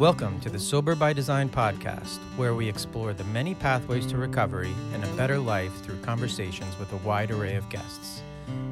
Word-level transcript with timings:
Welcome 0.00 0.40
to 0.40 0.48
the 0.48 0.58
Sober 0.58 0.94
by 0.94 1.12
Design 1.12 1.50
podcast, 1.50 2.20
where 2.38 2.54
we 2.54 2.66
explore 2.66 3.12
the 3.12 3.24
many 3.24 3.54
pathways 3.54 4.06
to 4.06 4.16
recovery 4.16 4.72
and 4.94 5.04
a 5.04 5.12
better 5.14 5.38
life 5.38 5.82
through 5.82 6.00
conversations 6.00 6.74
with 6.78 6.90
a 6.94 6.96
wide 7.06 7.30
array 7.30 7.56
of 7.56 7.68
guests. 7.68 8.22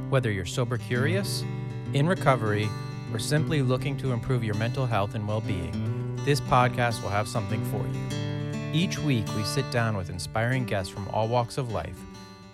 Whether 0.09 0.33
you're 0.33 0.47
sober 0.47 0.79
curious, 0.79 1.45
in 1.93 2.09
recovery, 2.09 2.71
or 3.13 3.19
simply 3.19 3.61
looking 3.61 3.95
to 3.99 4.13
improve 4.13 4.43
your 4.43 4.55
mental 4.55 4.87
health 4.87 5.15
and 5.15 5.29
well 5.29 5.43
being, 5.43 6.17
this 6.25 6.41
podcast 6.41 7.03
will 7.03 7.11
have 7.11 7.29
something 7.29 7.63
for 7.67 7.87
you. 7.87 8.73
Each 8.73 8.99
week, 8.99 9.27
we 9.37 9.45
sit 9.45 9.71
down 9.71 9.99
with 9.99 10.09
inspiring 10.09 10.65
guests 10.65 10.91
from 10.91 11.07
all 11.09 11.29
walks 11.29 11.59
of 11.59 11.73
life 11.73 12.01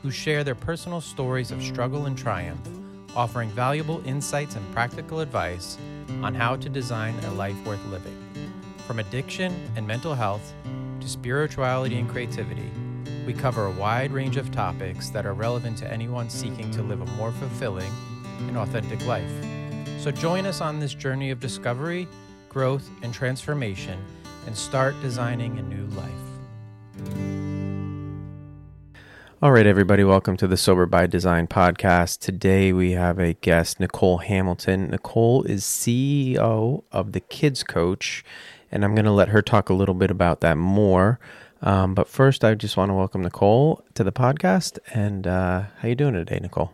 who 0.03 0.11
share 0.11 0.43
their 0.43 0.57
personal 0.57 1.01
stories 1.01 1.53
of 1.53 1.63
struggle 1.63 2.07
and 2.07 2.19
triumph, 2.19 2.69
offering 3.15 3.51
valuable 3.51 4.03
insights 4.05 4.57
and 4.57 4.75
practical 4.75 5.21
advice 5.21 5.79
on 6.25 6.35
how 6.35 6.57
to 6.57 6.69
design 6.69 7.17
a 7.21 7.35
life 7.35 7.65
worth 7.65 7.87
living. 7.87 8.24
From 8.87 8.99
addiction 8.99 9.55
and 9.77 9.87
mental 9.87 10.15
health 10.15 10.53
to 11.01 11.09
spirituality 11.09 11.99
and 11.99 12.07
creativity, 12.07 12.71
we 13.27 13.33
cover 13.33 13.65
a 13.65 13.71
wide 13.71 14.13
range 14.13 14.37
of 14.37 14.53
topics 14.53 15.09
that 15.09 15.25
are 15.25 15.33
relevant 15.33 15.79
to 15.79 15.91
anyone 15.91 16.29
seeking 16.29 16.71
to 16.73 16.83
live 16.83 17.01
a 17.01 17.07
more 17.17 17.33
fulfilling 17.33 17.91
and 18.41 18.59
authentic 18.59 19.07
life. 19.07 19.33
So 19.99 20.11
join 20.11 20.45
us 20.45 20.61
on 20.61 20.81
this 20.81 20.93
journey 20.93 21.31
of 21.31 21.41
discovery, 21.41 22.07
growth, 22.51 22.87
and 23.03 23.15
transformation 23.15 23.99
and 24.45 24.55
start 24.55 24.95
designing 25.01 25.59
a 25.59 25.63
new 25.63 25.87
life. 25.97 26.13
All 29.41 29.53
right, 29.53 29.67
everybody, 29.67 30.05
welcome 30.05 30.37
to 30.39 30.47
the 30.47 30.57
Sober 30.57 30.85
by 30.85 31.07
Design 31.07 31.47
podcast. 31.47 32.21
Today 32.21 32.73
we 32.73 32.93
have 32.93 33.19
a 33.19 33.33
guest, 33.35 33.79
Nichole 33.79 34.23
Hamilton. 34.25 34.89
Nichole 34.91 35.45
is 35.47 35.65
CEO 35.65 36.85
of 36.93 37.13
the 37.13 37.21
Kidz 37.21 37.67
Coach 37.67 38.25
and 38.75 38.85
I'm 38.85 38.95
going 38.95 39.05
to 39.05 39.13
let 39.13 39.29
her 39.29 39.41
talk 39.41 39.71
a 39.71 39.75
little 39.75 39.95
bit 39.95 40.11
about 40.11 40.41
that 40.41 40.59
more. 40.59 41.21
Um, 41.63 41.95
but 41.95 42.09
first, 42.09 42.45
I 42.45 42.55
just 42.55 42.77
want 42.77 42.91
to 42.91 42.95
welcome 42.95 43.25
Nichole 43.25 43.81
to 43.95 44.05
the 44.05 44.13
podcast. 44.13 44.79
And 44.93 45.27
uh, 45.27 45.63
how 45.79 45.89
you 45.89 45.95
doing 45.95 46.13
today, 46.13 46.41
Nichole? 46.41 46.71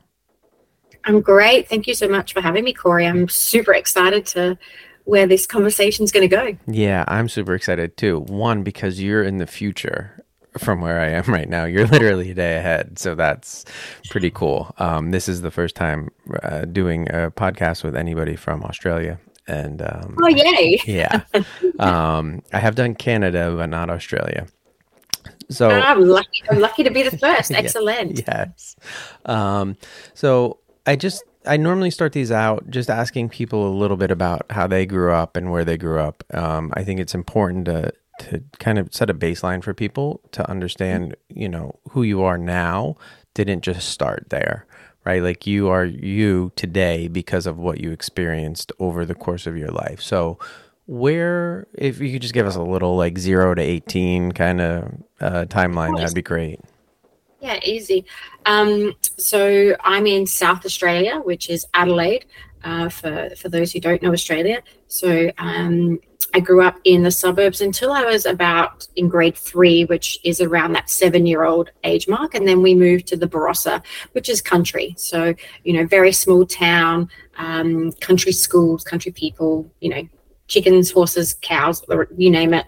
I'm 1.05 1.21
great. 1.21 1.69
Thank 1.69 1.87
you 1.87 1.95
so 1.95 2.09
much 2.09 2.33
for 2.33 2.41
having 2.41 2.65
me, 2.65 2.73
Corey. 2.73 3.07
I'm 3.07 3.29
super 3.29 3.75
excited 3.75 4.27
to 4.27 4.59
where 5.05 5.27
this 5.27 5.47
conversation 5.47 6.05
is 6.05 6.11
going 6.11 6.29
to 6.29 6.37
go. 6.37 6.57
Yeah, 6.67 7.05
I'm 7.07 7.29
super 7.29 7.55
excited 7.55 7.97
too. 7.97 8.21
One, 8.21 8.63
because 8.63 9.01
you're 9.01 9.23
in 9.23 9.37
the 9.37 9.47
future 9.47 10.25
from 10.59 10.81
where 10.81 11.01
I 11.01 11.09
am 11.11 11.25
right 11.27 11.49
now. 11.49 11.65
You're 11.65 11.87
literally 11.87 12.31
a 12.33 12.35
day 12.35 12.57
ahead. 12.57 12.99
So 12.99 13.15
that's 13.15 13.65
pretty 14.11 14.31
cool. 14.31 14.75
Um, 14.79 15.11
this 15.11 15.29
is 15.29 15.43
the 15.43 15.51
first 15.51 15.77
time 15.77 16.09
uh, 16.43 16.65
doing 16.65 17.09
a 17.11 17.31
podcast 17.31 17.85
with 17.85 17.95
anybody 17.95 18.37
from 18.37 18.63
Australia 18.65 19.21
and 19.51 19.83
um, 19.83 20.17
oh 20.23 20.29
yay. 20.29 20.81
yeah. 20.87 21.23
Um, 21.79 22.43
i 22.53 22.59
have 22.59 22.75
done 22.75 22.95
canada 22.95 23.55
but 23.57 23.67
not 23.67 23.91
australia. 23.91 24.47
So 25.51 25.69
oh, 25.69 25.81
i'm 25.81 26.03
lucky 26.03 26.43
i'm 26.51 26.61
lucky 26.61 26.85
to 26.85 26.91
be 26.91 27.03
the 27.03 27.17
first. 27.19 27.51
Excellent. 27.63 28.23
yes. 28.27 28.77
Um, 29.25 29.77
so 30.15 30.59
i 30.87 30.97
just 30.97 31.25
i 31.47 31.57
normally 31.57 31.91
start 31.91 32.13
these 32.13 32.31
out 32.31 32.71
just 32.71 32.89
asking 32.89 33.29
people 33.31 33.67
a 33.67 33.75
little 33.75 33.97
bit 33.97 34.11
about 34.11 34.47
how 34.51 34.67
they 34.67 34.87
grew 34.87 35.13
up 35.13 35.37
and 35.37 35.51
where 35.51 35.65
they 35.65 35.77
grew 35.77 36.01
up. 36.01 36.23
Um, 36.33 36.73
i 36.75 36.85
think 36.85 37.01
it's 37.01 37.15
important 37.15 37.65
to 37.67 37.93
to 38.21 38.43
kind 38.59 38.79
of 38.79 38.95
set 38.95 39.09
a 39.09 39.15
baseline 39.15 39.65
for 39.65 39.73
people 39.73 40.21
to 40.33 40.49
understand 40.49 41.17
you 41.29 41.49
know 41.49 41.79
who 41.91 42.03
you 42.03 42.23
are 42.23 42.39
now 42.39 42.95
didn't 43.35 43.63
just 43.63 43.89
start 43.89 44.27
there 44.29 44.67
right? 45.05 45.23
Like 45.23 45.47
you 45.47 45.69
are 45.69 45.85
you 45.85 46.53
today 46.57 47.09
because 47.09 47.47
of 47.47 47.59
what 47.59 47.81
you 47.81 47.91
experienced 47.91 48.73
over 48.79 49.05
the 49.05 49.15
course 49.15 49.47
of 49.47 49.57
your 49.57 49.71
life. 49.71 50.01
So, 50.01 50.39
where, 50.87 51.69
if 51.75 52.01
you 52.01 52.13
could 52.13 52.23
just 52.23 52.35
give 52.35 52.47
us 52.47 52.57
a 52.57 52.63
little 52.63 52.97
like 52.97 53.19
zero 53.19 53.55
to 53.55 53.63
18 53.63 54.33
kind 54.33 54.61
of 54.61 54.95
uh, 55.21 55.45
timeline, 55.47 55.97
that'd 55.97 56.15
be 56.15 56.23
great. 56.23 56.61
Yeah, 57.41 57.59
easy. 57.65 58.05
Um, 58.45 58.95
so, 59.17 59.77
I'm 59.81 60.07
in 60.07 60.27
South 60.27 60.65
Australia, 60.67 61.21
which 61.21 61.49
is 61.49 61.67
Adelaide. 61.75 62.27
Uh, 62.63 62.91
for 62.91 63.31
for 63.37 63.49
those 63.49 63.73
who 63.73 63.81
don't 63.81 64.03
know 64.03 64.13
Australia, 64.13 64.63
so 64.87 65.31
um, 65.39 65.99
I 66.35 66.41
grew 66.41 66.63
up 66.63 66.79
in 66.85 67.03
the 67.03 67.11
suburbs 67.11 67.61
until 67.61 67.93
I 67.93 68.05
was 68.05 68.25
about 68.25 68.87
in 68.97 69.09
grade 69.09 69.37
three, 69.37 69.85
which 69.85 70.19
is 70.25 70.41
around 70.41 70.73
that 70.73 70.89
seven 70.89 71.27
year 71.27 71.45
old 71.45 71.71
age 71.85 72.09
mark. 72.09 72.35
And 72.35 72.47
then 72.47 72.63
we 72.63 72.75
moved 72.75 73.07
to 73.09 73.17
the 73.17 73.27
Barossa, 73.27 73.83
which 74.13 74.29
is 74.29 74.41
country. 74.41 74.95
So, 74.97 75.35
you 75.65 75.73
know, 75.73 75.87
very 75.87 76.13
small 76.13 76.47
town, 76.47 77.11
um, 77.37 77.93
country 78.01 78.33
schools, 78.33 78.85
country 78.85 79.13
people, 79.13 79.71
you 79.81 79.91
know, 79.91 80.09
chickens, 80.47 80.91
horses, 80.91 81.37
cows, 81.41 81.83
you 82.17 82.31
name 82.31 82.55
it. 82.55 82.67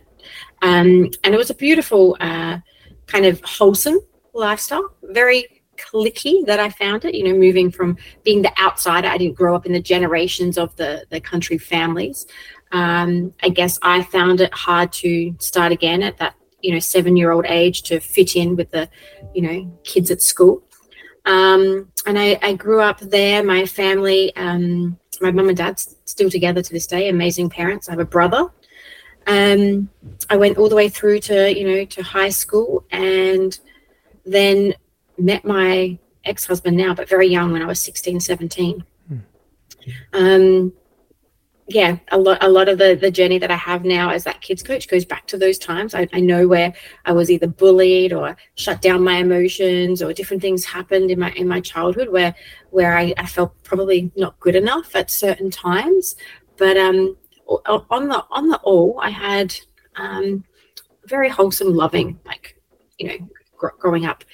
Um, 0.62 1.11
and 1.25 1.34
it 1.34 1.37
was 1.37 1.50
a 1.50 1.55
beautiful, 1.55 2.17
uh, 2.21 2.59
kind 3.06 3.27
of 3.27 3.41
wholesome 3.44 4.00
lifestyle, 4.33 4.94
very 5.03 5.62
cliquey 5.77 6.47
that 6.47 6.61
I 6.61 6.71
found 6.71 7.05
it, 7.05 7.15
you 7.15 7.25
know, 7.25 7.37
moving 7.37 7.71
from 7.71 7.97
being 8.23 8.43
the 8.43 8.53
outsider. 8.61 9.09
I 9.09 9.19
didn't 9.19 9.37
grow 9.37 9.55
up 9.56 9.67
in 9.67 9.73
the 9.73 9.81
generations 9.81 10.56
of 10.56 10.75
the, 10.77 11.05
the 11.11 11.21
country 11.21 11.59
families 11.59 12.27
um, 12.72 13.34
I 13.43 13.50
guess 13.50 13.78
I 13.83 14.03
found 14.03 14.41
it 14.41 14.53
hard 14.53 14.93
to 14.94 15.34
start 15.38 15.72
again 15.72 16.03
at 16.03 16.19
that 16.19 16.34
you 16.62 16.72
know 16.72 16.78
seven 16.78 17.16
year 17.16 17.33
old 17.33 17.44
age 17.47 17.83
to 17.83 18.00
fit 18.00 18.34
in 18.37 18.56
with 18.56 18.71
the 18.71 18.88
you 19.34 19.43
know 19.43 19.81
kids 19.84 20.10
at 20.10 20.22
school. 20.22 20.62
Um, 21.25 21.93
and 22.05 22.19
I, 22.19 22.37
I, 22.43 22.55
grew 22.55 22.81
up 22.81 22.99
there. 22.99 23.44
My 23.44 23.65
family, 23.65 24.34
um, 24.34 24.99
my 25.21 25.31
mum 25.31 25.47
and 25.47 25.56
dad's 25.56 25.94
still 26.05 26.28
together 26.28 26.62
to 26.62 26.72
this 26.72 26.88
day. 26.88 27.09
Amazing 27.09 27.49
parents. 27.49 27.88
I 27.88 27.93
have 27.93 28.00
a 28.00 28.05
brother. 28.05 28.49
Um, 29.28 29.88
I 30.28 30.37
went 30.37 30.59
all 30.59 30.69
the 30.69 30.75
way 30.75 30.88
through 30.88 31.21
to 31.21 31.56
you 31.56 31.66
know 31.66 31.84
to 31.84 32.03
high 32.03 32.31
school, 32.31 32.84
and 32.91 33.56
then 34.25 34.75
met 35.16 35.44
my 35.44 35.99
ex 36.25 36.47
husband 36.47 36.77
now, 36.77 36.94
but 36.94 37.09
very 37.09 37.28
young 37.28 37.53
when 37.53 37.62
I 37.62 37.66
was 37.66 37.81
16, 37.81 38.21
17. 38.21 38.84
Hmm. 39.09 39.16
Um, 40.12 40.72
yeah, 41.69 41.99
a 42.11 42.19
lot 42.19 42.43
a 42.43 42.49
lot 42.49 42.69
of 42.69 42.78
the 42.78 42.95
the 42.95 43.11
journey 43.11 43.39
that 43.39 43.50
I 43.50 43.56
have 43.56 43.84
now 43.84 44.11
as 44.11 44.25
that 44.25 44.41
kids 44.41 44.62
coach 44.62 44.89
goes 44.89 45.05
back 45.05 45.27
to 45.28 45.39
those 45.39 45.59
times. 45.59 45.95
I, 45.95 46.09
I 46.12 46.21
know 46.21 46.49
where 46.49 46.73
I 47.05 47.12
was 47.12 47.31
either 47.31 47.47
bullied 47.47 48.12
or 48.12 48.37
shut 48.56 48.83
down 48.83 49.05
my 49.05 49.19
emotions 49.19 50.03
or 50.03 50.12
different 50.12 50.43
things 50.43 50.65
happened 50.65 51.11
in 51.11 51.21
my 51.21 51.31
in 51.33 51.47
my 51.47 51.61
childhood 51.61 52.09
where 52.09 52.34
where 52.71 52.97
I, 52.97 53.15
I 53.17 53.27
felt 53.27 53.62
probably 53.62 54.11
not 54.17 54.39
good 54.41 54.56
enough 54.56 54.97
at 54.97 55.11
certain 55.11 55.50
times. 55.50 56.17
But 56.56 56.77
um 56.77 57.17
on 57.47 58.09
the 58.09 58.25
on 58.31 58.49
the 58.49 58.59
all, 58.59 58.99
I 59.00 59.11
had 59.11 59.55
um 59.97 60.44
very 61.06 61.29
wholesome, 61.29 61.75
loving, 61.75 62.19
like 62.27 62.56
you 62.99 63.09
know, 63.09 63.29
gr- 63.56 63.77
growing 63.79 64.05
up 64.05 64.25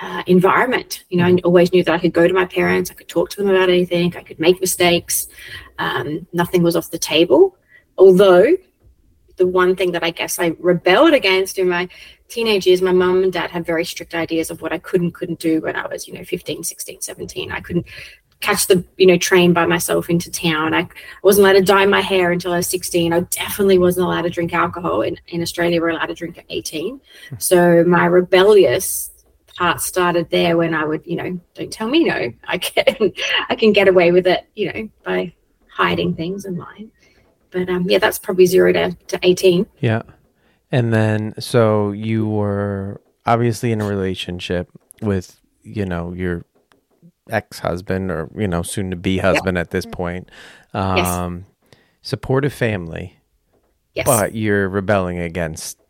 uh, 0.00 0.22
environment. 0.26 1.04
You 1.10 1.18
know, 1.18 1.26
I 1.26 1.36
always 1.44 1.72
knew 1.72 1.84
that 1.84 1.94
I 1.94 1.98
could 1.98 2.12
go 2.12 2.26
to 2.26 2.34
my 2.34 2.46
parents, 2.46 2.90
I 2.90 2.94
could 2.94 3.08
talk 3.08 3.30
to 3.30 3.36
them 3.36 3.50
about 3.50 3.68
anything, 3.68 4.16
I 4.16 4.22
could 4.22 4.40
make 4.40 4.60
mistakes. 4.60 5.28
Um, 5.80 6.26
nothing 6.32 6.62
was 6.62 6.76
off 6.76 6.90
the 6.90 6.98
table. 6.98 7.56
Although, 7.98 8.56
the 9.36 9.46
one 9.46 9.74
thing 9.74 9.92
that 9.92 10.04
I 10.04 10.10
guess 10.10 10.38
I 10.38 10.54
rebelled 10.60 11.14
against 11.14 11.58
in 11.58 11.68
my 11.68 11.88
teenage 12.28 12.66
years, 12.66 12.82
my 12.82 12.92
mum 12.92 13.22
and 13.22 13.32
dad 13.32 13.50
had 13.50 13.64
very 13.64 13.86
strict 13.86 14.14
ideas 14.14 14.50
of 14.50 14.60
what 14.60 14.72
I 14.72 14.78
could 14.78 15.00
and 15.00 15.12
couldn't 15.12 15.40
do 15.40 15.62
when 15.62 15.76
I 15.76 15.86
was, 15.86 16.06
you 16.06 16.14
know, 16.14 16.22
15, 16.22 16.62
16, 16.62 17.00
17. 17.00 17.50
I 17.50 17.60
couldn't 17.60 17.86
catch 18.40 18.66
the 18.66 18.82
you 18.96 19.06
know 19.06 19.18
train 19.18 19.52
by 19.52 19.66
myself 19.66 20.10
into 20.10 20.30
town. 20.30 20.74
I 20.74 20.88
wasn't 21.22 21.46
allowed 21.46 21.58
to 21.58 21.64
dye 21.64 21.86
my 21.86 22.00
hair 22.00 22.32
until 22.32 22.52
I 22.52 22.58
was 22.58 22.68
16. 22.68 23.12
I 23.12 23.20
definitely 23.20 23.78
wasn't 23.78 24.06
allowed 24.06 24.22
to 24.22 24.30
drink 24.30 24.52
alcohol. 24.52 25.02
In, 25.02 25.18
in 25.28 25.42
Australia, 25.42 25.80
we're 25.80 25.90
allowed 25.90 26.06
to 26.06 26.14
drink 26.14 26.38
at 26.38 26.44
18. 26.48 27.00
So 27.38 27.84
my 27.84 28.06
rebellious 28.06 29.10
part 29.56 29.80
started 29.80 30.30
there 30.30 30.56
when 30.56 30.74
I 30.74 30.84
would, 30.84 31.06
you 31.06 31.16
know, 31.16 31.40
don't 31.54 31.72
tell 31.72 31.88
me 31.88 32.04
no. 32.04 32.32
I 32.44 32.58
can 32.58 33.12
I 33.48 33.54
can 33.56 33.72
get 33.72 33.88
away 33.88 34.12
with 34.12 34.26
it, 34.26 34.46
you 34.54 34.72
know, 34.72 34.88
by 35.04 35.32
hiding 35.80 36.14
things 36.14 36.44
and 36.44 36.58
lying. 36.58 36.90
But 37.50 37.68
um, 37.70 37.88
yeah, 37.88 37.98
that's 37.98 38.18
probably 38.18 38.46
zero 38.46 38.72
to, 38.72 38.96
to 39.08 39.18
18. 39.22 39.66
Yeah. 39.80 40.02
And 40.70 40.92
then, 40.92 41.34
so 41.40 41.90
you 41.92 42.28
were 42.28 43.00
obviously 43.24 43.72
in 43.72 43.80
a 43.80 43.88
relationship 43.88 44.68
with, 45.00 45.40
you 45.62 45.86
know, 45.86 46.12
your 46.12 46.44
ex 47.30 47.60
husband 47.60 48.10
or, 48.10 48.30
you 48.36 48.46
know, 48.46 48.62
soon 48.62 48.90
to 48.90 48.96
be 48.96 49.18
husband 49.18 49.56
yep. 49.56 49.66
at 49.66 49.70
this 49.70 49.86
point. 49.86 50.30
Um, 50.74 50.96
yes. 50.96 51.76
Supportive 52.02 52.52
family. 52.52 53.16
Yes. 53.94 54.06
But 54.06 54.34
you're 54.34 54.68
rebelling 54.68 55.18
against 55.18 55.80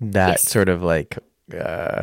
that 0.00 0.28
yes. 0.28 0.48
sort 0.48 0.68
of 0.68 0.82
like, 0.82 1.18
uh, 1.58 2.02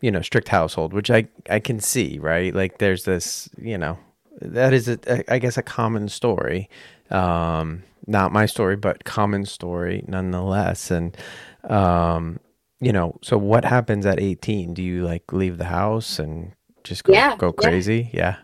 you 0.00 0.10
know, 0.10 0.20
strict 0.20 0.48
household, 0.48 0.92
which 0.92 1.10
I, 1.10 1.26
I 1.50 1.58
can 1.58 1.80
see, 1.80 2.18
right? 2.18 2.54
Like 2.54 2.78
there's 2.78 3.04
this, 3.04 3.48
you 3.58 3.78
know, 3.78 3.98
that 4.40 4.72
is, 4.72 4.88
a, 4.88 5.32
I 5.32 5.38
guess, 5.38 5.56
a 5.56 5.62
common 5.62 6.08
story. 6.08 6.68
Um, 7.10 7.82
not 8.06 8.32
my 8.32 8.46
story, 8.46 8.76
but 8.76 9.04
common 9.04 9.44
story 9.44 10.04
nonetheless. 10.06 10.90
And, 10.90 11.16
um, 11.64 12.38
you 12.80 12.92
know, 12.92 13.18
so 13.22 13.38
what 13.38 13.64
happens 13.64 14.06
at 14.06 14.20
18? 14.20 14.74
Do 14.74 14.82
you 14.82 15.04
like 15.04 15.32
leave 15.32 15.58
the 15.58 15.64
house 15.64 16.18
and 16.18 16.52
just 16.84 17.04
go, 17.04 17.12
yeah, 17.12 17.36
go 17.36 17.52
crazy? 17.52 18.10
Yeah. 18.12 18.20
yeah. 18.20 18.36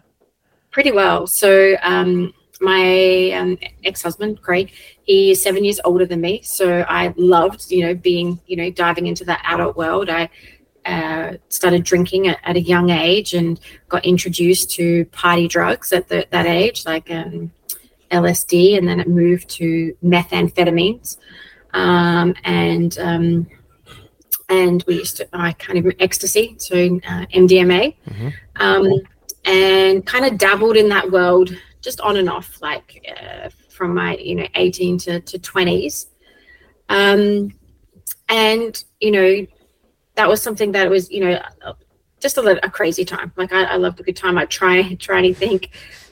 Pretty 0.70 0.90
well. 0.90 1.26
So, 1.26 1.76
um, 1.82 2.32
my 2.62 3.32
um, 3.32 3.58
ex-husband 3.84 4.40
Craig, 4.40 4.72
he 5.02 5.32
is 5.32 5.42
seven 5.42 5.64
years 5.64 5.80
older 5.84 6.06
than 6.06 6.20
me, 6.20 6.40
so 6.42 6.84
I 6.88 7.12
loved, 7.16 7.70
you 7.70 7.84
know, 7.84 7.94
being, 7.94 8.40
you 8.46 8.56
know, 8.56 8.70
diving 8.70 9.06
into 9.06 9.24
that 9.24 9.42
adult 9.44 9.76
world. 9.76 10.08
I 10.08 10.30
uh, 10.84 11.34
started 11.48 11.84
drinking 11.84 12.28
at, 12.28 12.38
at, 12.42 12.56
a 12.56 12.60
young 12.60 12.90
age 12.90 13.34
and 13.34 13.60
got 13.88 14.04
introduced 14.04 14.70
to 14.70 15.04
party 15.06 15.46
drugs 15.46 15.92
at 15.92 16.08
the, 16.08 16.26
that 16.30 16.46
age, 16.46 16.84
like 16.84 17.10
um, 17.10 17.52
LSD, 18.10 18.76
and 18.76 18.88
then 18.88 18.98
it 18.98 19.08
moved 19.08 19.48
to 19.50 19.96
methamphetamines, 20.04 21.18
um, 21.72 22.34
and 22.44 22.98
um, 22.98 23.46
and 24.48 24.84
we 24.86 24.96
used 24.96 25.16
to 25.18 25.28
I 25.32 25.52
kind 25.52 25.78
of 25.78 25.94
ecstasy, 26.00 26.56
so 26.58 26.76
uh, 26.76 27.26
MDMA, 27.26 27.96
mm-hmm. 28.08 28.28
Um, 28.56 28.92
and 29.44 30.04
kind 30.04 30.24
of 30.24 30.38
dabbled 30.38 30.76
in 30.76 30.88
that 30.90 31.10
world 31.10 31.56
just 31.80 32.00
on 32.00 32.16
and 32.16 32.28
off, 32.28 32.60
like 32.60 33.06
uh, 33.08 33.50
from 33.70 33.94
my 33.94 34.16
you 34.16 34.34
know 34.34 34.46
18 34.54 34.98
to 34.98 35.20
to 35.20 35.38
20s, 35.38 36.06
um, 36.88 37.54
and 38.28 38.84
you 39.00 39.10
know 39.10 39.46
that 40.14 40.28
was 40.28 40.42
something 40.42 40.72
that 40.72 40.88
was 40.90 41.10
you 41.10 41.20
know 41.20 41.40
just 42.22 42.38
a, 42.38 42.64
a 42.64 42.70
crazy 42.70 43.04
time. 43.04 43.32
Like 43.36 43.52
I, 43.52 43.64
I 43.64 43.76
loved 43.76 44.00
a 44.00 44.02
good 44.02 44.16
time. 44.16 44.38
I'd 44.38 44.50
try 44.50 44.94
try 44.94 45.18
anything, 45.18 45.60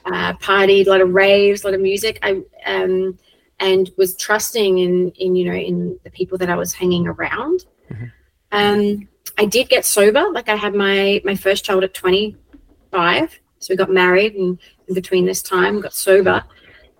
uh, 0.04 0.34
partied, 0.34 0.86
a 0.86 0.90
lot 0.90 1.00
of 1.00 1.14
raves, 1.14 1.62
a 1.62 1.68
lot 1.68 1.74
of 1.74 1.80
music. 1.80 2.18
I 2.22 2.42
um, 2.66 3.18
and 3.60 3.90
was 3.96 4.16
trusting 4.16 4.78
in 4.78 5.10
in 5.12 5.36
you 5.36 5.46
know 5.46 5.54
in 5.54 5.98
the 6.04 6.10
people 6.10 6.36
that 6.38 6.50
I 6.50 6.56
was 6.56 6.74
hanging 6.74 7.06
around. 7.06 7.64
Mm-hmm. 7.90 8.04
Um, 8.52 9.08
I 9.38 9.44
did 9.44 9.68
get 9.68 9.86
sober. 9.86 10.28
Like 10.32 10.48
I 10.48 10.56
had 10.56 10.74
my 10.74 11.22
my 11.24 11.36
first 11.36 11.64
child 11.64 11.84
at 11.84 11.94
25, 11.94 13.40
so 13.58 13.72
we 13.72 13.76
got 13.76 13.90
married, 13.90 14.34
and 14.34 14.58
in 14.88 14.94
between 14.94 15.24
this 15.24 15.42
time, 15.42 15.80
got 15.80 15.94
sober, 15.94 16.42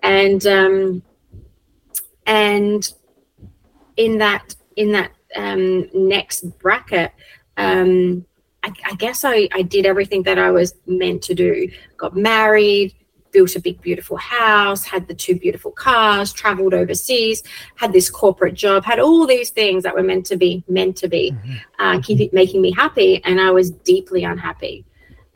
and 0.01 0.45
um, 0.47 1.03
and 2.25 2.91
in 3.97 4.17
that 4.19 4.55
in 4.77 4.93
that 4.93 5.11
um, 5.35 5.89
next 5.93 6.41
bracket, 6.59 7.11
um, 7.57 8.25
I, 8.63 8.71
I, 8.85 8.95
guess 8.95 9.23
I, 9.23 9.49
I 9.53 9.61
did 9.63 9.85
everything 9.85 10.23
that 10.23 10.37
I 10.37 10.51
was 10.51 10.75
meant 10.85 11.21
to 11.23 11.33
do. 11.33 11.69
Got 11.97 12.15
married, 12.15 12.93
built 13.31 13.55
a 13.55 13.59
big, 13.59 13.81
beautiful 13.81 14.17
house, 14.17 14.83
had 14.83 15.07
the 15.07 15.13
two 15.13 15.35
beautiful 15.35 15.71
cars, 15.71 16.31
traveled 16.33 16.73
overseas, 16.73 17.43
had 17.75 17.93
this 17.93 18.09
corporate 18.09 18.53
job, 18.53 18.83
had 18.83 18.99
all 18.99 19.25
these 19.25 19.49
things 19.49 19.83
that 19.83 19.95
were 19.95 20.03
meant 20.03 20.25
to 20.27 20.35
be 20.35 20.63
meant 20.67 20.97
to 20.97 21.07
be, 21.07 21.31
mm-hmm. 21.31 21.55
uh, 21.79 21.99
keep 22.01 22.19
it, 22.19 22.33
making 22.33 22.61
me 22.61 22.71
happy. 22.71 23.23
And 23.23 23.39
I 23.39 23.51
was 23.51 23.71
deeply 23.71 24.23
unhappy. 24.23 24.85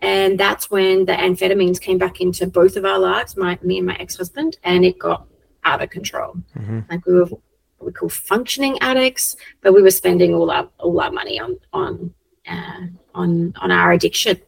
And 0.02 0.40
that's 0.40 0.70
when 0.70 1.06
the 1.06 1.14
amphetamines 1.14 1.82
came 1.82 1.98
back 1.98 2.22
into 2.22 2.46
both 2.46 2.76
of 2.76 2.86
our 2.86 3.00
lives, 3.00 3.36
my 3.38 3.58
me 3.64 3.78
and 3.78 3.88
my 3.88 3.96
ex 3.96 4.18
husband, 4.18 4.58
and 4.64 4.86
it 4.86 5.00
got 5.00 5.26
out 5.64 5.82
of 5.82 5.90
control. 5.90 6.36
Mm-hmm. 6.56 6.82
Like 6.90 7.06
we 7.06 7.14
were 7.14 7.28
we 7.80 7.92
call 7.92 8.10
functioning 8.10 8.78
addicts, 8.82 9.36
but 9.62 9.74
we 9.74 9.82
were 9.82 9.92
spending 9.92 10.34
all 10.34 10.52
our 10.52 10.70
all 10.80 11.00
our 11.00 11.12
money 11.12 11.40
on 11.40 11.58
on 11.74 12.14
uh, 12.48 12.88
on 13.14 13.54
on 13.58 13.72
our 13.72 13.92
addiction. 13.92 14.40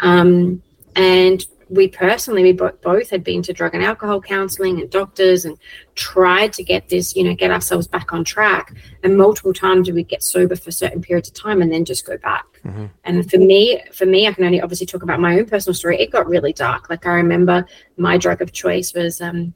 Um, 0.00 0.62
and 0.96 1.46
we 1.72 1.88
personally, 1.88 2.42
we 2.42 2.52
both 2.52 3.08
had 3.08 3.24
been 3.24 3.42
to 3.42 3.52
drug 3.52 3.74
and 3.74 3.82
alcohol 3.82 4.20
counseling 4.20 4.78
and 4.80 4.90
doctors 4.90 5.46
and 5.46 5.56
tried 5.94 6.52
to 6.52 6.62
get 6.62 6.90
this, 6.90 7.16
you 7.16 7.24
know, 7.24 7.34
get 7.34 7.50
ourselves 7.50 7.86
back 7.86 8.12
on 8.12 8.24
track. 8.24 8.74
And 9.02 9.16
multiple 9.16 9.54
times 9.54 9.90
we 9.90 10.02
get 10.02 10.22
sober 10.22 10.54
for 10.54 10.70
certain 10.70 11.00
periods 11.00 11.28
of 11.28 11.34
time 11.34 11.62
and 11.62 11.72
then 11.72 11.86
just 11.86 12.04
go 12.04 12.18
back. 12.18 12.44
Mm-hmm. 12.64 12.86
And 13.04 13.30
for 13.30 13.38
me, 13.38 13.82
for 13.92 14.04
me, 14.04 14.28
I 14.28 14.32
can 14.32 14.44
only 14.44 14.60
obviously 14.60 14.86
talk 14.86 15.02
about 15.02 15.18
my 15.18 15.38
own 15.38 15.46
personal 15.46 15.74
story. 15.74 15.98
It 15.98 16.10
got 16.10 16.28
really 16.28 16.52
dark. 16.52 16.90
Like 16.90 17.06
I 17.06 17.14
remember 17.14 17.66
my 17.96 18.18
drug 18.18 18.42
of 18.42 18.52
choice 18.52 18.92
was 18.92 19.22
um, 19.22 19.54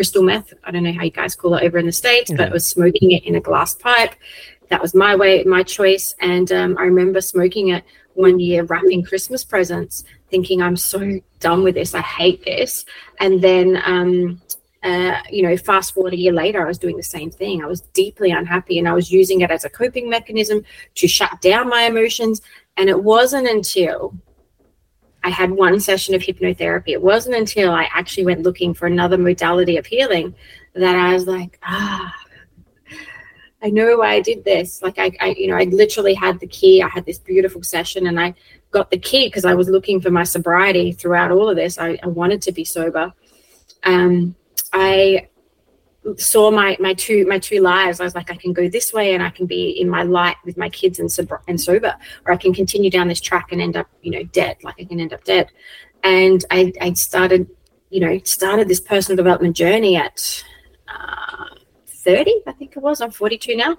crystal 0.00 0.22
meth. 0.22 0.54
I 0.64 0.70
don't 0.70 0.84
know 0.84 0.94
how 0.94 1.04
you 1.04 1.10
guys 1.10 1.36
call 1.36 1.56
it 1.56 1.62
over 1.62 1.76
in 1.76 1.84
the 1.84 1.92
States, 1.92 2.30
but 2.34 2.48
it 2.48 2.52
was 2.54 2.66
smoking 2.66 3.10
it 3.10 3.22
in 3.24 3.34
a 3.34 3.40
glass 3.40 3.74
pipe. 3.74 4.14
That 4.70 4.80
was 4.80 4.94
my 4.94 5.14
way, 5.14 5.44
my 5.44 5.62
choice. 5.62 6.14
And 6.20 6.50
um, 6.52 6.78
I 6.78 6.84
remember 6.84 7.20
smoking 7.20 7.68
it 7.68 7.84
one 8.14 8.40
year, 8.40 8.64
wrapping 8.64 9.04
Christmas 9.04 9.44
presents, 9.44 10.04
thinking, 10.30 10.62
I'm 10.62 10.78
so 10.78 11.20
done 11.38 11.62
with 11.62 11.74
this. 11.74 11.94
I 11.94 12.00
hate 12.00 12.42
this. 12.46 12.86
And 13.20 13.42
then, 13.42 13.82
um, 13.84 14.40
uh, 14.82 15.18
you 15.30 15.42
know, 15.42 15.54
fast 15.58 15.92
forward 15.92 16.14
a 16.14 16.18
year 16.18 16.32
later, 16.32 16.64
I 16.64 16.68
was 16.68 16.78
doing 16.78 16.96
the 16.96 17.02
same 17.02 17.30
thing. 17.30 17.62
I 17.62 17.66
was 17.66 17.82
deeply 17.92 18.30
unhappy 18.30 18.78
and 18.78 18.88
I 18.88 18.94
was 18.94 19.12
using 19.12 19.42
it 19.42 19.50
as 19.50 19.66
a 19.66 19.68
coping 19.68 20.08
mechanism 20.08 20.64
to 20.94 21.08
shut 21.08 21.42
down 21.42 21.68
my 21.68 21.82
emotions. 21.82 22.40
And 22.78 22.88
it 22.88 23.02
wasn't 23.04 23.48
until 23.48 24.14
I 25.22 25.30
had 25.30 25.50
one 25.50 25.80
session 25.80 26.14
of 26.14 26.22
hypnotherapy. 26.22 26.88
It 26.88 27.02
wasn't 27.02 27.36
until 27.36 27.72
I 27.72 27.88
actually 27.92 28.24
went 28.24 28.42
looking 28.42 28.72
for 28.72 28.86
another 28.86 29.18
modality 29.18 29.76
of 29.76 29.86
healing 29.86 30.34
that 30.74 30.96
I 30.96 31.12
was 31.12 31.26
like, 31.26 31.58
ah, 31.62 32.14
I 33.62 33.70
know 33.70 33.98
why 33.98 34.14
I 34.14 34.20
did 34.20 34.44
this. 34.44 34.82
Like 34.82 34.98
I, 34.98 35.12
I, 35.20 35.28
you 35.38 35.48
know, 35.48 35.56
I 35.56 35.64
literally 35.64 36.14
had 36.14 36.40
the 36.40 36.46
key. 36.46 36.82
I 36.82 36.88
had 36.88 37.04
this 37.04 37.18
beautiful 37.18 37.62
session 37.62 38.06
and 38.06 38.18
I 38.18 38.34
got 38.70 38.90
the 38.90 38.98
key 38.98 39.26
because 39.26 39.44
I 39.44 39.54
was 39.54 39.68
looking 39.68 40.00
for 40.00 40.10
my 40.10 40.24
sobriety 40.24 40.92
throughout 40.92 41.30
all 41.30 41.50
of 41.50 41.56
this. 41.56 41.78
I, 41.78 41.98
I 42.02 42.06
wanted 42.06 42.40
to 42.42 42.52
be 42.52 42.64
sober. 42.64 43.12
Um, 43.84 44.34
I 44.72 45.28
saw 46.16 46.50
my 46.50 46.76
my 46.80 46.94
two 46.94 47.26
my 47.26 47.38
two 47.38 47.60
lives. 47.60 48.00
I 48.00 48.04
was 48.04 48.14
like, 48.14 48.30
I 48.30 48.36
can 48.36 48.52
go 48.52 48.68
this 48.68 48.92
way 48.92 49.14
and 49.14 49.22
I 49.22 49.30
can 49.30 49.46
be 49.46 49.70
in 49.70 49.88
my 49.88 50.02
light 50.02 50.36
with 50.44 50.56
my 50.56 50.68
kids 50.68 50.98
and 50.98 51.10
sober 51.10 51.42
and 51.46 51.60
sober, 51.60 51.94
or 52.26 52.32
I 52.32 52.36
can 52.36 52.54
continue 52.54 52.90
down 52.90 53.08
this 53.08 53.20
track 53.20 53.52
and 53.52 53.60
end 53.60 53.76
up, 53.76 53.88
you 54.02 54.10
know, 54.10 54.22
dead. 54.24 54.56
Like 54.62 54.76
I 54.78 54.84
can 54.84 55.00
end 55.00 55.12
up 55.12 55.24
dead. 55.24 55.50
And 56.02 56.44
I 56.50 56.72
I 56.80 56.92
started, 56.94 57.48
you 57.90 58.00
know, 58.00 58.18
started 58.24 58.68
this 58.68 58.80
personal 58.80 59.16
development 59.16 59.56
journey 59.56 59.96
at 59.96 60.44
uh, 60.88 61.54
30, 61.86 62.42
I 62.46 62.52
think 62.52 62.76
it 62.76 62.80
was. 62.80 63.00
I'm 63.00 63.10
42 63.10 63.56
now, 63.56 63.76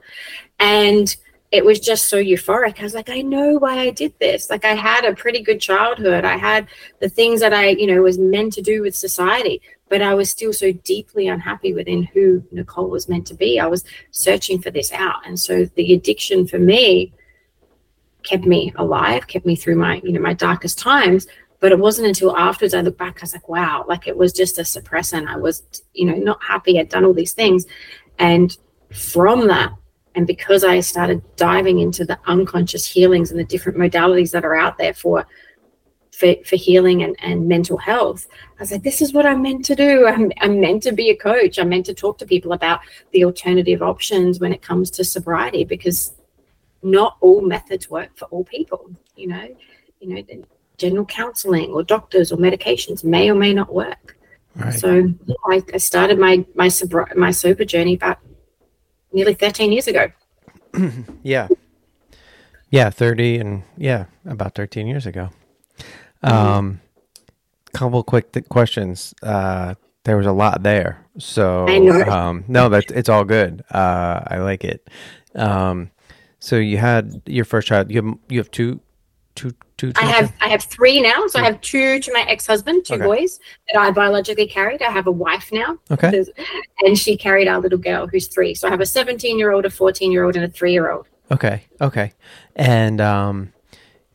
and 0.60 1.16
it 1.52 1.66
was 1.66 1.80
just 1.80 2.06
so 2.06 2.18
euphoric. 2.18 2.80
I 2.80 2.84
was 2.84 2.94
like, 2.94 3.10
I 3.10 3.22
know 3.22 3.58
why 3.58 3.80
I 3.80 3.90
did 3.90 4.14
this. 4.20 4.50
Like 4.50 4.64
I 4.64 4.74
had 4.74 5.04
a 5.04 5.14
pretty 5.14 5.42
good 5.42 5.60
childhood. 5.60 6.24
I 6.24 6.38
had 6.38 6.68
the 7.00 7.10
things 7.10 7.42
that 7.42 7.54
I, 7.54 7.70
you 7.70 7.88
know, 7.88 8.02
was 8.02 8.18
meant 8.18 8.54
to 8.54 8.62
do 8.62 8.82
with 8.82 8.96
society 8.96 9.62
but 9.92 10.02
I 10.02 10.14
was 10.14 10.30
still 10.30 10.54
so 10.54 10.72
deeply 10.72 11.28
unhappy 11.28 11.74
within 11.74 12.04
who 12.04 12.42
Nichole 12.54 12.90
was 12.90 13.10
meant 13.10 13.28
to 13.28 13.34
be. 13.34 13.60
I 13.60 13.68
was 13.68 13.84
searching 14.12 14.62
for 14.62 14.72
this 14.72 14.94
out. 14.94 15.28
And 15.28 15.38
so 15.38 15.66
the 15.76 15.94
addiction 15.94 16.48
for 16.48 16.58
me 16.58 17.12
kept 18.24 18.46
me 18.46 18.72
alive, 18.78 19.28
kept 19.28 19.46
me 19.46 19.58
through 19.58 19.76
my, 19.76 20.00
you 20.02 20.14
know, 20.14 20.22
my 20.22 20.34
darkest 20.34 20.80
times. 20.80 21.28
But 21.60 21.74
it 21.74 21.80
wasn't 21.80 22.08
until 22.08 22.38
afterwards 22.38 22.74
I 22.74 22.80
look 22.80 22.98
back, 22.98 23.18
I 23.20 23.24
was 23.24 23.34
like, 23.34 23.50
wow, 23.50 23.84
like 23.86 24.08
it 24.08 24.16
was 24.16 24.32
just 24.32 24.58
a 24.58 24.62
suppressant. 24.62 25.28
I 25.28 25.36
was, 25.36 25.84
you 25.94 26.06
know, 26.06 26.16
not 26.16 26.42
happy. 26.42 26.80
I'd 26.80 26.88
done 26.88 27.04
all 27.04 27.14
these 27.14 27.34
things. 27.34 27.66
And 28.18 28.58
from 28.94 29.50
that, 29.50 29.74
and 30.16 30.28
because 30.28 30.64
I 30.64 30.80
started 30.82 31.22
diving 31.36 31.80
into 31.80 32.06
the 32.06 32.20
unconscious 32.26 32.86
healings 32.86 33.32
and 33.32 33.40
the 33.40 33.46
different 33.46 33.78
modalities 33.78 34.32
that 34.32 34.46
are 34.46 34.56
out 34.56 34.78
there 34.78 34.94
for 34.94 35.26
for, 36.22 36.36
for 36.46 36.56
healing 36.56 37.02
and, 37.02 37.16
and 37.20 37.48
mental 37.48 37.78
health. 37.78 38.28
I 38.60 38.62
was 38.62 38.72
like, 38.72 38.84
this 38.84 39.02
is 39.02 39.12
what 39.12 39.26
I'm 39.26 39.42
meant 39.42 39.66
to 39.66 39.76
do. 39.76 40.08
I'm, 40.08 40.32
I'm 40.40 40.60
meant 40.60 40.84
to 40.84 40.92
be 40.92 41.10
a 41.10 41.16
coach. 41.16 41.58
I'm 41.58 41.70
meant 41.70 41.88
to 41.88 41.96
talk 41.96 42.20
to 42.20 42.28
people 42.28 42.54
about 42.54 42.82
the 43.12 43.26
alternative 43.26 43.82
options 43.82 44.40
when 44.40 44.54
it 44.54 44.62
comes 44.62 44.92
to 44.92 45.04
sobriety 45.04 45.64
because 45.64 46.14
not 46.84 47.18
all 47.22 47.42
methods 47.42 47.90
work 47.90 48.16
for 48.16 48.26
all 48.26 48.44
people. 48.44 48.92
You 49.16 49.30
know, 49.30 49.56
you 50.00 50.16
know, 50.16 50.44
general 50.78 51.06
counseling 51.06 51.72
or 51.72 51.82
doctors 51.82 52.32
or 52.32 52.38
medications 52.38 53.04
may 53.04 53.30
or 53.30 53.36
may 53.36 53.54
not 53.54 53.74
work. 53.74 54.18
Right. 54.56 54.74
So 54.74 55.14
I, 55.46 55.64
I 55.74 55.78
started 55.78 56.20
my 56.20 56.46
my 56.56 56.68
sober, 56.68 57.08
my 57.16 57.32
sober 57.32 57.64
journey 57.66 57.94
about 57.94 58.20
nearly 59.14 59.34
13 59.34 59.72
years 59.72 59.88
ago. 59.88 60.12
yeah. 61.24 61.48
Yeah, 62.70 62.90
30 62.90 63.38
and 63.38 63.64
yeah, 63.78 64.06
about 64.26 64.56
13 64.56 64.88
years 64.88 65.06
ago. 65.06 65.30
Mm-hmm. 66.24 66.28
Um, 66.34 66.82
couple 67.74 68.04
quick 68.04 68.32
th- 68.32 68.48
questions. 68.50 69.14
Uh, 69.24 69.76
there 70.04 70.18
was 70.18 70.26
a 70.26 70.32
lot 70.32 70.64
there, 70.64 71.06
so 71.18 71.68
um, 72.08 72.44
no, 72.48 72.70
that 72.70 72.90
it's 72.92 73.10
all 73.10 73.24
good. 73.24 73.64
Uh, 73.72 74.22
I 74.28 74.38
like 74.40 74.64
it. 74.64 74.90
Um, 75.36 75.92
so 76.40 76.56
you 76.56 76.78
had 76.78 77.22
your 77.26 77.46
first 77.46 77.68
child. 77.68 77.92
You 77.92 78.02
have 78.04 78.18
you 78.30 78.40
have 78.40 78.50
two, 78.52 78.80
two, 79.36 79.52
two. 79.90 80.00
I 80.02 80.06
have 80.06 80.34
I 80.42 80.50
have 80.50 80.64
three 80.64 81.02
now. 81.02 81.28
So 81.28 81.40
I 81.40 81.44
have 81.44 81.60
two 81.62 82.00
to 82.00 82.14
my 82.14 82.22
ex 82.28 82.46
husband, 82.48 82.86
two 82.86 82.96
okay. 82.96 83.04
boys 83.04 83.40
that 83.72 83.80
I 83.80 83.92
biologically 83.92 84.48
carried. 84.48 84.82
I 84.82 84.92
have 84.92 85.08
a 85.08 85.12
wife 85.12 85.52
now. 85.52 85.78
Okay. 85.90 86.24
And 86.82 86.98
she 86.98 87.18
carried 87.18 87.48
our 87.48 87.60
little 87.60 87.80
girl 87.80 88.08
who's 88.08 88.28
three. 88.28 88.54
So 88.54 88.68
I 88.68 88.72
have 88.72 88.82
a 88.82 88.86
seventeen 88.86 89.38
year 89.40 89.52
old, 89.52 89.66
a 89.66 89.70
fourteen 89.70 90.12
year 90.12 90.24
old, 90.24 90.36
and 90.36 90.46
a 90.46 90.50
three 90.50 90.74
year 90.74 90.92
old. 90.92 91.08
Okay. 91.32 91.64
Okay. 91.80 92.14
And 92.56 93.00
um, 93.00 93.54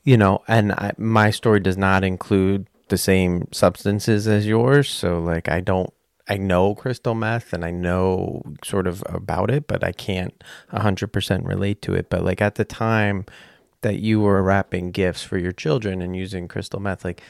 you 0.06 0.16
know, 0.16 0.42
and 0.46 0.72
I, 0.72 0.92
my 0.96 1.30
story 1.30 1.60
does 1.60 1.76
not 1.76 2.04
include 2.04 2.68
the 2.88 2.96
same 2.96 3.48
substances 3.52 4.28
as 4.28 4.46
yours. 4.46 4.88
So, 4.88 5.18
like, 5.18 5.48
I 5.48 5.60
don't, 5.60 5.92
I 6.28 6.36
know 6.36 6.74
crystal 6.76 7.14
meth 7.14 7.52
and 7.52 7.64
I 7.64 7.72
know 7.72 8.42
sort 8.64 8.86
of 8.86 9.02
about 9.06 9.50
it, 9.50 9.66
but 9.66 9.82
I 9.82 9.92
can't 9.92 10.42
100% 10.72 11.46
relate 11.46 11.82
to 11.82 11.94
it. 11.94 12.08
But, 12.08 12.24
like, 12.24 12.40
at 12.40 12.54
the 12.54 12.64
time 12.64 13.26
that 13.82 13.98
you 13.98 14.20
were 14.20 14.42
wrapping 14.42 14.90
gifts 14.90 15.22
for 15.22 15.38
your 15.38 15.52
children 15.52 16.02
and 16.02 16.16
using 16.16 16.48
crystal 16.48 16.80
meth, 16.80 17.04
like, 17.04 17.22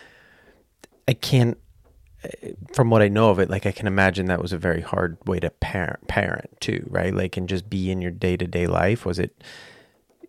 I 1.08 1.12
can't, 1.14 1.58
from 2.72 2.90
what 2.90 3.02
I 3.02 3.08
know 3.08 3.30
of 3.30 3.38
it, 3.38 3.48
like 3.48 3.66
I 3.66 3.72
can 3.72 3.86
imagine 3.86 4.26
that 4.26 4.42
was 4.42 4.52
a 4.52 4.58
very 4.58 4.80
hard 4.80 5.16
way 5.26 5.38
to 5.40 5.50
parent, 5.50 6.08
parent 6.08 6.60
too, 6.60 6.84
right? 6.90 7.14
Like, 7.14 7.36
and 7.36 7.48
just 7.48 7.70
be 7.70 7.90
in 7.90 8.02
your 8.02 8.10
day 8.10 8.36
to 8.36 8.46
day 8.46 8.66
life. 8.66 9.06
Was 9.06 9.18
it, 9.18 9.44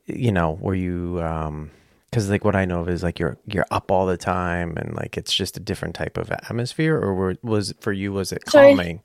you 0.06 0.32
know, 0.32 0.58
were 0.62 0.76
you, 0.76 1.22
um, 1.24 1.72
because 2.10 2.30
like 2.30 2.46
what 2.46 2.56
I 2.56 2.66
know 2.66 2.82
of 2.82 2.90
is 2.90 3.04
like 3.04 3.20
you're 3.20 3.38
you're 3.48 3.66
up 3.72 3.92
all 3.92 4.06
the 4.06 4.18
time 4.18 4.78
and 4.78 4.96
like 4.96 5.18
it's 5.18 5.34
just 5.34 5.58
a 5.58 5.60
different 5.60 5.96
type 5.96 6.18
of 6.18 6.32
atmosphere, 6.32 6.96
or 6.96 7.14
were, 7.16 7.36
was 7.42 7.74
for 7.80 7.92
you 7.92 8.14
was 8.14 8.32
it 8.32 8.46
calming? 8.46 9.02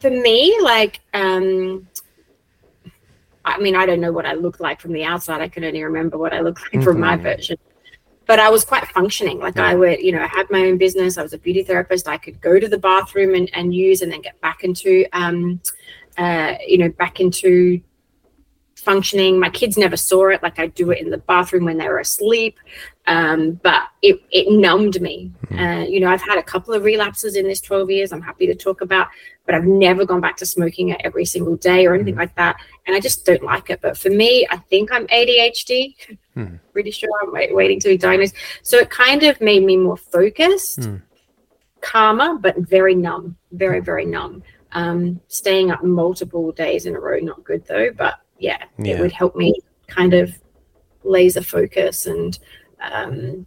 So 0.00 0.08
for 0.08 0.10
me, 0.10 0.56
like, 0.62 1.00
um, 1.14 1.86
I 3.44 3.58
mean, 3.58 3.74
I 3.74 3.86
don't 3.86 4.00
know 4.00 4.12
what 4.12 4.26
I 4.26 4.34
looked 4.34 4.60
like 4.60 4.80
from 4.80 4.92
the 4.92 5.04
outside. 5.04 5.40
I 5.40 5.48
can 5.48 5.64
only 5.64 5.82
remember 5.82 6.18
what 6.18 6.32
I 6.32 6.40
looked 6.40 6.60
like 6.62 6.72
mm-hmm. 6.72 6.82
from 6.82 7.00
my 7.00 7.14
mm-hmm. 7.14 7.22
version 7.22 7.58
but 8.26 8.38
I 8.38 8.48
was 8.48 8.64
quite 8.64 8.86
functioning. 8.88 9.38
Like 9.38 9.56
yeah. 9.56 9.66
I 9.66 9.74
would, 9.74 10.00
you 10.00 10.12
know, 10.12 10.22
I 10.22 10.26
had 10.26 10.50
my 10.50 10.60
own 10.60 10.78
business. 10.78 11.18
I 11.18 11.22
was 11.22 11.32
a 11.32 11.38
beauty 11.38 11.62
therapist. 11.62 12.08
I 12.08 12.16
could 12.16 12.40
go 12.40 12.58
to 12.58 12.68
the 12.68 12.78
bathroom 12.78 13.34
and, 13.34 13.50
and 13.52 13.74
use 13.74 14.02
and 14.02 14.12
then 14.12 14.22
get 14.22 14.40
back 14.40 14.64
into, 14.64 15.04
um, 15.12 15.60
uh, 16.18 16.54
you 16.66 16.78
know, 16.78 16.88
back 16.90 17.20
into 17.20 17.80
functioning. 18.82 19.38
My 19.38 19.50
kids 19.50 19.78
never 19.78 19.96
saw 19.96 20.28
it. 20.28 20.42
Like 20.42 20.58
I 20.58 20.66
do 20.68 20.90
it 20.90 21.00
in 21.00 21.10
the 21.10 21.18
bathroom 21.18 21.64
when 21.64 21.78
they 21.78 21.88
were 21.88 22.00
asleep. 22.00 22.58
Um, 23.06 23.52
but 23.62 23.88
it, 24.00 24.20
it 24.30 24.52
numbed 24.52 25.00
me. 25.00 25.32
Mm-hmm. 25.46 25.58
Uh, 25.58 25.84
you 25.84 26.00
know, 26.00 26.08
I've 26.08 26.22
had 26.22 26.38
a 26.38 26.42
couple 26.42 26.72
of 26.72 26.84
relapses 26.84 27.36
in 27.36 27.46
this 27.48 27.60
12 27.60 27.90
years. 27.90 28.12
I'm 28.12 28.22
happy 28.22 28.46
to 28.46 28.54
talk 28.54 28.80
about, 28.80 29.08
but 29.44 29.54
I've 29.54 29.64
never 29.64 30.04
gone 30.04 30.20
back 30.20 30.36
to 30.38 30.46
smoking 30.46 30.90
it 30.90 31.00
every 31.02 31.24
single 31.24 31.56
day 31.56 31.86
or 31.86 31.94
anything 31.94 32.14
mm-hmm. 32.14 32.20
like 32.20 32.36
that. 32.36 32.56
And 32.86 32.94
I 32.94 33.00
just 33.00 33.24
don't 33.24 33.42
like 33.42 33.70
it. 33.70 33.80
But 33.80 33.96
for 33.96 34.10
me, 34.10 34.46
I 34.50 34.56
think 34.56 34.92
I'm 34.92 35.06
ADHD. 35.08 35.96
Mm-hmm. 36.36 36.56
Pretty 36.72 36.90
sure 36.90 37.10
I'm 37.22 37.32
wait, 37.32 37.54
waiting 37.54 37.80
to 37.80 37.88
be 37.88 37.98
diagnosed. 37.98 38.34
So 38.62 38.78
it 38.78 38.90
kind 38.90 39.22
of 39.24 39.40
made 39.40 39.64
me 39.64 39.76
more 39.76 39.96
focused, 39.96 40.80
mm. 40.80 41.02
calmer, 41.80 42.36
but 42.36 42.56
very 42.58 42.94
numb, 42.94 43.36
very, 43.52 43.80
very 43.80 44.04
numb. 44.04 44.42
Um, 44.74 45.20
staying 45.28 45.70
up 45.70 45.84
multiple 45.84 46.50
days 46.52 46.86
in 46.86 46.96
a 46.96 47.00
row, 47.00 47.18
not 47.18 47.44
good 47.44 47.66
though. 47.66 47.90
But 47.92 48.21
yeah, 48.42 48.64
yeah. 48.78 48.96
it 48.96 49.00
would 49.00 49.12
help 49.12 49.36
me 49.36 49.54
kind 49.86 50.14
of 50.14 50.36
laser 51.04 51.42
focus 51.42 52.06
and 52.06 52.38
um, 52.80 53.46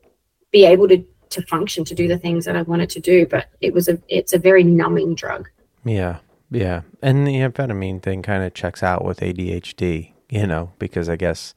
be 0.52 0.66
able 0.66 0.88
to 0.88 1.06
to 1.30 1.42
function 1.44 1.84
to 1.84 1.96
do 1.96 2.08
the 2.08 2.18
things 2.18 2.46
that 2.46 2.56
I 2.56 2.62
wanted 2.62 2.90
to 2.92 3.00
do. 3.00 3.26
But 3.26 3.48
it 3.62 3.74
was 3.74 3.88
a 3.90 4.00
it's 4.08 4.34
a 4.34 4.40
very 4.40 4.64
numbing 4.64 5.16
drug. 5.16 5.50
Yeah, 5.84 6.20
yeah, 6.50 6.82
and 7.02 7.28
the 7.28 7.36
amphetamine 7.36 8.02
thing 8.02 8.22
kind 8.22 8.44
of 8.44 8.54
checks 8.54 8.82
out 8.82 9.04
with 9.04 9.20
ADHD, 9.20 10.14
you 10.30 10.48
know, 10.48 10.72
because 10.80 11.10
I 11.10 11.18
guess 11.18 11.54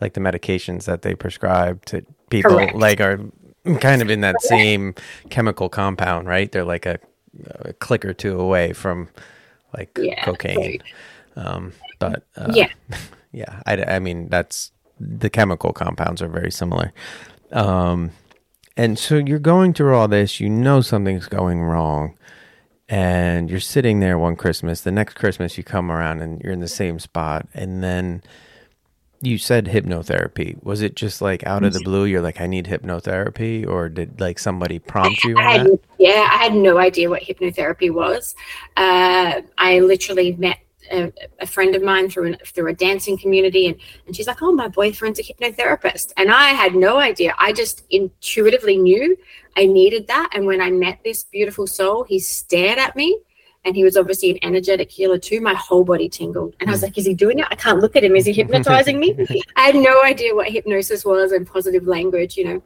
like 0.00 0.14
the 0.14 0.20
medications 0.20 0.84
that 0.84 1.02
they 1.02 1.14
prescribe 1.14 1.84
to 1.86 2.04
people 2.30 2.52
Correct. 2.52 2.76
like 2.76 3.00
are 3.00 3.20
kind 3.80 4.00
of 4.00 4.10
in 4.10 4.20
that 4.20 4.36
Correct. 4.36 4.48
same 4.48 4.94
chemical 5.30 5.68
compound, 5.68 6.28
right? 6.28 6.50
They're 6.50 6.64
like 6.64 6.86
a, 6.86 6.98
a 7.62 7.72
click 7.72 8.04
or 8.04 8.14
two 8.14 8.38
away 8.38 8.72
from 8.72 9.08
like 9.76 9.98
yeah, 10.00 10.24
cocaine. 10.24 10.80
Um, 11.38 11.72
but 11.98 12.24
uh, 12.36 12.52
yeah, 12.52 12.70
yeah, 13.32 13.62
I, 13.66 13.82
I 13.84 13.98
mean 13.98 14.28
that's 14.28 14.72
the 15.00 15.30
chemical 15.30 15.72
compounds 15.72 16.20
are 16.20 16.28
very 16.28 16.50
similar. 16.50 16.92
Um, 17.52 18.10
and 18.76 18.98
so 18.98 19.16
you're 19.16 19.38
going 19.38 19.72
through 19.72 19.94
all 19.94 20.08
this, 20.08 20.40
you 20.40 20.48
know 20.48 20.80
something's 20.80 21.26
going 21.26 21.62
wrong, 21.62 22.16
and 22.88 23.50
you're 23.50 23.60
sitting 23.60 24.00
there 24.00 24.18
one 24.18 24.36
Christmas. 24.36 24.80
The 24.80 24.92
next 24.92 25.14
Christmas, 25.14 25.56
you 25.56 25.64
come 25.64 25.90
around 25.90 26.20
and 26.20 26.40
you're 26.40 26.52
in 26.52 26.60
the 26.60 26.68
same 26.68 26.98
spot, 26.98 27.48
and 27.54 27.82
then 27.82 28.22
you 29.20 29.36
said 29.36 29.66
hypnotherapy. 29.66 30.62
Was 30.62 30.80
it 30.80 30.94
just 30.94 31.20
like 31.20 31.44
out 31.44 31.64
of 31.64 31.72
the 31.72 31.80
blue? 31.80 32.04
You're 32.04 32.22
like, 32.22 32.40
I 32.40 32.46
need 32.46 32.66
hypnotherapy, 32.66 33.66
or 33.66 33.88
did 33.88 34.20
like 34.20 34.38
somebody 34.38 34.78
prompt 34.78 35.24
you? 35.24 35.36
I 35.38 35.58
had, 35.58 35.68
yeah, 35.98 36.28
I 36.32 36.36
had 36.36 36.54
no 36.54 36.78
idea 36.78 37.10
what 37.10 37.22
hypnotherapy 37.22 37.92
was. 37.92 38.36
Uh, 38.76 39.42
I 39.58 39.80
literally 39.80 40.36
met 40.36 40.58
a, 40.90 41.12
a, 41.40 41.46
friend 41.46 41.74
of 41.74 41.82
mine 41.82 42.08
through 42.08 42.28
an, 42.28 42.36
through 42.46 42.68
a 42.68 42.74
dancing 42.74 43.18
community, 43.18 43.66
and, 43.66 43.76
and 44.06 44.14
she's 44.14 44.26
like, 44.26 44.42
"Oh, 44.42 44.52
my 44.52 44.68
boyfriend's 44.68 45.18
a 45.18 45.22
hypnotherapist," 45.22 46.12
and 46.16 46.30
I 46.30 46.48
had 46.50 46.74
no 46.74 46.98
idea. 46.98 47.34
I 47.38 47.52
just 47.52 47.84
intuitively 47.90 48.76
knew 48.76 49.16
I 49.56 49.66
needed 49.66 50.06
that. 50.08 50.30
And 50.34 50.46
when 50.46 50.60
I 50.60 50.70
met 50.70 51.00
this 51.04 51.24
beautiful 51.24 51.66
soul, 51.66 52.04
he 52.04 52.18
stared 52.18 52.78
at 52.78 52.96
me, 52.96 53.18
and 53.64 53.76
he 53.76 53.84
was 53.84 53.96
obviously 53.96 54.30
an 54.30 54.38
energetic 54.42 54.90
healer 54.90 55.18
too. 55.18 55.40
My 55.40 55.54
whole 55.54 55.84
body 55.84 56.08
tingled, 56.08 56.54
and 56.60 56.68
I 56.68 56.72
was 56.72 56.80
hmm. 56.80 56.86
like, 56.86 56.98
"Is 56.98 57.06
he 57.06 57.14
doing 57.14 57.38
it? 57.38 57.46
I 57.50 57.54
can't 57.54 57.80
look 57.80 57.96
at 57.96 58.04
him. 58.04 58.16
Is 58.16 58.26
he 58.26 58.32
hypnotizing 58.32 58.98
me?" 58.98 59.16
I 59.56 59.66
had 59.66 59.76
no 59.76 60.02
idea 60.02 60.34
what 60.34 60.50
hypnosis 60.50 61.04
was 61.04 61.32
and 61.32 61.46
positive 61.46 61.86
language, 61.86 62.36
you 62.36 62.44
know. 62.44 62.62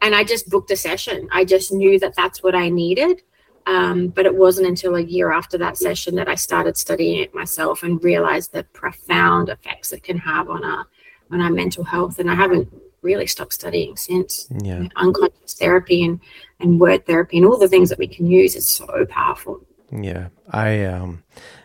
And 0.00 0.16
I 0.16 0.24
just 0.24 0.50
booked 0.50 0.70
a 0.72 0.76
session. 0.76 1.28
I 1.30 1.44
just 1.44 1.72
knew 1.72 1.98
that 2.00 2.16
that's 2.16 2.42
what 2.42 2.56
I 2.56 2.68
needed 2.68 3.22
um, 3.66 4.08
but 4.08 4.26
it 4.26 4.34
wasn't 4.34 4.66
until 4.66 4.96
a 4.96 5.02
year 5.02 5.32
after 5.32 5.56
that 5.58 5.76
session 5.76 6.16
that 6.16 6.28
I 6.28 6.34
started 6.34 6.76
studying 6.76 7.20
it 7.20 7.34
myself 7.34 7.82
and 7.82 8.02
realized 8.02 8.52
the 8.52 8.64
profound 8.64 9.48
effects 9.48 9.92
it 9.92 10.02
can 10.02 10.18
have 10.18 10.50
on 10.50 10.64
our 10.64 10.86
on 11.30 11.40
our 11.40 11.50
mental 11.50 11.84
health. 11.84 12.18
And 12.18 12.30
I 12.30 12.34
haven't 12.34 12.68
really 13.02 13.26
stopped 13.26 13.54
studying 13.54 13.96
since. 13.96 14.48
Yeah. 14.50 14.74
You 14.74 14.82
know, 14.84 14.88
unconscious 14.96 15.54
therapy 15.54 16.04
and 16.04 16.20
and 16.60 16.80
word 16.80 17.06
therapy 17.06 17.38
and 17.38 17.46
all 17.46 17.58
the 17.58 17.68
things 17.68 17.88
that 17.90 17.98
we 17.98 18.08
can 18.08 18.26
use 18.26 18.56
is 18.56 18.68
so 18.68 19.06
powerful. 19.06 19.60
Yeah, 19.90 20.28
I 20.50 20.84
um, 20.84 21.22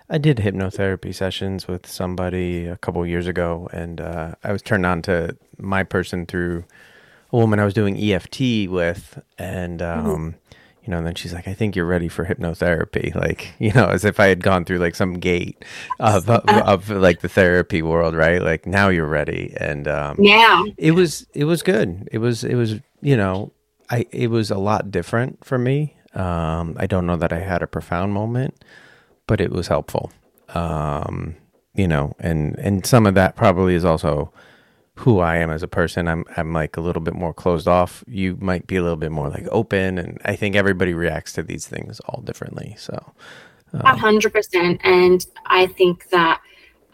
I 0.09 0.17
did 0.17 0.37
hypnotherapy 0.37 1.15
sessions 1.15 1.67
with 1.67 1.87
somebody 1.87 2.67
a 2.67 2.77
couple 2.77 3.05
years 3.07 3.25
ago, 3.25 3.69
and 3.71 4.01
uh, 4.01 4.35
I 4.43 4.51
was 4.51 4.61
turned 4.61 4.85
on 4.85 5.01
to 5.03 5.35
my 5.57 5.83
person 5.83 6.25
through 6.25 6.65
a 7.31 7.37
woman 7.37 7.59
I 7.59 7.65
was 7.65 7.73
doing 7.73 7.97
EFT 7.97 8.69
with, 8.69 9.19
and 9.37 9.79
mm-hmm. 9.79 10.09
um, 10.09 10.31
mm-hmm 10.31 10.37
you 10.87 10.91
know, 10.91 10.99
and 10.99 11.05
then 11.05 11.15
she's 11.15 11.33
like, 11.33 11.49
I 11.49 11.53
think 11.53 11.75
you're 11.75 11.85
ready 11.85 12.07
for 12.07 12.25
hypnotherapy. 12.25 13.13
Like, 13.17 13.53
you 13.57 13.73
know, 13.73 13.87
as 13.87 14.05
if 14.05 14.19
I 14.19 14.27
had 14.27 14.43
gone 14.43 14.63
through 14.63 14.77
like 14.77 14.93
some 14.93 15.15
gate 15.15 15.65
of, 15.99 16.29
of, 16.29 16.47
of 16.47 16.89
like 16.89 17.21
the 17.21 17.27
therapy 17.27 17.81
world, 17.81 18.15
right? 18.15 18.41
Like 18.41 18.67
now 18.67 18.89
you're 18.89 19.07
ready. 19.07 19.53
And, 19.59 19.87
um, 19.87 20.17
yeah, 20.19 20.63
it 20.77 20.91
was, 20.91 21.25
it 21.33 21.45
was 21.45 21.63
good. 21.63 22.07
It 22.11 22.19
was, 22.19 22.43
it 22.43 22.53
was, 22.53 22.75
you 23.01 23.17
know, 23.17 23.51
I, 23.89 24.05
it 24.11 24.29
was 24.29 24.51
a 24.51 24.57
lot 24.57 24.91
different 24.91 25.43
for 25.43 25.57
me. 25.57 25.95
Um, 26.13 26.75
I 26.77 26.85
don't 26.85 27.07
know 27.07 27.17
that 27.17 27.33
I 27.33 27.39
had 27.39 27.63
a 27.63 27.67
profound 27.67 28.13
moment, 28.13 28.63
but 29.25 29.41
it 29.41 29.51
was 29.51 29.67
helpful. 29.67 30.11
Um, 30.49 31.35
you 31.73 31.87
know, 31.87 32.15
and, 32.19 32.57
and 32.59 32.85
some 32.85 33.07
of 33.07 33.15
that 33.15 33.35
probably 33.35 33.73
is 33.73 33.83
also, 33.83 34.31
who 34.97 35.19
I 35.19 35.37
am 35.37 35.51
as 35.51 35.61
a 35.61 35.67
person. 35.67 36.07
I'm 36.07 36.25
I'm 36.35 36.53
like 36.53 36.75
a 36.75 36.81
little 36.81 37.01
bit 37.01 37.13
more 37.13 37.33
closed 37.33 37.67
off. 37.67 38.03
You 38.07 38.37
might 38.41 38.65
be 38.65 38.75
a 38.77 38.81
little 38.81 38.97
bit 38.97 39.11
more 39.11 39.29
like 39.29 39.47
open, 39.51 39.97
and 39.97 40.19
I 40.25 40.35
think 40.35 40.55
everybody 40.55 40.93
reacts 40.93 41.33
to 41.33 41.43
these 41.43 41.67
things 41.67 41.99
all 42.01 42.21
differently. 42.21 42.75
So, 42.77 43.13
um, 43.73 43.81
a 43.81 43.95
hundred 43.95 44.33
percent. 44.33 44.81
And 44.83 45.25
I 45.45 45.67
think 45.67 46.09
that 46.09 46.41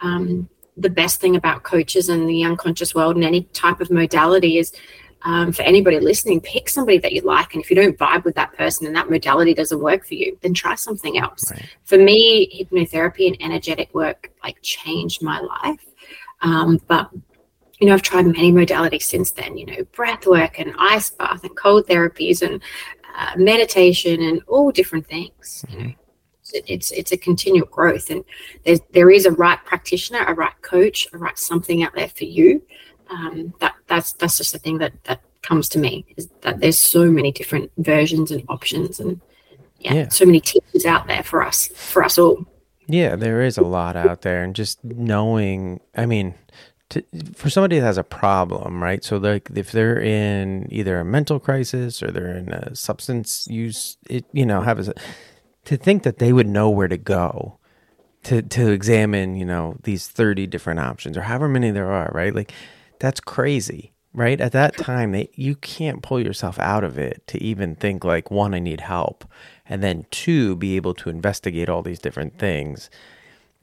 um, 0.02 0.50
the 0.76 0.90
best 0.90 1.22
thing 1.22 1.36
about 1.36 1.64
coaches 1.64 2.10
and 2.10 2.30
the 2.30 2.44
unconscious 2.44 2.94
world 2.94 3.16
and 3.16 3.24
any 3.24 3.44
type 3.54 3.80
of 3.82 3.90
modality 3.90 4.58
is. 4.58 4.72
Um, 5.26 5.54
for 5.54 5.62
anybody 5.62 6.02
listening, 6.02 6.42
pick 6.42 6.68
somebody 6.68 6.98
that 6.98 7.14
you 7.14 7.22
like. 7.22 7.54
And 7.54 7.64
if 7.64 7.70
you 7.70 7.78
don't 7.78 7.98
vibe 7.98 8.26
with 8.26 8.36
that 8.36 8.52
person 8.58 8.88
and 8.88 8.96
that 8.98 9.10
modality 9.10 9.54
doesn't 9.54 9.80
work 9.80 10.06
for 10.06 10.16
you, 10.16 10.38
then 10.42 10.54
try 10.54 10.76
something 10.76 11.18
else. 11.18 11.50
Right. 11.50 11.64
For 11.86 11.98
me, 11.98 12.52
hypnotherapy 12.54 13.28
and 13.28 13.38
energetic 13.40 13.94
work 13.94 14.34
like 14.44 14.62
changed 14.62 15.24
my 15.24 15.40
life. 15.40 15.86
Um, 16.42 16.82
but 16.90 17.10
you 17.80 17.88
know, 17.88 17.94
I've 17.94 18.02
tried 18.02 18.26
many 18.28 18.52
modalities 18.52 19.04
since 19.04 19.32
then, 19.32 19.58
you 19.58 19.66
know, 19.66 19.84
breath 19.94 20.26
work 20.26 20.60
and 20.60 20.74
ice 20.78 21.10
bath 21.10 21.44
and 21.44 21.56
cold 21.56 21.88
therapies 21.88 22.42
and 22.42 22.62
uh, 23.16 23.34
meditation 23.38 24.22
and 24.22 24.42
all 24.48 24.72
different 24.72 25.08
things. 25.08 25.66
You 25.70 25.78
know, 25.78 25.84
mm-hmm. 25.86 26.58
it's 26.68 26.92
it's 26.92 27.12
a 27.12 27.18
continual 27.18 27.68
growth, 27.68 28.10
and 28.10 28.24
there's 28.64 28.80
there 28.92 29.10
is 29.10 29.26
a 29.26 29.32
right 29.32 29.64
practitioner, 29.66 30.24
a 30.26 30.34
right 30.34 30.60
coach, 30.62 31.08
a 31.14 31.18
right 31.18 31.38
something 31.38 31.84
out 31.84 31.94
there 31.96 32.10
for 32.10 32.26
you. 32.26 32.62
Um, 33.10 33.54
that 33.60 33.76
that's 33.88 34.14
that's 34.14 34.38
just 34.38 34.54
the 34.54 34.60
thing 34.60 34.78
that 34.80 34.94
that 35.06 35.22
comes 35.42 35.68
to 35.70 35.80
me 35.80 36.06
is 36.16 36.30
that 36.42 36.60
there's 36.60 36.80
so 36.80 37.12
many 37.12 37.32
different 37.32 37.72
versions 37.78 38.32
and 38.32 38.44
options, 38.50 39.00
and 39.00 39.20
yeah, 39.80 39.94
yeah. 39.94 40.10
so 40.10 40.26
many 40.26 40.40
teachers 40.40 40.86
out 40.86 41.08
there 41.08 41.24
for 41.24 41.44
us 41.44 41.68
for 41.68 42.04
us 42.04 42.18
all. 42.18 42.46
Yeah, 42.88 43.16
there 43.16 43.42
is 43.42 43.58
a 43.58 43.64
lot 43.64 43.96
out 43.96 44.22
there, 44.22 44.44
and 44.44 44.56
just 44.56 44.84
knowing, 44.84 45.80
I 45.96 46.06
mean, 46.06 46.36
to, 46.94 47.04
for 47.34 47.50
somebody 47.50 47.80
that 47.80 47.86
has 47.86 47.98
a 47.98 48.04
problem, 48.04 48.82
right? 48.82 49.04
So 49.04 49.18
like 49.18 49.50
if 49.56 49.72
they're 49.72 50.00
in 50.00 50.68
either 50.72 51.00
a 51.00 51.06
mental 51.06 51.40
crisis 51.40 52.04
or 52.04 52.12
they're 52.12 52.38
in 52.38 52.52
a 52.52 52.76
substance 52.76 53.48
use, 53.50 53.98
it 54.10 54.26
you 54.32 54.46
know 54.46 54.62
have 54.62 54.88
a, 54.88 54.94
to 55.66 55.78
think 55.78 56.04
that 56.04 56.20
they 56.20 56.32
would 56.32 56.48
know 56.48 56.70
where 56.70 56.88
to 56.88 56.98
go 56.98 57.58
to 58.24 58.42
to 58.42 58.72
examine 58.72 59.36
you 59.36 59.46
know 59.46 59.76
these 59.84 60.08
30 60.08 60.48
different 60.48 60.80
options 60.80 61.18
or 61.18 61.22
however 61.22 61.50
many 61.50 61.72
there 61.72 61.92
are 61.92 62.12
right? 62.14 62.34
Like 62.36 62.54
that's 63.00 63.20
crazy 63.20 63.94
right? 64.16 64.40
At 64.40 64.52
that 64.52 64.78
time 64.78 65.12
they, 65.12 65.30
you 65.34 65.56
can't 65.56 66.04
pull 66.04 66.20
yourself 66.20 66.60
out 66.60 66.84
of 66.84 67.00
it 67.00 67.26
to 67.28 67.42
even 67.42 67.76
think 67.76 68.04
like 68.04 68.30
one 68.30 68.54
i 68.54 68.60
need 68.60 68.82
help 68.82 69.26
and 69.66 69.82
then 69.82 70.06
two 70.12 70.56
be 70.56 70.76
able 70.76 70.94
to 70.94 71.10
investigate 71.10 71.70
all 71.70 71.82
these 71.82 71.98
different 71.98 72.38
things 72.38 72.92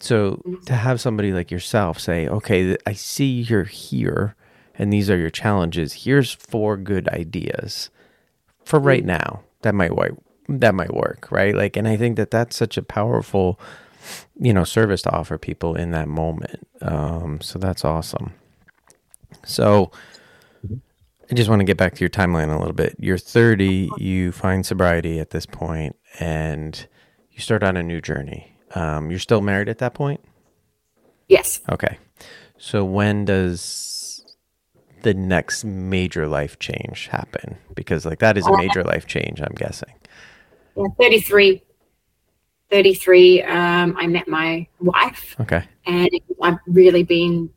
so 0.00 0.32
mm-hmm. 0.32 0.64
to 0.64 0.74
have 0.74 1.00
somebody 1.00 1.32
like 1.32 1.50
yourself 1.50 2.00
say, 2.00 2.26
okay, 2.26 2.76
I 2.86 2.94
see 2.94 3.42
you're 3.42 3.64
here 3.64 4.34
and 4.74 4.92
these 4.92 5.10
are 5.10 5.18
your 5.18 5.30
challenges. 5.30 5.92
Here's 5.92 6.32
four 6.32 6.76
good 6.76 7.08
ideas 7.08 7.90
for 8.64 8.78
mm-hmm. 8.78 8.88
right 8.88 9.04
now 9.04 9.42
that 9.62 9.74
might 9.74 9.92
that 10.48 10.74
might 10.74 10.94
work, 10.94 11.28
right? 11.30 11.54
Like, 11.54 11.76
and 11.76 11.86
I 11.86 11.96
think 11.96 12.16
that 12.16 12.30
that's 12.30 12.56
such 12.56 12.76
a 12.76 12.82
powerful, 12.82 13.60
you 14.40 14.52
know, 14.52 14.64
service 14.64 15.02
to 15.02 15.12
offer 15.12 15.38
people 15.38 15.76
in 15.76 15.90
that 15.92 16.08
moment. 16.08 16.66
Um, 16.80 17.40
so 17.40 17.58
that's 17.58 17.84
awesome. 17.84 18.32
So 19.44 19.92
mm-hmm. 20.66 20.76
I 21.30 21.34
just 21.34 21.48
want 21.48 21.60
to 21.60 21.64
get 21.64 21.76
back 21.76 21.94
to 21.94 22.00
your 22.00 22.10
timeline 22.10 22.52
a 22.52 22.58
little 22.58 22.72
bit. 22.72 22.96
You're 22.98 23.18
30, 23.18 23.90
you 23.98 24.32
find 24.32 24.64
sobriety 24.64 25.20
at 25.20 25.30
this 25.30 25.46
point, 25.46 25.94
and 26.18 26.86
you 27.30 27.40
start 27.40 27.62
on 27.62 27.76
a 27.76 27.82
new 27.82 28.00
journey. 28.00 28.56
Um, 28.74 29.10
you're 29.10 29.20
still 29.20 29.40
married 29.40 29.68
at 29.68 29.78
that 29.78 29.94
point? 29.94 30.20
Yes. 31.28 31.60
Okay. 31.70 31.98
So 32.58 32.84
when 32.84 33.24
does 33.24 34.24
the 35.02 35.14
next 35.14 35.64
major 35.64 36.28
life 36.28 36.58
change 36.58 37.06
happen? 37.08 37.56
Because 37.74 38.04
like 38.04 38.18
that 38.18 38.36
is 38.36 38.46
a 38.46 38.56
major 38.56 38.84
life 38.84 39.06
change, 39.06 39.40
I'm 39.40 39.54
guessing. 39.54 39.92
Yeah, 40.76 40.86
33. 40.98 41.62
33, 42.70 43.42
um, 43.42 43.96
I 43.98 44.06
met 44.06 44.28
my 44.28 44.66
wife. 44.78 45.34
Okay. 45.40 45.64
And 45.86 46.08
I've 46.40 46.58
really 46.68 47.02
been 47.02 47.50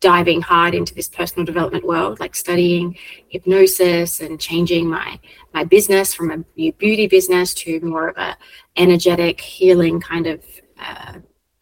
diving 0.00 0.40
hard 0.40 0.74
into 0.74 0.94
this 0.94 1.08
personal 1.08 1.44
development 1.44 1.84
world, 1.84 2.20
like 2.20 2.36
studying 2.36 2.96
hypnosis 3.28 4.20
and 4.20 4.40
changing 4.40 4.88
my 4.88 5.18
my 5.52 5.64
business 5.64 6.14
from 6.14 6.30
a 6.30 6.70
beauty 6.72 7.06
business 7.06 7.52
to 7.54 7.80
more 7.80 8.08
of 8.08 8.16
a 8.16 8.36
energetic 8.76 9.40
healing 9.40 10.00
kind 10.00 10.26
of 10.26 10.44
uh, 10.78 11.14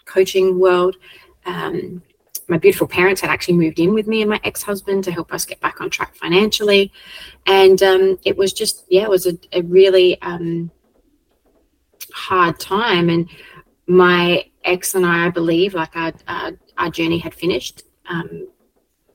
coaching 0.05 0.59
world. 0.59 0.97
Um, 1.47 2.03
my 2.49 2.59
beautiful 2.59 2.87
parents 2.87 3.21
had 3.21 3.31
actually 3.31 3.57
moved 3.57 3.81
in 3.81 3.93
with 3.93 4.07
me 4.07 4.21
and 4.21 4.31
my 4.31 4.41
ex-husband 4.45 5.03
to 5.05 5.11
help 5.11 5.33
us 5.33 5.45
get 5.45 5.61
back 5.61 5.81
on 5.81 5.91
track 5.91 6.15
financially. 6.15 6.93
And 7.47 7.83
um, 7.83 8.19
it 8.25 8.37
was 8.37 8.53
just 8.53 8.85
yeah 8.89 9.03
it 9.03 9.11
was 9.11 9.27
a, 9.27 9.39
a 9.53 9.63
really 9.63 10.21
um, 10.23 10.71
hard 12.13 12.61
time. 12.61 13.09
And 13.09 13.29
my 13.87 14.45
ex 14.65 14.95
and 14.97 15.07
i 15.07 15.27
i 15.27 15.31
believe 15.31 15.75
like 15.75 15.95
our, 15.95 16.13
our, 16.27 16.51
our 16.77 16.91
journey 16.91 17.19
had 17.19 17.33
finished 17.33 17.85
um, 18.09 18.49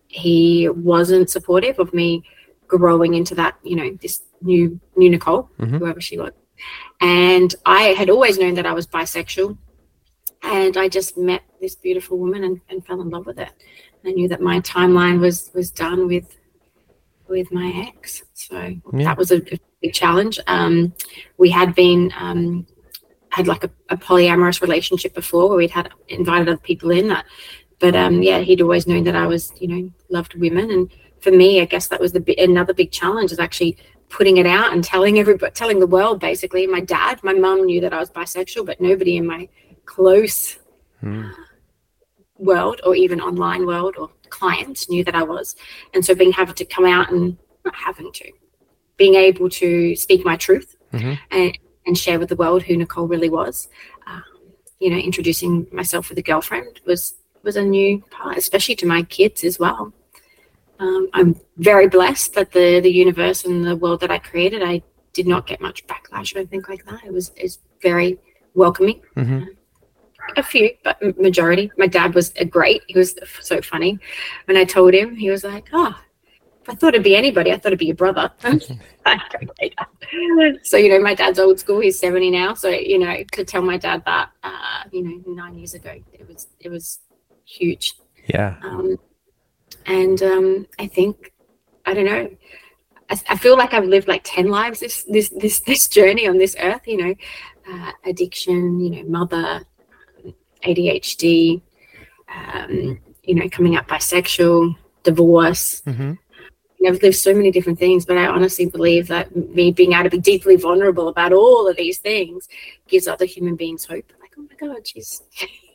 he 0.07 0.67
wasn't 0.69 1.29
supportive 1.29 1.79
of 1.79 1.93
me 1.93 2.23
growing 2.67 3.13
into 3.13 3.35
that 3.35 3.57
you 3.63 3.75
know 3.75 3.97
this 4.01 4.23
new 4.41 4.79
new 4.95 5.09
nichole 5.09 5.47
mm-hmm. 5.59 5.77
whoever 5.77 6.01
she 6.01 6.17
was 6.17 6.31
and 7.01 7.55
i 7.65 7.83
had 7.97 8.09
always 8.09 8.37
known 8.37 8.53
that 8.53 8.65
i 8.65 8.73
was 8.73 8.87
bisexual 8.87 9.57
and 10.43 10.77
I 10.77 10.87
just 10.87 11.17
met 11.17 11.43
this 11.59 11.75
beautiful 11.75 12.17
woman 12.17 12.43
and, 12.43 12.61
and 12.69 12.85
fell 12.85 13.01
in 13.01 13.09
love 13.09 13.25
with 13.25 13.39
it. 13.39 13.51
And 14.03 14.09
I 14.09 14.11
knew 14.11 14.27
that 14.27 14.41
my 14.41 14.59
timeline 14.61 15.19
was 15.19 15.51
was 15.53 15.71
done 15.71 16.07
with 16.07 16.37
with 17.27 17.51
my 17.51 17.87
ex, 17.87 18.23
so 18.33 18.57
yeah. 18.57 19.03
that 19.05 19.17
was 19.17 19.31
a, 19.31 19.37
a 19.53 19.59
big 19.81 19.93
challenge. 19.93 20.39
Um, 20.47 20.93
we 21.37 21.49
had 21.49 21.75
been 21.75 22.11
um, 22.17 22.65
had 23.29 23.47
like 23.47 23.63
a, 23.63 23.69
a, 23.89 23.95
polyamorous 23.95 24.61
relationship 24.61 25.13
before, 25.13 25.47
where 25.47 25.57
we'd 25.57 25.71
had 25.71 25.89
invited 26.09 26.49
other 26.49 26.57
people 26.57 26.91
in 26.91 27.07
that, 27.07 27.25
but 27.81 27.95
um, 27.95 28.21
yeah, 28.21 28.39
he'd 28.39 28.61
always 28.61 28.87
known 28.87 29.03
that 29.03 29.15
I 29.15 29.27
was 29.27 29.51
you 29.59 29.67
know 29.67 29.91
loved 30.09 30.35
women, 30.35 30.71
and 30.71 30.91
for 31.19 31.31
me, 31.31 31.59
I 31.61 31.65
guess 31.65 31.87
that 31.87 31.99
was 31.99 32.13
the 32.13 32.23
another 32.37 32.73
big 32.73 32.91
challenge 32.91 33.31
is 33.31 33.39
actually 33.39 33.77
putting 34.09 34.37
it 34.37 34.45
out 34.45 34.73
and 34.73 34.83
telling 34.83 35.17
everybody, 35.17 35.51
telling 35.51 35.79
the 35.79 35.87
world 35.87 36.19
basically. 36.19 36.67
My 36.67 36.81
dad, 36.81 37.23
my 37.23 37.33
mum 37.33 37.65
knew 37.65 37.81
that 37.81 37.93
I 37.93 37.99
was 37.99 38.11
bisexual, 38.11 38.65
but 38.65 38.79
nobody 38.79 39.17
in 39.17 39.25
my 39.25 39.49
close 39.85 40.59
mm. 41.01 41.33
world 42.37 42.81
or 42.85 42.95
even 42.95 43.19
online 43.19 43.65
world 43.65 43.95
or 43.97 44.09
clients 44.29 44.89
knew 44.89 45.03
that 45.03 45.15
I 45.15 45.23
was. 45.23 45.55
And 45.93 46.05
so 46.05 46.13
being 46.13 46.31
having 46.31 46.55
to 46.55 46.65
come 46.65 46.85
out 46.85 47.11
and 47.11 47.37
not 47.65 47.75
having 47.75 48.11
to, 48.11 48.31
being 48.97 49.15
able 49.15 49.49
to 49.49 49.95
speak 49.95 50.25
my 50.25 50.35
truth 50.35 50.75
mm-hmm. 50.93 51.13
and, 51.31 51.57
and 51.85 51.97
share 51.97 52.19
with 52.19 52.29
the 52.29 52.35
world 52.35 52.63
who 52.63 52.75
Nichole 52.77 53.09
really 53.09 53.29
was. 53.29 53.67
Um, 54.07 54.23
you 54.79 54.89
know, 54.89 54.97
introducing 54.97 55.67
myself 55.71 56.09
with 56.09 56.17
a 56.17 56.23
girlfriend 56.23 56.79
was 56.85 57.15
was 57.43 57.55
a 57.55 57.63
new 57.63 57.99
part, 58.11 58.37
especially 58.37 58.75
to 58.75 58.85
my 58.85 59.03
kids 59.03 59.43
as 59.43 59.59
well. 59.59 59.93
Um, 60.79 61.09
I'm 61.13 61.39
very 61.57 61.87
blessed 61.87 62.33
that 62.33 62.51
the 62.51 62.79
the 62.79 62.91
universe 62.91 63.45
and 63.45 63.65
the 63.65 63.75
world 63.75 63.99
that 64.01 64.11
I 64.11 64.17
created, 64.17 64.63
I 64.63 64.81
did 65.13 65.27
not 65.27 65.47
get 65.47 65.61
much 65.61 65.85
backlash 65.87 66.35
or 66.35 66.39
anything 66.39 66.63
like 66.67 66.85
that. 66.85 67.03
It 67.05 67.13
was 67.13 67.31
is 67.35 67.59
very 67.81 68.19
welcoming. 68.53 69.01
Mm-hmm 69.15 69.43
a 70.37 70.43
few, 70.43 70.71
but 70.83 71.01
majority. 71.19 71.71
My 71.77 71.87
dad 71.87 72.13
was 72.13 72.31
a 72.37 72.45
great. 72.45 72.83
He 72.87 72.97
was 72.97 73.15
so 73.41 73.61
funny. 73.61 73.99
When 74.45 74.57
I 74.57 74.63
told 74.63 74.93
him, 74.93 75.15
he 75.15 75.29
was 75.29 75.43
like, 75.43 75.69
"Oh, 75.73 75.95
if 76.61 76.69
I 76.69 76.75
thought 76.75 76.89
it'd 76.89 77.03
be 77.03 77.15
anybody, 77.15 77.51
I 77.51 77.55
thought 77.57 77.67
it'd 77.67 77.79
be 77.79 77.87
your 77.87 77.95
brother." 77.95 78.31
so 80.63 80.77
you 80.77 80.89
know, 80.89 80.99
my 80.99 81.13
dad's 81.13 81.39
old 81.39 81.59
school. 81.59 81.79
He's 81.79 81.99
seventy 81.99 82.29
now. 82.31 82.53
So 82.53 82.69
you 82.69 82.99
know, 82.99 83.23
to 83.33 83.43
tell 83.43 83.61
my 83.61 83.77
dad 83.77 84.03
that, 84.05 84.29
uh, 84.43 84.83
you 84.91 85.03
know, 85.03 85.33
nine 85.33 85.57
years 85.57 85.73
ago, 85.73 86.01
it 86.13 86.27
was 86.27 86.47
it 86.59 86.69
was 86.69 86.99
huge. 87.51 87.93
Yeah. 88.27 88.55
Um, 88.63 88.97
and 89.85 90.21
um, 90.23 90.67
I 90.79 90.87
think 90.87 91.33
I 91.85 91.93
don't 91.93 92.05
know. 92.05 92.29
I, 93.09 93.19
I 93.29 93.37
feel 93.37 93.57
like 93.57 93.73
I've 93.73 93.85
lived 93.85 94.07
like 94.07 94.21
ten 94.23 94.47
lives 94.47 94.79
this 94.79 95.03
this 95.03 95.29
this 95.29 95.59
this 95.67 95.87
journey 95.87 96.27
on 96.27 96.37
this 96.37 96.55
earth. 96.59 96.87
You 96.87 96.97
know, 96.97 97.15
uh, 97.69 97.91
addiction. 98.05 98.79
You 98.79 99.03
know, 99.03 99.09
mother, 99.09 99.63
ADHD, 100.63 101.61
um, 102.33 102.99
you 103.23 103.35
know, 103.35 103.49
coming 103.49 103.75
out 103.75 103.87
bisexual, 103.87 104.75
divorce. 105.03 105.81
Mm-hmm. 105.81 106.13
I've 106.87 107.03
lived 107.03 107.17
so 107.17 107.33
many 107.35 107.51
different 107.51 107.77
things, 107.77 108.07
but 108.07 108.17
I 108.17 108.25
honestly 108.25 108.65
believe 108.65 109.07
that 109.09 109.35
me 109.35 109.71
being 109.71 109.93
able 109.93 110.05
to 110.05 110.09
be 110.09 110.17
deeply 110.17 110.55
vulnerable 110.55 111.09
about 111.09 111.31
all 111.31 111.67
of 111.67 111.77
these 111.77 111.99
things 111.99 112.49
gives 112.87 113.07
other 113.07 113.25
human 113.25 113.55
beings 113.55 113.85
hope. 113.85 114.11
Like, 114.19 114.33
oh 114.35 114.41
my 114.41 114.55
God, 114.55 114.87
she's 114.87 115.21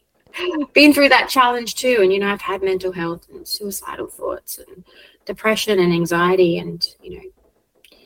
been 0.72 0.92
through 0.92 1.08
that 1.10 1.28
challenge 1.28 1.74
too. 1.74 1.98
And, 2.00 2.12
you 2.12 2.18
know, 2.18 2.30
I've 2.30 2.40
had 2.40 2.62
mental 2.62 2.92
health 2.92 3.26
and 3.32 3.46
suicidal 3.46 4.08
thoughts 4.08 4.58
and 4.58 4.84
depression 5.24 5.78
and 5.78 5.92
anxiety 5.92 6.58
and, 6.58 6.86
you 7.02 7.16
know, 7.16 7.98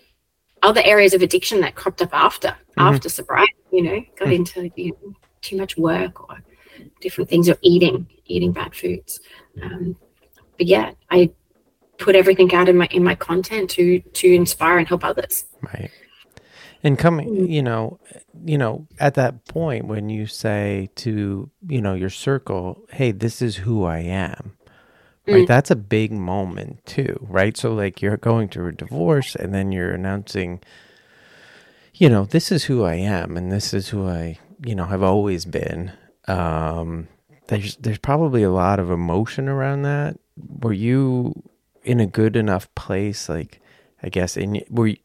other 0.62 0.82
areas 0.84 1.14
of 1.14 1.22
addiction 1.22 1.60
that 1.60 1.74
cropped 1.74 2.02
up 2.02 2.10
after, 2.12 2.48
mm-hmm. 2.48 2.80
after 2.80 3.08
sobriety, 3.08 3.54
you 3.72 3.82
know, 3.82 4.00
got 4.16 4.28
mm-hmm. 4.28 4.32
into 4.32 4.70
you 4.76 4.90
know, 5.02 5.14
too 5.40 5.56
much 5.56 5.76
work 5.76 6.28
or 6.28 6.42
different 7.00 7.28
things 7.28 7.48
or 7.48 7.56
eating 7.62 8.06
eating 8.26 8.52
bad 8.52 8.74
foods 8.74 9.20
um, 9.62 9.96
but 10.56 10.66
yeah 10.66 10.92
i 11.10 11.30
put 11.98 12.16
everything 12.16 12.52
out 12.54 12.68
in 12.68 12.76
my 12.76 12.86
in 12.86 13.02
my 13.02 13.14
content 13.14 13.68
to 13.68 14.00
to 14.12 14.32
inspire 14.32 14.78
and 14.78 14.88
help 14.88 15.04
others 15.04 15.44
right 15.62 15.90
and 16.82 16.98
coming 16.98 17.28
mm. 17.28 17.50
you 17.50 17.62
know 17.62 17.98
you 18.44 18.58
know 18.58 18.86
at 18.98 19.14
that 19.14 19.44
point 19.46 19.86
when 19.86 20.08
you 20.08 20.26
say 20.26 20.88
to 20.94 21.50
you 21.68 21.80
know 21.80 21.94
your 21.94 22.10
circle 22.10 22.82
hey 22.92 23.10
this 23.10 23.42
is 23.42 23.56
who 23.56 23.84
i 23.84 23.98
am 23.98 24.56
right 25.26 25.44
mm. 25.44 25.46
that's 25.46 25.70
a 25.70 25.76
big 25.76 26.12
moment 26.12 26.84
too 26.86 27.26
right 27.28 27.56
so 27.56 27.72
like 27.72 28.00
you're 28.00 28.16
going 28.16 28.48
through 28.48 28.68
a 28.68 28.72
divorce 28.72 29.34
and 29.34 29.54
then 29.54 29.72
you're 29.72 29.92
announcing 29.92 30.60
you 31.94 32.08
know 32.08 32.24
this 32.24 32.50
is 32.50 32.64
who 32.64 32.84
i 32.84 32.94
am 32.94 33.36
and 33.36 33.52
this 33.52 33.74
is 33.74 33.88
who 33.88 34.08
i 34.08 34.38
you 34.64 34.74
know 34.74 34.86
have 34.86 35.02
always 35.02 35.44
been 35.44 35.92
um, 36.28 37.08
there's 37.48 37.76
there's 37.76 37.98
probably 37.98 38.42
a 38.42 38.50
lot 38.50 38.78
of 38.78 38.90
emotion 38.90 39.48
around 39.48 39.82
that. 39.82 40.18
Were 40.36 40.72
you 40.72 41.42
in 41.82 42.00
a 42.00 42.06
good 42.06 42.36
enough 42.36 42.72
place? 42.74 43.28
Like, 43.28 43.60
I 44.02 44.08
guess 44.08 44.36
in 44.36 44.62
were 44.70 44.88
you, 44.88 44.96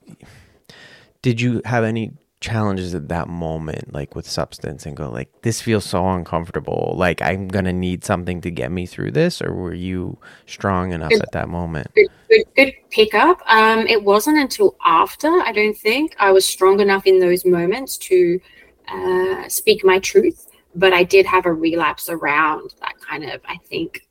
did 1.25 1.41
you 1.41 1.59
have 1.65 1.83
any 1.83 2.11
challenges 2.39 2.93
at 2.93 3.07
that 3.09 3.27
moment, 3.27 3.91
like 3.91 4.15
with 4.15 4.29
substance, 4.29 4.85
and 4.85 4.95
go 4.95 5.09
like, 5.09 5.29
this 5.41 5.59
feels 5.59 5.83
so 5.83 6.07
uncomfortable. 6.07 6.93
Like 6.95 7.19
I'm 7.23 7.47
gonna 7.47 7.73
need 7.73 8.05
something 8.05 8.41
to 8.41 8.51
get 8.51 8.71
me 8.71 8.85
through 8.85 9.11
this, 9.13 9.41
or 9.41 9.51
were 9.51 9.73
you 9.73 10.19
strong 10.45 10.91
enough 10.91 11.09
good, 11.09 11.23
at 11.23 11.31
that 11.31 11.49
moment? 11.49 11.87
Good, 11.95 12.09
good, 12.29 12.43
good 12.55 12.73
pickup. 12.91 13.41
Um, 13.47 13.87
it 13.87 14.03
wasn't 14.03 14.37
until 14.37 14.75
after 14.85 15.27
I 15.27 15.51
don't 15.51 15.77
think 15.77 16.15
I 16.19 16.31
was 16.31 16.45
strong 16.45 16.79
enough 16.79 17.07
in 17.07 17.19
those 17.19 17.43
moments 17.43 17.97
to 18.09 18.39
uh, 18.87 19.49
speak 19.49 19.83
my 19.83 19.97
truth 19.97 20.45
but 20.75 20.93
I 20.93 21.03
did 21.03 21.25
have 21.25 21.45
a 21.45 21.53
relapse 21.53 22.09
around 22.09 22.73
that 22.81 22.99
kind 22.99 23.23
of, 23.23 23.39
I 23.47 23.57
think 23.69 24.05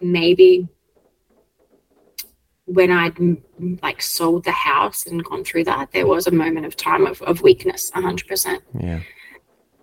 maybe 0.00 0.68
when 2.68 2.90
I'd 2.90 3.16
like 3.82 4.02
sold 4.02 4.44
the 4.44 4.52
house 4.52 5.06
and 5.06 5.24
gone 5.24 5.42
through 5.42 5.64
that, 5.64 5.90
there 5.92 6.06
was 6.06 6.26
a 6.26 6.30
moment 6.30 6.66
of 6.66 6.76
time 6.76 7.06
of, 7.06 7.20
of 7.22 7.42
weakness, 7.42 7.90
hundred 7.90 8.28
percent. 8.28 8.62
Yeah. 8.78 9.00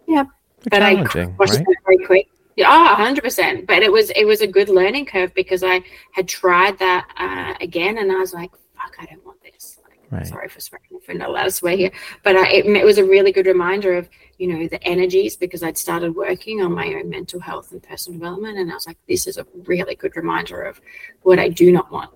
Yeah. 0.08 0.26
But 0.70 0.82
I 0.82 1.04
crushed 1.04 1.40
right? 1.40 1.66
very 1.86 2.06
quick. 2.06 2.28
Yeah, 2.56 2.96
hundred 2.96 3.24
percent. 3.24 3.68
But 3.68 3.84
it 3.84 3.92
was 3.92 4.12
it 4.12 4.26
was 4.26 4.42
a 4.42 4.48
good 4.48 4.70
learning 4.70 5.08
curve 5.08 5.34
because 5.34 5.64
I 5.64 5.82
had 6.14 6.28
tried 6.28 6.80
that 6.80 7.08
uh, 7.18 7.56
again, 7.62 7.98
and 7.98 8.12
I 8.12 8.16
was 8.16 8.34
like, 8.34 8.52
"Fuck, 8.76 8.96
I 9.00 9.06
don't 9.06 9.26
want 9.26 9.42
this." 9.44 9.80
Like, 9.84 10.12
right. 10.12 10.28
Sorry 10.28 10.48
for 10.48 10.62
swearing, 10.62 11.00
for 11.06 11.14
not 11.14 11.30
allowed 11.30 11.46
to 11.46 11.52
swear 11.52 11.76
here, 11.76 11.92
but 12.24 12.36
uh, 12.36 12.46
it, 12.48 12.66
it 12.66 12.86
was 12.86 12.98
a 12.98 13.04
really 13.04 13.32
good 13.32 13.48
reminder 13.48 13.98
of 13.98 14.10
you 14.38 14.48
know, 14.48 14.68
the 14.68 14.84
energies 14.84 15.38
because 15.38 15.64
I'd 15.64 15.78
started 15.78 16.16
working 16.16 16.62
on 16.62 16.74
my 16.74 16.88
own 16.88 17.10
mental 17.10 17.40
health 17.40 17.72
and 17.72 17.82
personal 17.82 18.20
development. 18.20 18.58
And 18.58 18.70
I 18.70 18.74
was 18.74 18.86
like, 18.86 18.98
this 19.08 19.28
is 19.28 19.38
a 19.38 19.46
really 19.66 19.96
good 19.96 20.16
reminder 20.16 20.62
of 20.62 20.82
what 21.22 21.40
I 21.40 21.50
do 21.50 21.72
not 21.72 21.92
want 21.92 22.12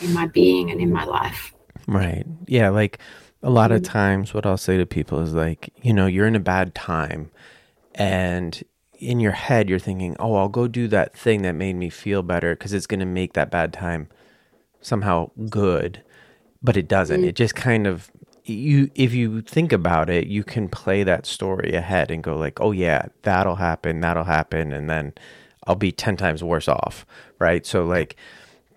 in 0.00 0.12
my 0.12 0.26
being 0.26 0.70
and 0.70 0.80
in 0.80 0.92
my 0.92 1.04
life. 1.04 1.52
Right. 1.86 2.24
Yeah. 2.46 2.70
Like 2.70 2.98
A 3.42 3.50
lot 3.50 3.72
of 3.72 3.82
mm. 3.82 3.84
times, 3.84 4.32
what 4.32 4.46
I'll 4.46 4.56
say 4.56 4.76
to 4.78 4.86
people 4.86 5.18
is 5.20 5.34
like, 5.34 5.72
you 5.82 5.92
know, 5.92 6.06
you're 6.06 6.26
in 6.28 6.36
a 6.36 6.40
bad 6.40 6.74
time, 6.74 7.30
and 7.94 8.62
in 8.98 9.18
your 9.18 9.32
head, 9.32 9.68
you're 9.68 9.80
thinking, 9.80 10.16
oh, 10.20 10.36
I'll 10.36 10.48
go 10.48 10.68
do 10.68 10.86
that 10.88 11.16
thing 11.16 11.42
that 11.42 11.54
made 11.54 11.74
me 11.74 11.90
feel 11.90 12.22
better 12.22 12.54
because 12.54 12.72
it's 12.72 12.86
going 12.86 13.00
to 13.00 13.06
make 13.06 13.32
that 13.32 13.50
bad 13.50 13.72
time 13.72 14.08
somehow 14.80 15.30
good. 15.50 16.02
But 16.62 16.76
it 16.76 16.86
doesn't. 16.86 17.22
Mm. 17.22 17.26
It 17.26 17.34
just 17.36 17.56
kind 17.56 17.86
of 17.88 18.10
you 18.44 18.90
if 18.94 19.12
you 19.14 19.40
think 19.42 19.72
about 19.72 20.08
it, 20.10 20.26
you 20.28 20.44
can 20.44 20.68
play 20.68 21.02
that 21.04 21.26
story 21.26 21.72
ahead 21.74 22.10
and 22.10 22.22
go 22.22 22.36
like, 22.36 22.60
"Oh 22.60 22.70
yeah, 22.72 23.06
that'll 23.22 23.56
happen, 23.56 24.00
that'll 24.00 24.24
happen," 24.24 24.72
and 24.72 24.88
then 24.88 25.12
I'll 25.66 25.74
be 25.76 25.92
10 25.92 26.16
times 26.16 26.42
worse 26.44 26.68
off, 26.68 27.06
right? 27.38 27.64
So 27.66 27.84
like 27.84 28.16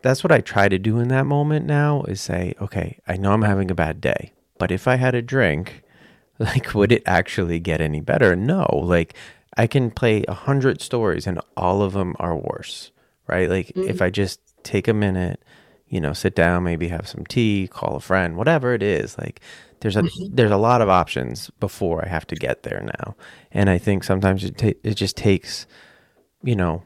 that's 0.05 0.23
what 0.23 0.31
I 0.31 0.41
try 0.41 0.69
to 0.69 0.79
do 0.79 0.99
in 0.99 1.09
that 1.09 1.25
moment 1.25 1.65
now 1.65 2.03
is 2.03 2.21
say, 2.21 2.53
"Okay, 2.61 2.99
I 3.07 3.17
know 3.17 3.33
I'm 3.33 3.41
having 3.41 3.69
a 3.69 3.75
bad 3.75 3.99
day, 3.99 4.31
but 4.57 4.71
if 4.71 4.87
I 4.87 4.95
had 4.95 5.15
a 5.15 5.21
drink, 5.21 5.83
like 6.39 6.73
would 6.73 6.91
it 6.91 7.03
actually 7.05 7.59
get 7.59 7.81
any 7.81 7.99
better?" 7.99 8.35
No, 8.35 8.67
like 8.83 9.15
I 9.57 9.67
can 9.67 9.91
play 9.91 10.23
a 10.27 10.33
hundred 10.33 10.81
stories 10.81 11.27
and 11.27 11.39
all 11.57 11.81
of 11.81 11.93
them 11.93 12.15
are 12.19 12.35
worse, 12.35 12.91
right? 13.27 13.49
Like 13.49 13.67
mm-hmm. 13.67 13.89
if 13.89 14.01
I 14.01 14.09
just 14.09 14.39
take 14.63 14.87
a 14.87 14.93
minute 14.93 15.41
you 15.87 16.01
know, 16.01 16.13
sit 16.13 16.35
down, 16.35 16.63
maybe 16.63 16.87
have 16.87 17.07
some 17.07 17.25
tea, 17.25 17.67
call 17.71 17.95
a 17.95 17.99
friend, 17.99 18.35
whatever 18.35 18.73
it 18.73 18.81
is. 18.81 19.17
Like 19.17 19.39
there's 19.79 19.95
a 19.95 20.03
mm-hmm. 20.03 20.35
there's 20.35 20.51
a 20.51 20.57
lot 20.57 20.81
of 20.81 20.89
options 20.89 21.49
before 21.59 22.03
I 22.03 22.09
have 22.09 22.27
to 22.27 22.35
get 22.35 22.63
there 22.63 22.81
now. 22.99 23.15
And 23.51 23.69
I 23.69 23.77
think 23.77 24.03
sometimes 24.03 24.43
it 24.43 24.57
ta- 24.57 24.79
it 24.83 24.95
just 24.95 25.15
takes 25.15 25.67
you 26.43 26.55
know 26.55 26.83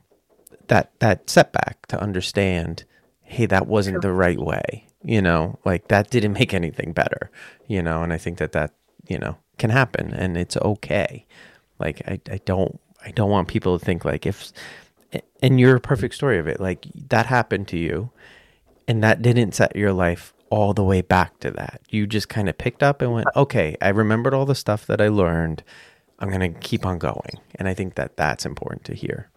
that 0.67 0.91
that 0.99 1.29
setback 1.29 1.85
to 1.87 1.99
understand, 1.99 2.83
hey, 3.29 3.45
that 3.45 3.67
wasn't 3.67 4.01
the 4.01 4.11
right 4.11 4.39
way. 4.39 4.85
You 5.03 5.21
know, 5.21 5.59
like 5.63 5.87
that 5.87 6.09
didn't 6.09 6.33
make 6.39 6.53
anything 6.53 6.91
better, 6.93 7.29
you 7.67 7.81
know, 7.81 8.03
and 8.03 8.11
I 8.11 8.17
think 8.17 8.39
that 8.39 8.51
that, 8.53 8.73
you 9.07 9.17
know, 9.17 9.37
can 9.57 9.69
happen 9.69 10.13
and 10.13 10.35
it's 10.35 10.57
okay. 10.57 11.25
Like 11.79 12.01
I 12.07 12.19
I 12.31 12.39
don't 12.45 12.79
I 13.05 13.11
don't 13.11 13.29
want 13.29 13.47
people 13.47 13.77
to 13.77 13.85
think 13.85 14.03
like 14.03 14.25
if 14.25 14.51
and 15.41 15.59
you're 15.59 15.75
a 15.75 15.81
perfect 15.81 16.15
story 16.15 16.39
of 16.39 16.47
it. 16.47 16.59
Like 16.59 16.85
that 17.09 17.27
happened 17.27 17.67
to 17.69 17.77
you 17.77 18.11
and 18.87 19.03
that 19.03 19.21
didn't 19.21 19.53
set 19.53 19.75
your 19.75 19.93
life 19.93 20.33
all 20.49 20.73
the 20.73 20.83
way 20.83 21.01
back 21.01 21.39
to 21.39 21.51
that. 21.51 21.81
You 21.89 22.07
just 22.07 22.29
kind 22.29 22.49
of 22.49 22.57
picked 22.57 22.83
up 22.83 23.01
and 23.01 23.13
went, 23.13 23.27
okay, 23.35 23.77
I 23.81 23.89
remembered 23.89 24.33
all 24.33 24.45
the 24.45 24.55
stuff 24.55 24.85
that 24.87 24.99
I 24.99 25.07
learned. 25.07 25.63
I'm 26.19 26.29
going 26.29 26.53
to 26.53 26.59
keep 26.59 26.85
on 26.85 26.97
going. 26.97 27.39
And 27.55 27.67
I 27.67 27.73
think 27.73 27.95
that 27.95 28.17
that's 28.17 28.45
important 28.45 28.83
to 28.85 28.95
hear. 28.95 29.29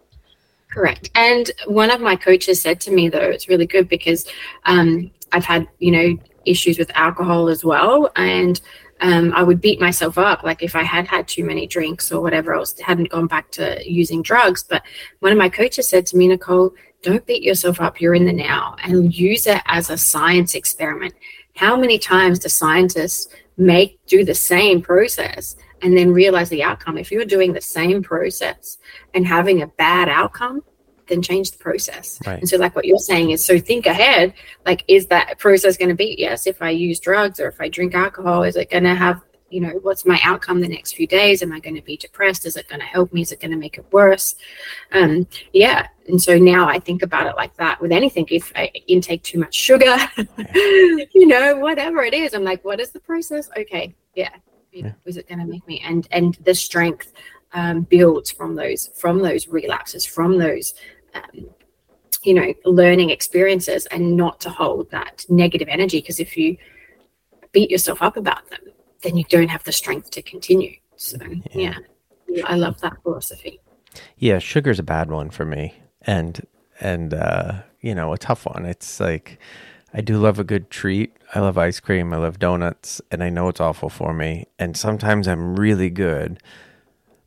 Correct. 0.73 1.11
And 1.13 1.51
one 1.67 1.91
of 1.91 2.01
my 2.01 2.15
coaches 2.15 2.59
said 2.59 2.81
to 2.81 2.91
me, 2.91 3.07
though, 3.07 3.19
it's 3.19 3.47
really 3.47 3.67
good 3.67 3.87
because 3.87 4.27
um, 4.65 5.11
I've 5.31 5.45
had, 5.45 5.67
you 5.77 5.91
know, 5.91 6.17
issues 6.45 6.79
with 6.79 6.89
alcohol 6.95 7.47
as 7.47 7.63
well. 7.63 8.11
And 8.15 8.59
um, 8.99 9.33
I 9.35 9.43
would 9.43 9.61
beat 9.61 9.79
myself 9.79 10.17
up, 10.17 10.41
like 10.41 10.63
if 10.63 10.75
I 10.75 10.81
had 10.81 11.05
had 11.05 11.27
too 11.27 11.43
many 11.43 11.67
drinks 11.67 12.11
or 12.11 12.21
whatever 12.21 12.55
else, 12.55 12.79
hadn't 12.79 13.09
gone 13.09 13.27
back 13.27 13.51
to 13.51 13.87
using 13.87 14.23
drugs. 14.23 14.63
But 14.63 14.81
one 15.19 15.31
of 15.31 15.37
my 15.37 15.47
coaches 15.49 15.87
said 15.87 16.07
to 16.07 16.17
me, 16.17 16.27
Nichole, 16.27 16.73
don't 17.03 17.25
beat 17.27 17.43
yourself 17.43 17.79
up. 17.79 18.01
You're 18.01 18.15
in 18.15 18.25
the 18.25 18.33
now 18.33 18.75
and 18.83 19.13
use 19.13 19.45
it 19.45 19.61
as 19.67 19.91
a 19.91 19.97
science 19.97 20.55
experiment. 20.55 21.13
How 21.55 21.77
many 21.77 21.99
times 21.99 22.39
do 22.39 22.49
scientists 22.49 23.27
make 23.57 24.03
do 24.07 24.25
the 24.25 24.33
same 24.33 24.81
process 24.81 25.55
and 25.83 25.95
then 25.95 26.11
realize 26.11 26.49
the 26.49 26.63
outcome? 26.63 26.97
If 26.97 27.11
you're 27.11 27.25
doing 27.25 27.53
the 27.53 27.61
same 27.61 28.01
process 28.01 28.77
and 29.13 29.27
having 29.27 29.61
a 29.61 29.67
bad 29.67 30.09
outcome, 30.09 30.61
then 31.07 31.21
change 31.21 31.51
the 31.51 31.57
process. 31.57 32.19
Right. 32.25 32.39
And 32.39 32.47
so, 32.47 32.57
like 32.57 32.75
what 32.75 32.85
you're 32.85 32.97
saying 32.97 33.31
is, 33.31 33.43
so 33.43 33.59
think 33.59 33.85
ahead. 33.85 34.33
Like, 34.65 34.83
is 34.87 35.07
that 35.07 35.37
process 35.37 35.77
going 35.77 35.89
to 35.89 35.95
be? 35.95 36.15
Yes, 36.17 36.47
if 36.47 36.61
I 36.61 36.69
use 36.69 36.99
drugs 36.99 37.39
or 37.39 37.47
if 37.47 37.59
I 37.59 37.69
drink 37.69 37.93
alcohol, 37.93 38.43
is 38.43 38.55
it 38.55 38.71
going 38.71 38.85
to 38.85 38.95
have 38.95 39.21
you 39.53 39.61
know, 39.61 39.79
what's 39.83 40.03
my 40.03 40.19
outcome 40.23 40.61
the 40.61 40.67
next 40.67 40.93
few 40.93 41.05
days? 41.05 41.43
Am 41.43 41.53
I 41.53 41.59
going 41.59 41.75
to 41.75 41.81
be 41.81 41.95
depressed? 41.95 42.47
Is 42.47 42.57
it 42.57 42.67
going 42.67 42.79
to 42.79 42.87
help 42.87 43.13
me? 43.13 43.21
Is 43.21 43.31
it 43.31 43.39
going 43.39 43.51
to 43.51 43.57
make 43.57 43.77
it 43.77 43.85
worse? 43.91 44.35
Um, 44.91 45.27
yeah. 45.53 45.87
And 46.07 46.19
so 46.19 46.39
now 46.39 46.67
I 46.67 46.79
think 46.79 47.03
about 47.03 47.27
it 47.27 47.35
like 47.35 47.55
that 47.57 47.79
with 47.79 47.91
anything. 47.91 48.25
If 48.31 48.51
I 48.55 48.71
intake 48.87 49.21
too 49.21 49.37
much 49.37 49.53
sugar, 49.53 49.95
you 50.55 51.27
know, 51.27 51.57
whatever 51.57 52.01
it 52.01 52.15
is, 52.15 52.33
I'm 52.33 52.43
like, 52.43 52.65
what 52.65 52.79
is 52.79 52.89
the 52.89 52.99
process? 52.99 53.47
Okay. 53.55 53.93
Yeah. 54.15 54.31
Yeah. 54.73 54.91
Is 55.05 55.17
it 55.17 55.27
going 55.27 55.39
to 55.39 55.45
make 55.45 55.65
me? 55.67 55.81
And, 55.85 56.07
and 56.11 56.35
the 56.43 56.55
strength 56.55 57.13
um, 57.53 57.81
builds 57.81 58.31
from 58.31 58.55
those, 58.55 58.89
from 58.95 59.19
those 59.19 59.47
relapses, 59.47 60.05
from 60.05 60.37
those, 60.37 60.73
um, 61.13 61.49
you 62.23 62.33
know, 62.33 62.53
learning 62.65 63.09
experiences 63.09 63.85
and 63.87 64.17
not 64.17 64.39
to 64.41 64.49
hold 64.49 64.89
that 64.91 65.25
negative 65.29 65.67
energy. 65.69 65.99
Because 65.99 66.19
if 66.19 66.35
you 66.35 66.57
beat 67.51 67.69
yourself 67.69 68.01
up 68.01 68.17
about 68.17 68.49
them, 68.49 68.61
then 69.03 69.17
you 69.17 69.23
don't 69.29 69.49
have 69.49 69.63
the 69.63 69.71
strength 69.71 70.09
to 70.11 70.21
continue. 70.21 70.75
So 70.95 71.17
yeah, 71.53 71.75
yeah 72.27 72.45
I 72.47 72.55
love 72.55 72.81
that 72.81 73.01
philosophy. 73.03 73.59
Yeah, 74.17 74.39
sugar's 74.39 74.79
a 74.79 74.83
bad 74.83 75.11
one 75.11 75.29
for 75.29 75.45
me, 75.45 75.75
and 76.01 76.45
and 76.79 77.13
uh, 77.13 77.61
you 77.81 77.93
know 77.93 78.13
a 78.13 78.17
tough 78.17 78.45
one. 78.45 78.65
It's 78.65 78.99
like 78.99 79.39
I 79.93 80.01
do 80.01 80.17
love 80.17 80.39
a 80.39 80.43
good 80.43 80.69
treat. 80.69 81.15
I 81.35 81.39
love 81.39 81.57
ice 81.57 81.79
cream. 81.79 82.13
I 82.13 82.17
love 82.17 82.39
donuts, 82.39 83.01
and 83.11 83.23
I 83.23 83.29
know 83.29 83.47
it's 83.47 83.61
awful 83.61 83.89
for 83.89 84.13
me. 84.13 84.47
And 84.57 84.75
sometimes 84.75 85.27
I'm 85.27 85.55
really 85.55 85.89
good. 85.89 86.41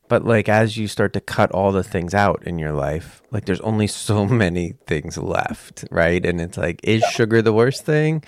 But 0.08 0.24
like 0.24 0.48
as 0.48 0.76
you 0.76 0.88
start 0.88 1.12
to 1.14 1.20
cut 1.20 1.50
all 1.50 1.72
the 1.72 1.82
things 1.82 2.14
out 2.14 2.42
in 2.46 2.58
your 2.58 2.72
life, 2.72 3.22
like 3.30 3.44
there's 3.44 3.60
only 3.60 3.86
so 4.08 4.26
many 4.26 4.74
things 4.86 5.16
left, 5.18 5.84
right? 5.90 6.24
And 6.24 6.40
it's 6.40 6.58
like, 6.58 6.80
is 6.82 7.02
sugar 7.04 7.42
the 7.42 7.52
worst 7.52 7.84
thing? 7.84 8.24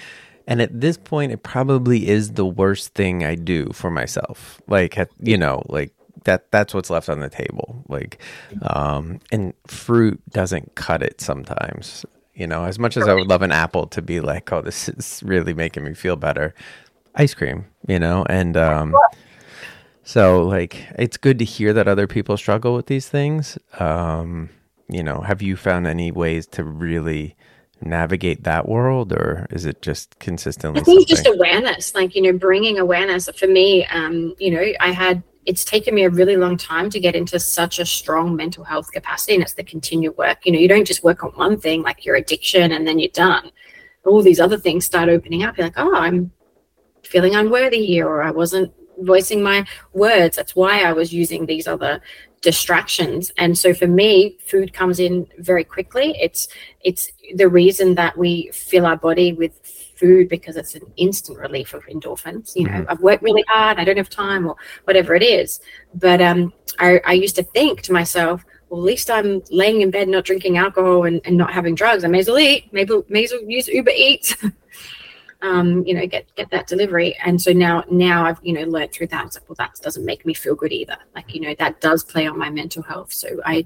And 0.47 0.63
at 0.63 0.81
this 0.81 0.97
point, 0.97 1.31
it 1.31 1.43
probably 1.43 2.09
is 2.09 2.33
the 2.33 2.47
worst 2.47 2.95
thing 2.95 3.23
I 3.23 3.35
do 3.35 3.69
for 3.75 3.91
myself. 3.91 4.63
Like, 4.67 4.97
you 5.21 5.37
know, 5.37 5.63
like 5.69 5.93
that 6.25 6.51
that's 6.51 6.73
what's 6.73 6.91
left 6.91 7.09
on 7.11 7.21
the 7.21 7.29
table. 7.29 7.85
Like, 7.89 8.21
um, 8.63 9.21
and 9.31 9.53
fruit 9.67 10.21
doesn't 10.31 10.75
cut 10.75 11.03
it 11.03 11.21
sometimes. 11.21 12.07
You 12.39 12.47
know, 12.47 12.65
as 12.65 12.79
much 12.79 12.97
as 12.97 13.09
I 13.09 13.15
would 13.15 13.27
love 13.27 13.43
an 13.43 13.51
apple 13.51 13.89
to 13.89 14.01
be 14.01 14.21
like, 14.21 14.53
oh, 14.53 14.63
this 14.63 14.89
is 14.89 15.23
really 15.25 15.53
making 15.53 15.83
me 15.83 15.93
feel 15.93 16.15
better. 16.15 16.55
Ice 17.17 17.35
cream, 17.35 17.67
you 17.89 17.99
know, 17.99 18.25
and 18.29 18.57
um, 18.57 18.95
so 20.05 20.45
like 20.45 20.87
it's 20.97 21.17
good 21.17 21.41
to 21.41 21.45
hear 21.45 21.73
that 21.73 21.89
other 21.89 22.07
people 22.07 22.37
struggle 22.37 22.77
with 22.77 22.87
these 22.87 23.09
things. 23.09 23.59
Um, 23.81 24.51
you 24.89 25.03
know, 25.03 25.23
have 25.23 25.43
you 25.43 25.57
found 25.57 25.89
any 25.89 26.13
ways 26.13 26.47
to 26.49 26.63
really 26.63 27.35
navigate 27.81 28.45
that 28.45 28.69
world 28.69 29.13
or 29.13 29.47
is 29.51 29.65
it 29.65 29.81
just 29.83 30.19
consistently 30.19 30.81
i 30.81 30.85
think 30.85 31.07
just 31.07 31.29
awareness 31.29 31.95
like 31.95 32.13
you 32.17 32.21
know 32.21 32.37
bringing 32.37 32.77
awareness 32.77 33.29
for 33.37 33.47
me 33.47 33.87
um 33.87 34.35
you 34.39 34.51
know 34.51 34.73
i 34.81 34.91
had 34.91 35.23
it's 35.47 35.65
taken 35.65 35.95
me 35.95 36.05
a 36.05 36.11
really 36.11 36.37
long 36.37 36.57
time 36.57 36.91
to 36.91 37.01
get 37.01 37.17
into 37.17 37.39
such 37.39 37.79
a 37.79 37.87
strong 37.87 38.37
mental 38.37 38.65
health 38.65 38.93
capacity 38.93 39.35
and 39.35 39.43
it's 39.43 39.55
the 39.55 39.65
continued 39.65 40.17
work. 40.17 40.45
You 40.45 40.53
know 40.53 40.59
you 40.59 40.69
don't 40.69 40.87
just 40.87 41.05
work 41.05 41.25
on 41.25 41.31
one 41.31 41.59
thing 41.59 41.83
like 41.83 42.05
your 42.05 42.17
addiction 42.17 42.73
and 42.73 42.87
then 42.87 42.99
you're 42.99 43.09
done. 43.09 43.51
All 44.05 44.23
these 44.23 44.41
other 44.41 44.59
things 44.59 44.87
start 44.87 45.09
opening 45.09 45.43
up. 45.43 45.57
You're 45.57 45.67
like 45.67 45.79
oh 45.79 45.95
i'm 45.95 46.31
feeling 47.05 47.35
unworthy 47.35 47.87
here 47.87 48.07
or 48.07 48.23
i 48.23 48.31
wasn't 48.31 48.73
voicing 48.99 49.43
my 49.43 49.65
words. 49.93 50.37
That's 50.37 50.57
why 50.57 50.83
i 50.83 50.93
was 50.93 51.13
using 51.13 51.47
these 51.47 51.67
other 51.67 52.01
distractions. 52.41 53.33
And 53.39 53.57
so 53.57 53.75
for 53.75 53.87
me 53.87 54.39
food 54.47 54.73
comes 54.73 55.01
in 55.01 55.27
very 55.39 55.65
quickly. 55.65 56.17
It's 56.21 56.49
it's 56.81 57.11
the 57.35 57.49
reason 57.49 57.95
that 57.95 58.17
we 58.17 58.51
fill 58.53 58.87
our 58.87 58.97
body 58.97 59.33
with 59.33 59.78
food 59.99 60.29
because 60.29 60.57
it's 60.57 60.75
an 60.75 60.83
instant 60.97 61.39
relief 61.39 61.75
of 61.75 61.85
endorphins 61.87 62.55
you 62.55 62.65
know 62.65 62.71
mm-hmm. 62.71 62.91
i've 62.91 63.01
worked 63.01 63.23
really 63.23 63.45
hard 63.49 63.79
i 63.79 63.85
don't 63.85 63.97
have 63.97 64.09
time 64.09 64.47
or 64.47 64.57
whatever 64.85 65.15
it 65.15 65.23
is 65.23 65.61
but 65.95 66.21
um 66.21 66.53
i, 66.79 67.01
I 67.05 67.13
used 67.13 67.37
to 67.37 67.43
think 67.43 67.83
to 67.83 67.93
myself 67.93 68.45
well, 68.69 68.81
at 68.81 68.85
least 68.85 69.11
I'm 69.11 69.43
laying 69.51 69.81
in 69.81 69.91
bed, 69.91 70.09
not 70.09 70.27
drinking 70.27 70.59
alcohol 70.59 71.05
and, 71.05 71.23
and 71.25 71.39
not 71.39 71.53
having 71.53 71.75
drugs. 71.75 72.05
I 72.05 72.09
may 72.09 72.19
as 72.19 72.29
well 72.29 72.39
eat. 72.39 72.71
Maybe 72.71 73.01
may 73.09 73.25
as 73.25 73.33
well 73.33 73.43
use 73.43 73.67
Uber 73.67 73.93
Eats. 73.95 74.35
um, 75.43 75.85
you 75.87 75.95
know, 75.95 76.07
get 76.07 76.35
get 76.35 76.51
that 76.51 76.67
delivery. 76.67 77.17
And 77.25 77.41
so 77.41 77.53
now 77.53 77.85
now 77.91 78.27
I've 78.27 78.39
you 78.43 78.53
know 78.53 78.65
learned 78.65 78.93
through 78.93 79.09
that. 79.09 79.27
It's 79.27 79.37
like, 79.37 79.49
well, 79.49 79.57
that 79.59 79.77
doesn't 79.83 80.05
make 80.05 80.27
me 80.27 80.35
feel 80.35 80.55
good 80.55 80.73
either. 80.73 80.97
Like 81.15 81.35
you 81.35 81.41
know 81.41 81.55
that 81.59 81.81
does 81.81 82.05
play 82.05 82.27
on 82.27 82.39
my 82.39 82.51
mental 82.51 82.83
health. 82.83 83.13
So 83.13 83.41
I 83.45 83.65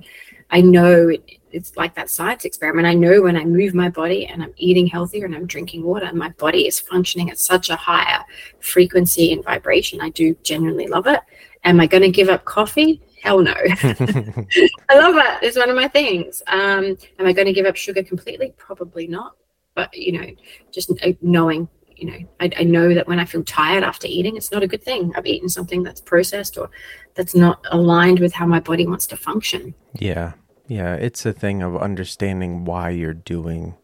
I 0.51 0.61
know 0.61 1.09
it, 1.09 1.25
it's 1.53 1.77
like 1.77 1.95
that 1.95 2.11
science 2.11 2.45
experiment. 2.45 2.87
I 2.87 2.95
know 2.95 3.23
when 3.23 3.37
I 3.37 3.45
move 3.45 3.75
my 3.75 3.89
body 3.89 4.27
and 4.27 4.43
I'm 4.43 4.55
eating 4.57 4.87
healthier 4.87 5.27
and 5.27 5.35
I'm 5.35 5.47
drinking 5.47 5.85
water, 5.85 6.11
my 6.13 6.31
body 6.31 6.67
is 6.67 6.81
functioning 6.81 7.31
at 7.31 7.39
such 7.39 7.71
a 7.71 7.77
higher 7.77 8.25
frequency 8.61 9.33
and 9.33 9.45
vibration. 9.45 10.01
I 10.01 10.11
do 10.11 10.35
genuinely 10.43 10.87
love 10.87 11.07
it. 11.07 11.21
Am 11.65 11.81
I 11.81 11.87
going 11.87 12.03
to 12.03 12.11
give 12.11 12.29
up 12.29 12.45
coffee? 12.45 13.01
Hell 13.23 13.41
no. 13.41 13.55
I 13.55 14.99
love 14.99 15.17
it. 15.17 15.39
It's 15.43 15.57
one 15.57 15.71
of 15.71 15.77
my 15.77 15.87
things. 15.87 16.43
Um, 16.49 16.97
am 17.19 17.27
I 17.27 17.33
going 17.33 17.47
to 17.47 17.53
give 17.53 17.67
up 17.67 17.77
sugar 17.77 18.03
completely? 18.03 18.53
Probably 18.57 19.07
not 19.07 19.37
but 19.75 19.95
you 19.97 20.13
know 20.13 20.27
just 20.71 20.91
knowing 21.23 21.69
you 21.97 22.07
know 22.07 22.19
I, 22.41 22.51
I, 22.59 22.65
know 22.65 22.95
that 22.95 23.07
when 23.07 23.19
i 23.19 23.25
feel 23.25 23.45
tired 23.45 23.85
after 23.85 24.07
eating 24.07 24.37
it's 24.37 24.51
not 24.51 24.63
a 24.63 24.67
good 24.67 24.83
thing 24.83 25.13
i've 25.17 25.27
eaten 25.27 25.49
something 25.49 25.83
that's 25.83 26.01
processed 26.01 26.59
or 26.59 26.71
that's 27.15 27.35
not 27.35 27.65
aligned 27.71 28.21
with 28.21 28.33
how 28.33 28.47
my 28.47 28.61
body 28.61 28.87
wants 28.87 29.07
to 29.09 29.17
function 29.17 29.75
yeah 29.99 30.33
yeah 30.75 30.95
it's 30.95 31.25
a 31.27 31.33
thing 31.33 31.63
of 31.63 31.77
understanding 31.77 32.65
why 32.65 32.91
you're 32.91 33.15
doing 33.15 33.75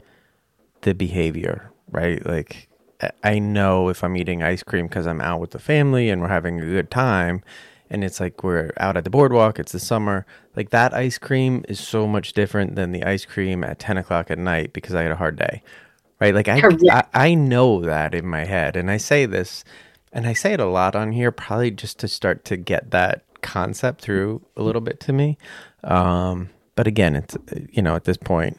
the 0.83 0.95
behavior 0.95 1.71
right 1.91 2.25
like 2.27 2.69
I 3.23 3.39
know 3.39 3.89
if 3.89 4.03
I'm 4.03 4.17
eating 4.17 4.43
ice 4.43 4.63
cream 4.63 4.87
because 4.87 5.07
I'm 5.07 5.21
out 5.21 5.41
with 5.41 5.53
the 5.53 5.59
family 5.59 6.11
and 6.11 6.21
we're 6.21 6.29
having 6.29 6.61
a 6.61 6.67
good 6.67 6.91
time, 6.91 7.43
and 7.91 8.03
it's 8.03 8.21
like 8.21 8.43
we're 8.43 8.73
out 8.79 8.97
at 8.97 9.05
the 9.05 9.11
boardwalk, 9.11 9.59
it's 9.59 9.73
the 9.73 9.79
summer. 9.79 10.27
Like 10.57 10.71
that 10.71 10.93
ice 10.95 11.19
cream 11.19 11.65
is 11.69 11.79
so 11.79 12.07
much 12.07 12.33
different 12.33 12.75
than 12.75 12.93
the 12.93 13.05
ice 13.05 13.25
cream 13.25 13.63
at 13.63 13.79
10 13.79 13.99
o'clock 13.99 14.31
at 14.31 14.39
night 14.39 14.73
because 14.73 14.95
I 14.95 15.03
had 15.03 15.13
a 15.13 15.17
hard 15.17 15.37
day, 15.37 15.63
right? 16.21 16.35
Like 16.35 16.49
I, 16.49 16.61
I, 16.91 17.05
I 17.15 17.35
know 17.35 17.81
that 17.83 18.15
in 18.15 18.27
my 18.27 18.45
head, 18.45 18.77
and 18.77 18.91
I 18.91 18.97
say 18.97 19.27
this, 19.27 19.65
and 20.13 20.27
I 20.27 20.33
say 20.33 20.55
it 20.55 20.61
a 20.61 20.67
lot 20.67 20.97
on 20.97 21.13
here, 21.13 21.31
probably 21.31 21.71
just 21.71 21.99
to 22.01 22.09
start 22.09 22.45
to 22.47 22.57
get 22.57 22.91
that 22.91 23.23
concept 23.43 24.01
through 24.01 24.43
a 24.57 24.63
little 24.63 24.81
bit 24.81 24.99
to 25.01 25.13
me. 25.13 25.39
Um, 25.85 26.51
but 26.79 26.87
again, 26.87 27.17
it's 27.17 27.37
you 27.73 27.83
know 27.83 27.97
at 27.97 28.05
this 28.05 28.17
point, 28.17 28.57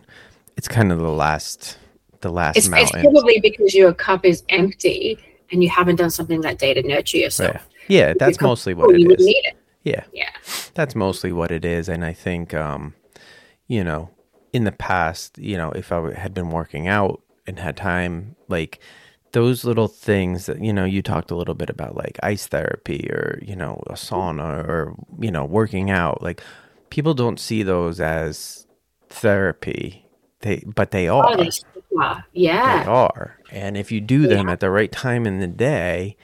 it's 0.57 0.67
kind 0.67 0.91
of 0.91 0.99
the 0.99 1.07
last 1.07 1.77
the 2.19 2.29
last 2.29 2.57
it's, 2.57 2.67
it's 2.69 2.91
probably 2.91 3.39
because 3.39 3.73
your 3.73 3.93
cup 3.93 4.25
is 4.25 4.43
empty 4.49 5.17
and 5.53 5.63
you 5.63 5.69
haven't 5.69 5.95
done 5.95 6.11
something 6.11 6.41
that 6.41 6.57
day 6.57 6.73
to 6.73 6.81
nurture 6.85 7.15
yourself. 7.15 7.55
Right. 7.55 7.63
Yeah, 7.87 8.13
that's 8.19 8.41
mostly 8.41 8.73
what 8.73 8.93
it 8.93 9.09
is. 9.09 9.25
It. 9.25 9.55
Yeah. 9.83 10.03
Yeah. 10.11 10.31
That's 10.73 10.95
mostly 10.95 11.31
what 11.31 11.49
it 11.49 11.63
is. 11.63 11.87
And 11.87 12.03
I 12.03 12.11
think, 12.11 12.53
um, 12.53 12.93
you 13.67 13.85
know, 13.85 14.09
in 14.51 14.65
the 14.65 14.73
past, 14.73 15.37
you 15.37 15.55
know, 15.55 15.71
if 15.71 15.93
I 15.93 16.13
had 16.13 16.33
been 16.33 16.49
working 16.49 16.89
out 16.89 17.21
and 17.47 17.57
had 17.57 17.77
time, 17.77 18.35
like 18.49 18.81
those 19.31 19.63
little 19.63 19.87
things 19.87 20.47
that, 20.47 20.61
you 20.61 20.73
know, 20.73 20.83
you 20.83 21.01
talked 21.01 21.31
a 21.31 21.37
little 21.37 21.55
bit 21.55 21.69
about 21.69 21.95
like 21.95 22.19
ice 22.21 22.47
therapy 22.47 23.09
or, 23.09 23.39
you 23.41 23.55
know, 23.55 23.81
a 23.87 23.93
sauna 23.93 24.67
or, 24.67 24.93
you 25.21 25.31
know, 25.31 25.45
working 25.45 25.89
out, 25.89 26.21
like 26.21 26.43
people 26.89 27.13
don't 27.13 27.39
see 27.39 27.63
those 27.63 27.99
as 27.99 28.67
therapy. 29.09 30.05
They, 30.41 30.63
but 30.65 30.91
they 30.91 31.07
are. 31.07 31.35
Oh, 31.37 32.23
yeah. 32.33 32.83
They 32.83 32.89
are. 32.89 33.37
And 33.51 33.75
if 33.75 33.91
you 33.91 33.99
do 33.99 34.27
them 34.27 34.47
yeah. 34.47 34.53
at 34.53 34.59
the 34.59 34.69
right 34.69 34.91
time 34.91 35.25
in 35.25 35.39
the 35.39 35.47
day, 35.47 36.15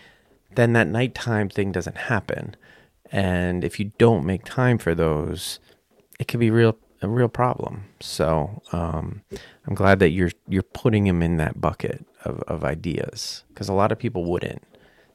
then 0.55 0.73
that 0.73 0.87
nighttime 0.87 1.49
thing 1.49 1.71
doesn't 1.71 1.97
happen. 1.97 2.55
And 3.11 3.63
if 3.63 3.79
you 3.79 3.91
don't 3.97 4.25
make 4.25 4.45
time 4.45 4.77
for 4.77 4.95
those, 4.95 5.59
it 6.19 6.27
can 6.27 6.39
be 6.39 6.49
real 6.49 6.77
a 7.01 7.07
real 7.07 7.27
problem. 7.27 7.85
So 7.99 8.61
um, 8.71 9.21
I'm 9.67 9.75
glad 9.75 9.99
that 9.99 10.09
you're 10.09 10.31
you're 10.47 10.63
putting 10.63 11.05
them 11.05 11.21
in 11.21 11.37
that 11.37 11.61
bucket 11.61 12.05
of, 12.23 12.41
of 12.47 12.63
ideas 12.63 13.43
because 13.49 13.69
a 13.69 13.73
lot 13.73 13.91
of 13.91 13.99
people 13.99 14.25
wouldn't. 14.25 14.63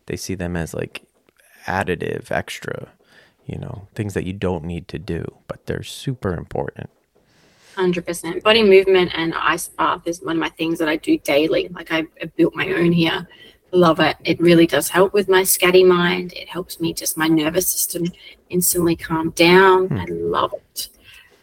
They 0.07 0.17
see 0.17 0.35
them 0.35 0.57
as 0.57 0.75
like 0.75 1.03
additive, 1.67 2.31
extra, 2.31 2.89
you 3.47 3.59
know, 3.59 3.89
things 3.95 4.15
that 4.15 4.25
you 4.25 4.33
don't 4.33 4.65
need 4.65 4.89
to 4.89 4.99
do, 4.99 5.25
but 5.49 5.67
they're 5.67 5.83
super 5.83 6.35
important. 6.35 6.91
100%. 7.77 8.43
Body 8.43 8.63
movement 8.63 9.11
and 9.15 9.35
ice 9.35 9.69
bath 9.69 10.07
is 10.07 10.23
one 10.23 10.37
of 10.37 10.41
my 10.41 10.49
things 10.51 10.79
that 10.79 10.89
I 10.89 10.97
do 10.97 11.19
daily. 11.19 11.69
Like 11.69 11.93
I, 11.93 12.07
built 12.37 12.55
my 12.55 12.73
own 12.73 12.93
here. 12.93 13.27
Love 13.73 14.01
it. 14.01 14.17
It 14.25 14.41
really 14.41 14.67
does 14.67 14.89
help 14.89 15.13
with 15.13 15.29
my 15.29 15.43
scatty 15.43 15.87
mind. 15.87 16.33
It 16.33 16.49
helps 16.49 16.81
me 16.81 16.93
just 16.93 17.17
my 17.17 17.29
nervous 17.29 17.71
system 17.71 18.05
instantly 18.49 18.97
calm 18.97 19.31
down. 19.31 19.89
Hmm. 19.89 19.99
I 19.99 20.05
love 20.07 20.55
it. 20.55 20.89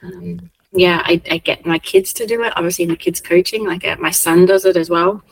Um, 0.03 0.51
yeah, 0.73 1.01
I, 1.05 1.21
I, 1.31 1.37
get 1.37 1.65
my 1.65 1.79
kids 1.79 2.13
to 2.13 2.27
do 2.27 2.43
it. 2.43 2.53
Obviously, 2.55 2.83
in 2.83 2.89
the 2.89 2.97
kids 2.97 3.21
coaching, 3.21 3.65
like 3.65 3.85
uh, 3.85 3.95
my 3.99 4.11
son 4.11 4.45
does 4.45 4.65
it 4.65 4.77
as 4.77 4.89
well. 4.89 5.23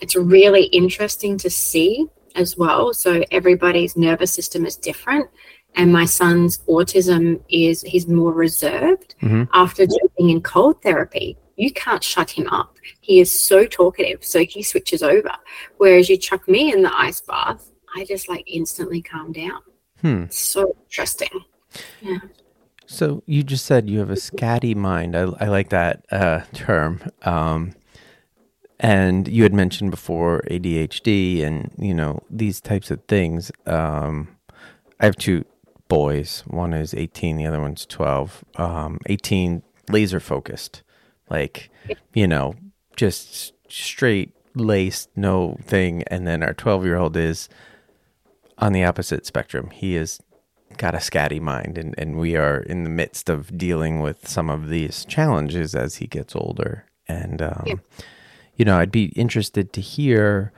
It's 0.00 0.14
really 0.14 0.64
interesting 0.64 1.38
to 1.38 1.50
see 1.50 2.06
as 2.36 2.56
well. 2.56 2.92
So 2.92 3.24
everybody's 3.30 3.96
nervous 3.96 4.32
system 4.32 4.66
is 4.66 4.76
different 4.76 5.30
and 5.74 5.92
my 5.92 6.04
son's 6.04 6.58
autism 6.68 7.40
is 7.48 7.82
he's 7.82 8.06
more 8.06 8.32
reserved 8.32 9.14
mm-hmm. 9.22 9.44
after 9.52 9.86
doing 9.86 10.30
in 10.30 10.40
cold 10.40 10.82
therapy. 10.82 11.36
You 11.56 11.72
can't 11.72 12.02
shut 12.02 12.30
him 12.30 12.48
up. 12.48 12.76
He 13.00 13.20
is 13.20 13.36
so 13.36 13.64
talkative 13.66 14.24
so 14.24 14.44
he 14.44 14.62
switches 14.62 15.02
over. 15.02 15.30
Whereas 15.76 16.08
you 16.08 16.16
chuck 16.16 16.48
me 16.48 16.72
in 16.72 16.82
the 16.82 16.92
ice 16.96 17.20
bath 17.20 17.70
i 17.94 18.04
just 18.04 18.28
like 18.28 18.44
instantly 18.46 19.00
calm 19.00 19.32
down. 19.32 19.60
Hmm. 20.00 20.24
so 20.28 20.76
interesting. 20.84 21.44
Yeah. 22.02 22.18
So 22.86 23.22
you 23.26 23.42
just 23.42 23.64
said 23.64 23.88
you 23.88 24.00
have 24.00 24.10
a 24.10 24.14
scatty 24.14 24.76
mind. 24.76 25.16
I, 25.16 25.22
I 25.40 25.46
like 25.46 25.70
that 25.70 26.04
uh, 26.10 26.40
term. 26.52 27.00
Um, 27.22 27.72
and 28.78 29.26
you 29.28 29.44
had 29.44 29.54
mentioned 29.54 29.90
before 29.90 30.42
adhd 30.50 31.42
and 31.42 31.70
you 31.78 31.94
know 31.94 32.22
these 32.28 32.60
types 32.60 32.90
of 32.90 33.02
things. 33.04 33.50
Um, 33.66 34.36
I 35.00 35.06
have 35.06 35.16
two 35.16 35.44
boys. 35.88 36.42
One 36.46 36.72
is 36.72 36.94
18, 36.94 37.36
the 37.36 37.46
other 37.46 37.60
one's 37.60 37.86
12. 37.86 38.44
Um, 38.56 38.98
18, 39.06 39.62
laser 39.88 40.20
focused. 40.20 40.82
Like, 41.30 41.70
you 42.12 42.26
know, 42.26 42.54
just 42.96 43.52
straight 43.68 44.32
laced, 44.54 45.10
no 45.16 45.58
thing. 45.62 46.02
And 46.04 46.26
then 46.26 46.42
our 46.42 46.54
12 46.54 46.84
year 46.84 46.96
old 46.96 47.16
is 47.16 47.48
on 48.58 48.72
the 48.72 48.84
opposite 48.84 49.26
spectrum. 49.26 49.70
He 49.70 49.94
has 49.94 50.20
got 50.76 50.94
a 50.94 50.98
scatty 50.98 51.40
mind, 51.40 51.78
and, 51.78 51.94
and 51.98 52.16
we 52.16 52.36
are 52.36 52.58
in 52.58 52.84
the 52.84 52.90
midst 52.90 53.28
of 53.28 53.56
dealing 53.56 54.00
with 54.00 54.28
some 54.28 54.50
of 54.50 54.68
these 54.68 55.04
challenges 55.04 55.74
as 55.74 55.96
he 55.96 56.06
gets 56.06 56.34
older. 56.34 56.86
And, 57.06 57.42
um, 57.42 57.64
yeah. 57.66 57.74
you 58.56 58.64
know, 58.64 58.78
I'd 58.78 58.92
be 58.92 59.06
interested 59.16 59.72
to 59.72 59.80
hear 59.80 60.52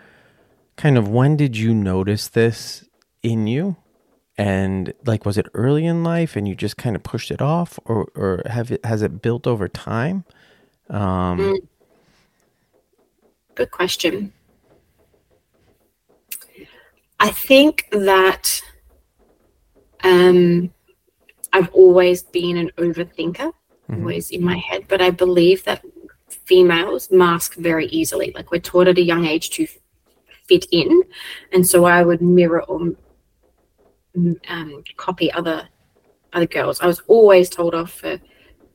kind 0.76 0.98
of 0.98 1.08
when 1.08 1.36
did 1.36 1.56
you 1.56 1.74
notice 1.74 2.28
this 2.28 2.84
in 3.22 3.46
you? 3.46 3.76
And 4.38 4.92
like 5.04 5.24
was 5.24 5.38
it 5.38 5.46
early 5.54 5.86
in 5.86 6.04
life 6.04 6.36
and 6.36 6.46
you 6.46 6.54
just 6.54 6.76
kind 6.76 6.96
of 6.96 7.02
pushed 7.02 7.30
it 7.30 7.40
off? 7.40 7.78
Or 7.84 8.08
or 8.14 8.42
have 8.46 8.70
it 8.70 8.84
has 8.84 9.02
it 9.02 9.22
built 9.22 9.46
over 9.46 9.68
time? 9.68 10.24
Um 10.90 11.38
mm. 11.38 11.56
good 13.54 13.70
question. 13.70 14.32
I 17.18 17.30
think 17.30 17.88
that 17.92 18.60
um 20.04 20.70
i've 21.52 21.70
always 21.70 22.22
been 22.22 22.58
an 22.58 22.70
overthinker 22.76 23.50
mm-hmm. 23.50 23.94
always 23.94 24.30
in 24.30 24.44
my 24.44 24.58
head 24.58 24.84
but 24.88 25.00
i 25.00 25.08
believe 25.08 25.64
that 25.64 25.82
females 26.46 27.10
mask 27.10 27.54
very 27.56 27.86
easily. 27.86 28.32
Like 28.34 28.50
we're 28.50 28.60
taught 28.60 28.88
at 28.88 28.98
a 28.98 29.02
young 29.02 29.26
age 29.26 29.50
to 29.50 29.66
fit 30.48 30.66
in. 30.70 31.02
And 31.52 31.66
so 31.66 31.84
i 31.84 32.02
would 32.02 32.22
mirror 32.22 32.62
or 32.62 32.92
um, 34.48 34.82
copy 34.96 35.30
other 35.32 35.68
other 36.32 36.46
girls. 36.46 36.80
I 36.80 36.86
was 36.86 37.00
always 37.06 37.48
told 37.48 37.74
off 37.74 37.92
for 37.92 38.20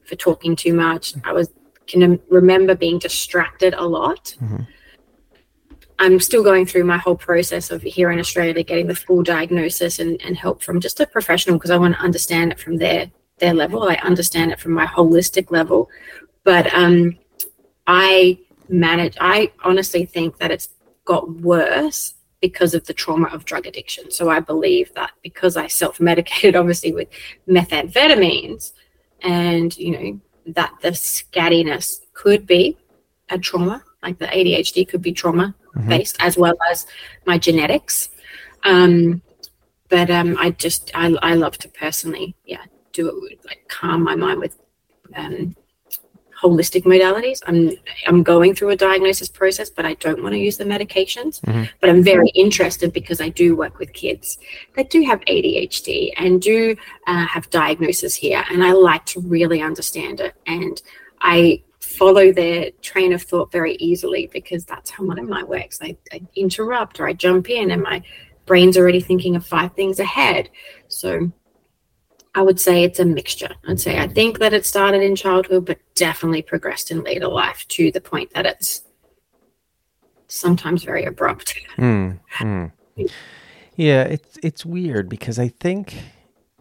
for 0.03 0.15
talking 0.15 0.55
too 0.55 0.73
much. 0.73 1.13
I 1.23 1.33
was 1.33 1.49
can 1.87 2.19
remember 2.29 2.75
being 2.75 2.99
distracted 2.99 3.73
a 3.73 3.85
lot. 3.85 4.35
Mm-hmm. 4.41 4.63
I'm 5.99 6.19
still 6.19 6.43
going 6.43 6.65
through 6.65 6.85
my 6.85 6.97
whole 6.97 7.15
process 7.15 7.69
of 7.69 7.83
here 7.83 8.09
in 8.11 8.19
Australia 8.19 8.63
getting 8.63 8.87
the 8.87 8.95
full 8.95 9.21
diagnosis 9.21 9.99
and, 9.99 10.19
and 10.23 10.35
help 10.35 10.63
from 10.63 10.79
just 10.79 10.99
a 10.99 11.05
professional 11.05 11.57
because 11.57 11.69
I 11.69 11.77
want 11.77 11.95
to 11.95 12.01
understand 12.01 12.51
it 12.51 12.59
from 12.59 12.77
their 12.77 13.11
their 13.37 13.53
level. 13.53 13.83
I 13.83 13.95
understand 13.95 14.51
it 14.51 14.59
from 14.59 14.71
my 14.71 14.85
holistic 14.85 15.51
level. 15.51 15.89
But 16.43 16.73
um, 16.73 17.17
I 17.85 18.39
manage 18.69 19.17
I 19.19 19.51
honestly 19.63 20.05
think 20.05 20.37
that 20.37 20.49
it's 20.49 20.69
got 21.05 21.29
worse 21.29 22.15
because 22.41 22.73
of 22.73 22.85
the 22.85 22.93
trauma 22.93 23.27
of 23.27 23.45
drug 23.45 23.67
addiction. 23.67 24.11
So 24.11 24.29
I 24.29 24.39
believe 24.39 24.93
that 24.95 25.11
because 25.21 25.55
I 25.55 25.67
self-medicated, 25.67 26.55
obviously 26.61 26.91
with 26.91 27.07
methamphetamines, 27.47 28.73
and 29.21 29.77
you 29.77 29.91
know 29.91 30.19
that 30.47 30.73
the 30.81 30.93
scattiness 30.95 32.01
could 32.13 32.47
be 32.47 32.77
a 33.29 33.37
trauma, 33.37 33.83
like 34.01 34.17
the 34.17 34.25
ADHD 34.25 34.87
could 34.87 35.01
be 35.01 35.11
trauma 35.11 35.55
mm-hmm. 35.75 35.87
based, 35.89 36.17
as 36.19 36.37
well 36.37 36.55
as 36.71 36.87
my 37.25 37.37
genetics. 37.37 38.09
Um, 38.63 39.21
but 39.89 40.09
um, 40.09 40.37
I 40.39 40.51
just 40.51 40.91
I, 40.95 41.15
I 41.21 41.35
love 41.35 41.57
to 41.59 41.69
personally, 41.69 42.35
yeah, 42.45 42.63
do 42.93 43.27
it 43.29 43.39
like 43.45 43.67
calm 43.67 44.03
my 44.03 44.15
mind 44.15 44.39
with 44.39 44.57
um, 45.15 45.55
holistic 46.41 46.83
modalities. 46.83 47.39
I'm 47.45 47.71
I'm 48.07 48.23
going 48.23 48.55
through 48.55 48.69
a 48.69 48.75
diagnosis 48.75 49.29
process, 49.29 49.69
but 49.69 49.85
I 49.85 49.93
don't 49.95 50.23
want 50.23 50.33
to 50.33 50.39
use 50.39 50.57
the 50.57 50.65
medications. 50.65 51.41
Mm-hmm. 51.41 51.63
But 51.79 51.89
I'm 51.89 52.03
very 52.03 52.29
interested 52.29 52.93
because 52.93 53.21
I 53.21 53.29
do 53.29 53.55
work 53.55 53.79
with 53.79 53.93
kids 53.93 54.37
that 54.75 54.89
do 54.89 55.03
have 55.03 55.19
ADHD 55.21 56.11
and 56.17 56.41
do 56.41 56.75
uh, 57.07 57.25
have 57.25 57.49
diagnosis 57.49 58.15
here, 58.15 58.43
and 58.51 58.63
I 58.63 58.71
like 58.71 59.05
to 59.07 59.21
really 59.21 59.61
understand 59.61 60.19
it. 60.19 60.35
And 60.45 60.81
I 61.21 61.63
follow 61.79 62.31
their 62.31 62.71
train 62.81 63.13
of 63.13 63.21
thought 63.21 63.51
very 63.51 63.75
easily 63.75 64.29
because 64.31 64.65
that's 64.65 64.89
how 64.89 65.03
one 65.03 65.19
of 65.19 65.27
my 65.27 65.43
works. 65.43 65.79
I, 65.81 65.97
I 66.11 66.21
interrupt 66.35 66.99
or 66.99 67.07
I 67.07 67.13
jump 67.13 67.49
in, 67.49 67.71
and 67.71 67.81
my 67.81 68.01
brain's 68.45 68.77
already 68.77 69.01
thinking 69.01 69.35
of 69.35 69.45
five 69.45 69.73
things 69.73 69.99
ahead. 69.99 70.49
So 70.87 71.31
I 72.33 72.41
would 72.41 72.59
say 72.59 72.83
it's 72.83 72.99
a 72.99 73.05
mixture. 73.05 73.53
I'd 73.67 73.81
say 73.81 73.97
I 73.99 74.07
think 74.07 74.39
that 74.39 74.53
it 74.53 74.65
started 74.65 75.01
in 75.01 75.15
childhood, 75.15 75.65
but 75.65 75.79
definitely 75.95 76.41
progressed 76.41 76.89
in 76.89 77.03
later 77.03 77.27
life 77.27 77.65
to 77.69 77.91
the 77.91 77.99
point 77.99 78.33
that 78.33 78.45
it's 78.45 78.83
sometimes 80.27 80.83
very 80.83 81.03
abrupt. 81.03 81.55
Mm, 81.77 82.19
mm. 82.37 82.71
Yeah, 83.75 84.03
it's 84.03 84.37
it's 84.41 84.65
weird 84.65 85.09
because 85.09 85.39
I 85.39 85.49
think, 85.49 85.97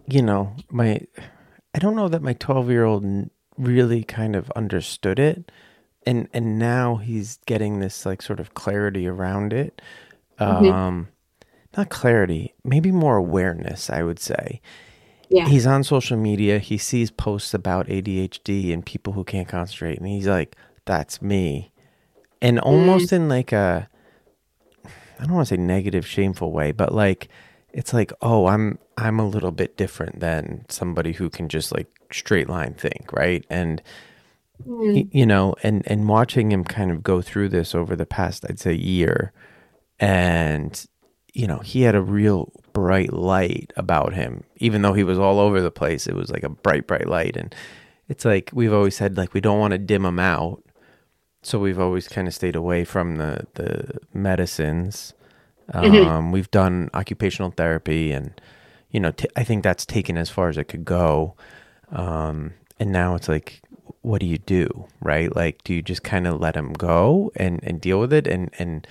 you 0.07 0.23
know, 0.23 0.57
my 0.71 1.01
I 1.75 1.79
don't 1.79 1.95
know 1.95 2.09
that 2.09 2.23
my 2.23 2.33
twelve 2.33 2.69
year 2.69 2.85
old 2.85 3.05
really 3.57 4.03
kind 4.03 4.35
of 4.35 4.51
understood 4.57 5.21
it, 5.21 5.53
and 6.05 6.29
and 6.33 6.59
now 6.59 6.97
he's 6.97 7.39
getting 7.47 7.79
this 7.79 8.05
like 8.05 8.23
sort 8.23 8.41
of 8.41 8.55
clarity 8.55 9.07
around 9.07 9.53
it. 9.53 9.81
Mhm. 10.41 10.73
Um, 10.73 11.09
not 11.77 11.91
clarity, 11.91 12.55
maybe 12.65 12.91
more 12.91 13.17
awareness. 13.17 13.89
I 13.89 14.03
would 14.03 14.19
say. 14.19 14.61
Yeah. 15.31 15.47
He's 15.49 15.67
on 15.67 15.85
social 15.85 16.17
media. 16.17 16.59
He 16.59 16.77
sees 16.77 17.11
posts 17.11 17.55
about 17.55 17.87
ADHD 17.87 18.73
and 18.73 18.85
people 18.85 19.13
who 19.13 19.25
can't 19.25 19.49
concentrate, 19.49 19.99
and 19.99 20.09
he's 20.09 20.27
like, 20.27 20.57
"That's 20.87 21.23
me," 21.23 21.73
and 22.43 22.59
almost 22.59 23.13
in 23.13 23.29
like 23.29 23.53
a, 23.53 23.89
I 24.85 25.25
don't 25.25 25.35
want 25.35 25.47
to 25.49 25.55
say 25.55 25.61
negative, 25.61 26.05
shameful 26.07 26.51
way, 26.53 26.73
but 26.73 26.93
like, 26.95 27.29
it's 27.73 27.93
like, 27.95 28.13
oh, 28.23 28.47
I'm 28.47 28.79
I'm 28.97 29.21
a 29.21 29.27
little 29.29 29.53
bit 29.53 29.77
different 29.77 30.19
than 30.21 30.67
somebody 30.69 31.13
who 31.13 31.31
can 31.31 31.49
just 31.49 31.71
like 31.73 31.87
straight 32.13 32.49
line 32.49 32.75
think, 32.75 33.13
right? 33.13 33.45
And 33.49 33.81
Mm. 34.67 35.09
you 35.11 35.25
know, 35.25 35.55
and 35.63 35.83
and 35.87 36.07
watching 36.07 36.53
him 36.53 36.65
kind 36.65 36.91
of 36.91 37.03
go 37.03 37.23
through 37.23 37.49
this 37.49 37.75
over 37.75 37.97
the 37.97 38.05
past, 38.05 38.45
I'd 38.47 38.59
say, 38.59 38.75
year, 38.75 39.33
and 39.99 40.85
you 41.35 41.47
know, 41.47 41.59
he 41.59 41.83
had 41.83 41.95
a 41.95 42.01
real 42.03 42.53
bright 42.73 43.13
light 43.13 43.73
about 43.77 44.15
him, 44.15 44.45
even 44.57 44.83
though 44.83 44.93
he 44.95 45.05
was 45.05 45.19
all 45.19 45.39
over 45.39 45.61
the 45.61 45.71
place. 45.71 46.07
It 46.07 46.15
was 46.15 46.31
like 46.31 46.43
a 46.43 46.49
bright, 46.49 46.87
bright 46.87 47.09
light, 47.09 47.37
and 47.37 47.55
it's 48.09 48.25
like 48.25 48.51
we've 48.53 48.73
always 48.73 48.97
said, 48.97 49.17
like 49.17 49.35
we 49.35 49.41
don't 49.41 49.59
want 49.61 49.73
to 49.73 49.79
dim 49.79 50.05
him 50.05 50.19
out, 50.19 50.63
so 51.43 51.59
we've 51.59 51.79
always 51.79 52.09
kind 52.09 52.27
of 52.29 52.35
stayed 52.35 52.57
away 52.57 52.85
from 52.85 53.17
the 53.17 53.47
the 53.55 53.99
medicines. 54.13 55.15
Um, 55.73 56.33
We've 56.33 56.51
done 56.51 56.91
occupational 56.95 57.53
therapy, 57.53 58.11
and 58.13 58.41
you 58.91 58.99
know, 59.01 59.13
t- 59.13 59.29
I 59.37 59.45
think 59.45 59.63
that's 59.63 59.87
taken 59.87 60.17
as 60.17 60.29
far 60.31 60.49
as 60.49 60.59
it 60.59 60.65
could 60.65 60.85
go. 60.85 61.35
Um, 61.93 62.55
and 62.81 62.91
now 62.91 63.15
it's 63.15 63.29
like, 63.29 63.63
what 64.03 64.21
do 64.21 64.27
you 64.27 64.39
do, 64.39 64.87
right? 65.01 65.35
Like, 65.35 65.63
do 65.65 65.75
you 65.75 65.83
just 65.83 66.03
kind 66.03 66.27
of 66.27 66.41
let 66.41 66.57
him 66.57 66.73
go 66.73 67.31
and 67.37 67.61
and 67.63 67.81
deal 67.81 68.01
with 68.01 68.13
it? 68.13 68.27
And 68.27 68.51
and 68.59 68.87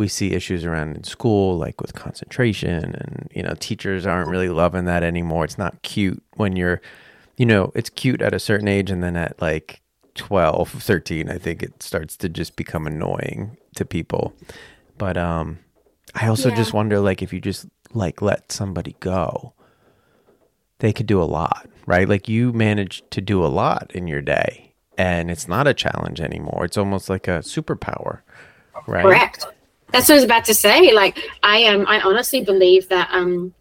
we 0.00 0.08
see 0.08 0.32
issues 0.32 0.64
around 0.64 0.96
in 0.96 1.04
school, 1.04 1.58
like 1.58 1.80
with 1.80 1.94
concentration, 1.94 2.94
and 2.96 3.28
you 3.34 3.42
know, 3.42 3.54
teachers 3.60 4.06
aren't 4.06 4.30
really 4.30 4.48
loving 4.48 4.86
that 4.86 5.02
anymore. 5.02 5.44
It's 5.44 5.58
not 5.58 5.82
cute 5.82 6.22
when 6.36 6.56
you're, 6.56 6.80
you 7.36 7.44
know, 7.44 7.70
it's 7.74 7.90
cute 7.90 8.22
at 8.22 8.32
a 8.34 8.40
certain 8.40 8.66
age, 8.66 8.90
and 8.90 9.02
then 9.02 9.14
at 9.14 9.40
like 9.42 9.82
12, 10.14 10.70
13, 10.70 11.28
I 11.30 11.36
think 11.36 11.62
it 11.62 11.82
starts 11.82 12.16
to 12.16 12.28
just 12.30 12.56
become 12.56 12.86
annoying 12.86 13.58
to 13.76 13.84
people. 13.84 14.32
But 14.96 15.16
um, 15.18 15.58
I 16.14 16.26
also 16.28 16.48
Yeah. 16.48 16.56
just 16.56 16.72
wonder, 16.72 16.98
like, 16.98 17.20
if 17.22 17.32
you 17.32 17.40
just 17.40 17.66
like 17.92 18.22
let 18.22 18.50
somebody 18.50 18.96
go, 19.00 19.52
they 20.78 20.92
could 20.94 21.06
do 21.06 21.22
a 21.22 21.24
lot, 21.24 21.68
right? 21.86 22.08
Like 22.08 22.26
you 22.26 22.52
managed 22.54 23.10
to 23.10 23.20
do 23.20 23.44
a 23.44 23.48
lot 23.48 23.90
in 23.94 24.06
your 24.08 24.22
day, 24.22 24.72
and 24.96 25.30
it's 25.30 25.46
not 25.46 25.66
a 25.66 25.74
challenge 25.74 26.22
anymore. 26.22 26.64
It's 26.64 26.78
almost 26.78 27.10
like 27.10 27.28
a 27.28 27.40
superpower, 27.40 28.20
right? 28.86 29.02
Correct. 29.04 29.44
That's 29.92 30.08
what 30.08 30.14
I 30.14 30.18
was 30.18 30.24
about 30.24 30.44
to 30.46 30.54
say. 30.54 30.92
Like 30.92 31.18
I 31.42 31.64
um 31.66 31.86
I 31.86 32.00
honestly 32.00 32.44
believe 32.44 32.88
that 32.88 33.08
um 33.12 33.54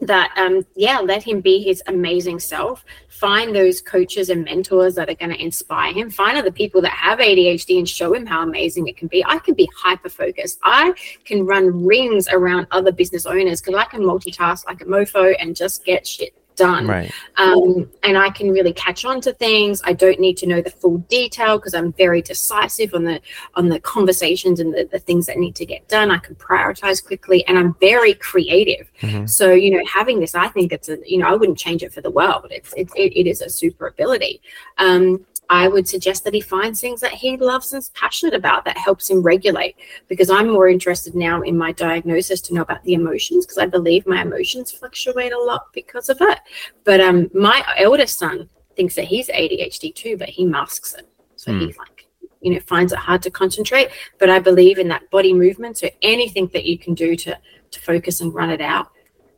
that 0.00 0.32
um 0.36 0.66
yeah, 0.76 1.00
let 1.00 1.22
him 1.22 1.40
be 1.40 1.62
his 1.62 1.82
amazing 1.86 2.40
self. 2.40 2.84
Find 3.08 3.54
those 3.54 3.80
coaches 3.80 4.28
and 4.28 4.44
mentors 4.44 4.96
that 4.96 5.08
are 5.08 5.14
going 5.14 5.30
to 5.30 5.40
inspire 5.40 5.92
him. 5.92 6.10
Find 6.10 6.36
other 6.36 6.50
people 6.50 6.82
that 6.82 6.90
have 6.90 7.20
ADHD 7.20 7.78
and 7.78 7.88
show 7.88 8.12
him 8.12 8.26
how 8.26 8.42
amazing 8.42 8.88
it 8.88 8.96
can 8.96 9.08
be. 9.08 9.24
I 9.24 9.38
can 9.38 9.54
be 9.54 9.68
hyper 9.76 10.08
focused. 10.08 10.58
I 10.64 10.94
can 11.24 11.46
run 11.46 11.86
rings 11.86 12.28
around 12.28 12.66
other 12.70 12.90
business 12.90 13.24
owners 13.24 13.60
because 13.60 13.78
I 13.78 13.84
can 13.84 14.02
multitask 14.02 14.66
like 14.66 14.80
a 14.80 14.84
mofo 14.84 15.34
and 15.38 15.54
just 15.54 15.84
get 15.84 16.06
shit 16.06 16.34
done 16.56 16.86
Right. 16.86 17.10
um, 17.36 17.90
and 18.02 18.16
I 18.16 18.30
can 18.30 18.50
really 18.50 18.72
catch 18.72 19.04
on 19.04 19.20
to 19.22 19.32
things. 19.32 19.82
I 19.84 19.92
don't 19.92 20.20
need 20.20 20.36
to 20.38 20.46
know 20.46 20.62
the 20.62 20.70
full 20.70 20.98
detail 20.98 21.58
because 21.58 21.74
I'm 21.74 21.92
very 21.92 22.22
decisive 22.22 22.94
on 22.94 23.04
the 23.04 23.20
on 23.54 23.68
the 23.68 23.80
conversations 23.80 24.60
and 24.60 24.72
the, 24.72 24.88
the 24.90 24.98
things 24.98 25.26
that 25.26 25.38
need 25.38 25.54
to 25.56 25.66
get 25.66 25.86
done. 25.88 26.10
I 26.10 26.18
can 26.18 26.34
prioritize 26.36 27.04
quickly, 27.04 27.44
and 27.46 27.58
I'm 27.58 27.74
very 27.80 28.14
creative. 28.14 28.90
Mhm. 29.00 29.28
So 29.28 29.52
you 29.52 29.70
know, 29.70 29.82
having 29.92 30.20
this, 30.20 30.34
I 30.34 30.48
think 30.48 30.72
it's 30.72 30.88
a 30.88 30.98
you 31.04 31.18
know, 31.18 31.28
I 31.28 31.34
wouldn't 31.34 31.58
change 31.58 31.82
it 31.82 31.92
for 31.92 32.00
the 32.00 32.10
world. 32.10 32.46
It's 32.50 32.72
it, 32.74 32.88
it, 32.96 33.18
it 33.18 33.26
is 33.28 33.40
a 33.40 33.50
super 33.50 33.86
ability. 33.86 34.40
Um, 34.78 35.24
I 35.54 35.68
would 35.68 35.86
suggest 35.86 36.24
that 36.24 36.34
he 36.34 36.40
finds 36.40 36.80
things 36.80 37.00
that 37.00 37.12
he 37.12 37.36
loves 37.36 37.72
and 37.72 37.78
is 37.80 37.90
passionate 37.90 38.34
about 38.34 38.64
that 38.64 38.76
helps 38.76 39.08
him 39.08 39.22
regulate. 39.22 39.76
Because 40.08 40.28
I'm 40.28 40.48
more 40.50 40.68
interested 40.68 41.14
now 41.14 41.42
in 41.42 41.56
my 41.56 41.70
diagnosis 41.70 42.40
to 42.42 42.54
know 42.54 42.62
about 42.62 42.82
the 42.82 42.94
emotions 42.94 43.46
because 43.46 43.58
I 43.58 43.66
believe 43.66 44.06
my 44.06 44.20
emotions 44.22 44.72
fluctuate 44.72 45.32
a 45.32 45.38
lot 45.38 45.66
because 45.72 46.08
of 46.08 46.18
it. 46.20 46.40
But 46.82 47.00
um, 47.00 47.30
my 47.32 47.62
eldest 47.76 48.18
son 48.18 48.48
thinks 48.76 48.96
that 48.96 49.04
he's 49.04 49.28
ADHD 49.28 49.94
too, 49.94 50.16
but 50.16 50.28
he 50.28 50.44
masks 50.44 50.94
it. 50.94 51.06
So 51.36 51.52
Hmm. 51.52 51.60
he's 51.60 51.78
like, 51.78 52.08
you 52.40 52.52
know, 52.52 52.60
finds 52.60 52.92
it 52.92 52.98
hard 52.98 53.22
to 53.22 53.30
concentrate. 53.30 53.88
But 54.18 54.30
I 54.30 54.40
believe 54.40 54.78
in 54.78 54.88
that 54.88 55.08
body 55.10 55.32
movement. 55.32 55.78
So 55.78 55.88
anything 56.02 56.48
that 56.52 56.64
you 56.64 56.78
can 56.78 56.94
do 56.94 57.14
to 57.16 57.38
to 57.74 57.80
focus 57.80 58.20
and 58.20 58.34
run 58.34 58.50
it 58.50 58.60
out. 58.60 58.88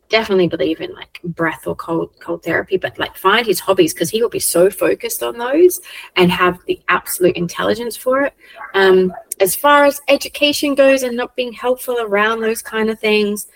Definitely 0.09 0.47
believe 0.47 0.79
in 0.79 0.93
like 0.93 1.19
breath 1.23 1.67
or 1.67 1.75
cold 1.75 2.11
cold 2.19 2.43
therapy, 2.43 2.77
but 2.77 2.97
like 2.97 3.15
find 3.17 3.45
his 3.45 3.59
hobbies 3.59 3.93
because 3.93 4.09
he 4.09 4.21
will 4.21 4.29
be 4.29 4.39
so 4.39 4.69
focused 4.69 5.21
on 5.21 5.37
those 5.37 5.81
and 6.15 6.31
have 6.31 6.59
the 6.65 6.79
absolute 6.87 7.35
intelligence 7.35 7.97
for 7.97 8.21
it. 8.21 8.33
Um, 8.73 9.13
as 9.39 9.55
far 9.55 9.85
as 9.85 10.01
education 10.07 10.75
goes 10.75 11.03
and 11.03 11.17
not 11.17 11.35
being 11.35 11.51
helpful 11.51 11.97
around 11.99 12.39
those 12.39 12.61
kind 12.61 12.89
of 12.89 12.99
things, 12.99 13.47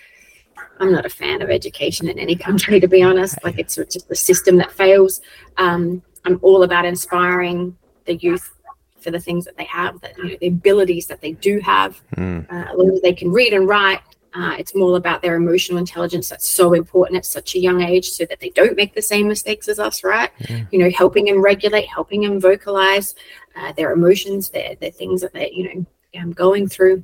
I'm 0.79 0.91
not 0.91 1.05
a 1.05 1.09
fan 1.09 1.41
of 1.41 1.49
education 1.49 2.09
in 2.09 2.19
any 2.19 2.35
country, 2.35 2.79
to 2.79 2.87
be 2.87 3.01
honest. 3.01 3.37
Like 3.43 3.57
it's 3.57 3.75
just 3.75 4.11
a 4.11 4.15
system 4.15 4.57
that 4.57 4.71
fails. 4.71 5.21
Um, 5.57 6.01
I'm 6.25 6.39
all 6.41 6.63
about 6.63 6.85
inspiring 6.85 7.77
the 8.05 8.15
youth 8.15 8.53
for 8.99 9.11
the 9.11 9.19
things 9.19 9.45
that 9.45 9.57
they 9.57 9.65
have, 9.65 9.99
that 10.01 10.17
you 10.17 10.23
know, 10.23 10.37
the 10.39 10.47
abilities 10.47 11.07
that 11.07 11.21
they 11.21 11.33
do 11.33 11.59
have. 11.59 12.01
Mm. 12.17 12.51
Uh, 12.51 12.71
as 12.71 12.77
long 12.77 12.91
as 12.91 13.01
they 13.01 13.13
can 13.13 13.31
read 13.31 13.53
and 13.53 13.67
write, 13.67 14.01
uh, 14.33 14.55
it's 14.57 14.73
more 14.75 14.95
about 14.97 15.21
their 15.21 15.35
emotional 15.35 15.77
intelligence 15.77 16.29
that's 16.29 16.47
so 16.47 16.73
important 16.73 17.17
at 17.17 17.25
such 17.25 17.55
a 17.55 17.59
young 17.59 17.81
age, 17.81 18.11
so 18.11 18.25
that 18.25 18.39
they 18.39 18.49
don't 18.49 18.77
make 18.77 18.93
the 18.93 19.01
same 19.01 19.27
mistakes 19.27 19.67
as 19.67 19.79
us. 19.79 20.03
Right? 20.03 20.29
Yeah. 20.49 20.65
You 20.71 20.79
know, 20.79 20.89
helping 20.91 21.25
them 21.25 21.41
regulate, 21.41 21.87
helping 21.87 22.21
them 22.21 22.39
vocalize 22.39 23.15
uh, 23.55 23.71
their 23.73 23.91
emotions, 23.91 24.49
their 24.49 24.75
the 24.75 24.91
things 24.91 25.21
that 25.21 25.33
they 25.33 25.51
you 25.51 25.63
know 25.65 25.85
um, 26.21 26.31
going 26.31 26.67
through. 26.67 27.03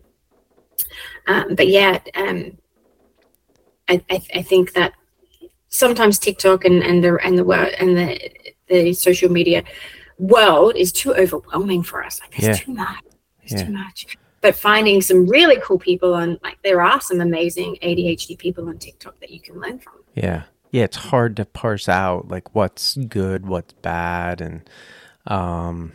Um, 1.28 1.56
but 1.56 1.68
yeah, 1.68 2.00
um, 2.16 2.58
I, 3.90 4.02
I, 4.10 4.22
I 4.36 4.42
think 4.42 4.74
that 4.74 4.94
sometimes 5.70 6.20
TikTok 6.20 6.66
and, 6.66 6.84
and 6.84 7.04
the 7.04 7.18
and 7.24 7.38
the 7.38 7.44
world 7.44 7.74
and 7.80 7.98
the 7.98 8.32
the 8.68 8.94
social 8.94 9.30
media 9.30 9.64
world 10.18 10.76
is 10.76 10.92
too 10.92 11.14
overwhelming 11.14 11.84
for 11.84 12.04
us. 12.04 12.20
Like 12.22 12.32
there's 12.32 12.58
Yeah. 12.60 12.64
too 12.66 12.74
much. 12.74 13.04
There's 13.40 13.62
Yeah. 13.62 13.68
too 13.68 13.74
much. 13.74 14.18
But 14.48 14.56
finding 14.56 15.02
some 15.02 15.28
really 15.28 15.58
cool 15.62 15.78
people 15.78 16.14
on 16.14 16.40
like 16.42 16.58
there 16.64 16.82
are 16.82 17.02
some 17.02 17.20
amazing 17.20 17.78
ADHD 17.84 18.38
people 18.38 18.70
on 18.70 18.78
TikTok 18.78 19.20
that 19.20 19.30
you 19.30 19.42
can 19.42 19.60
learn 19.60 19.78
from. 19.78 19.96
Yeah. 20.14 20.44
Yeah, 20.72 20.86
it's 20.86 20.96
hard 20.96 21.36
to 21.36 21.44
parse 21.44 21.90
out 21.90 22.30
like 22.30 22.56
what's 22.56 22.96
good, 22.96 23.46
what's 23.46 23.74
bad, 23.74 24.40
and 24.40 24.70
um 25.26 25.92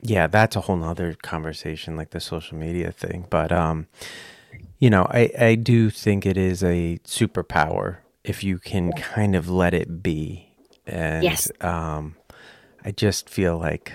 yeah, 0.00 0.28
that's 0.28 0.54
a 0.54 0.60
whole 0.60 0.76
nother 0.76 1.14
conversation, 1.14 1.96
like 1.96 2.10
the 2.10 2.20
social 2.20 2.56
media 2.56 2.92
thing. 2.92 3.26
But 3.28 3.50
um, 3.50 3.88
you 4.78 4.90
know, 4.90 5.08
I, 5.10 5.32
I 5.36 5.54
do 5.56 5.90
think 5.90 6.24
it 6.24 6.36
is 6.36 6.62
a 6.62 7.00
superpower 7.04 7.96
if 8.22 8.44
you 8.44 8.58
can 8.60 8.92
kind 8.92 9.34
of 9.34 9.50
let 9.50 9.74
it 9.74 10.04
be. 10.04 10.54
And 10.86 11.24
Yes. 11.24 11.50
um 11.60 12.14
I 12.84 12.92
just 12.92 13.28
feel 13.28 13.58
like 13.58 13.92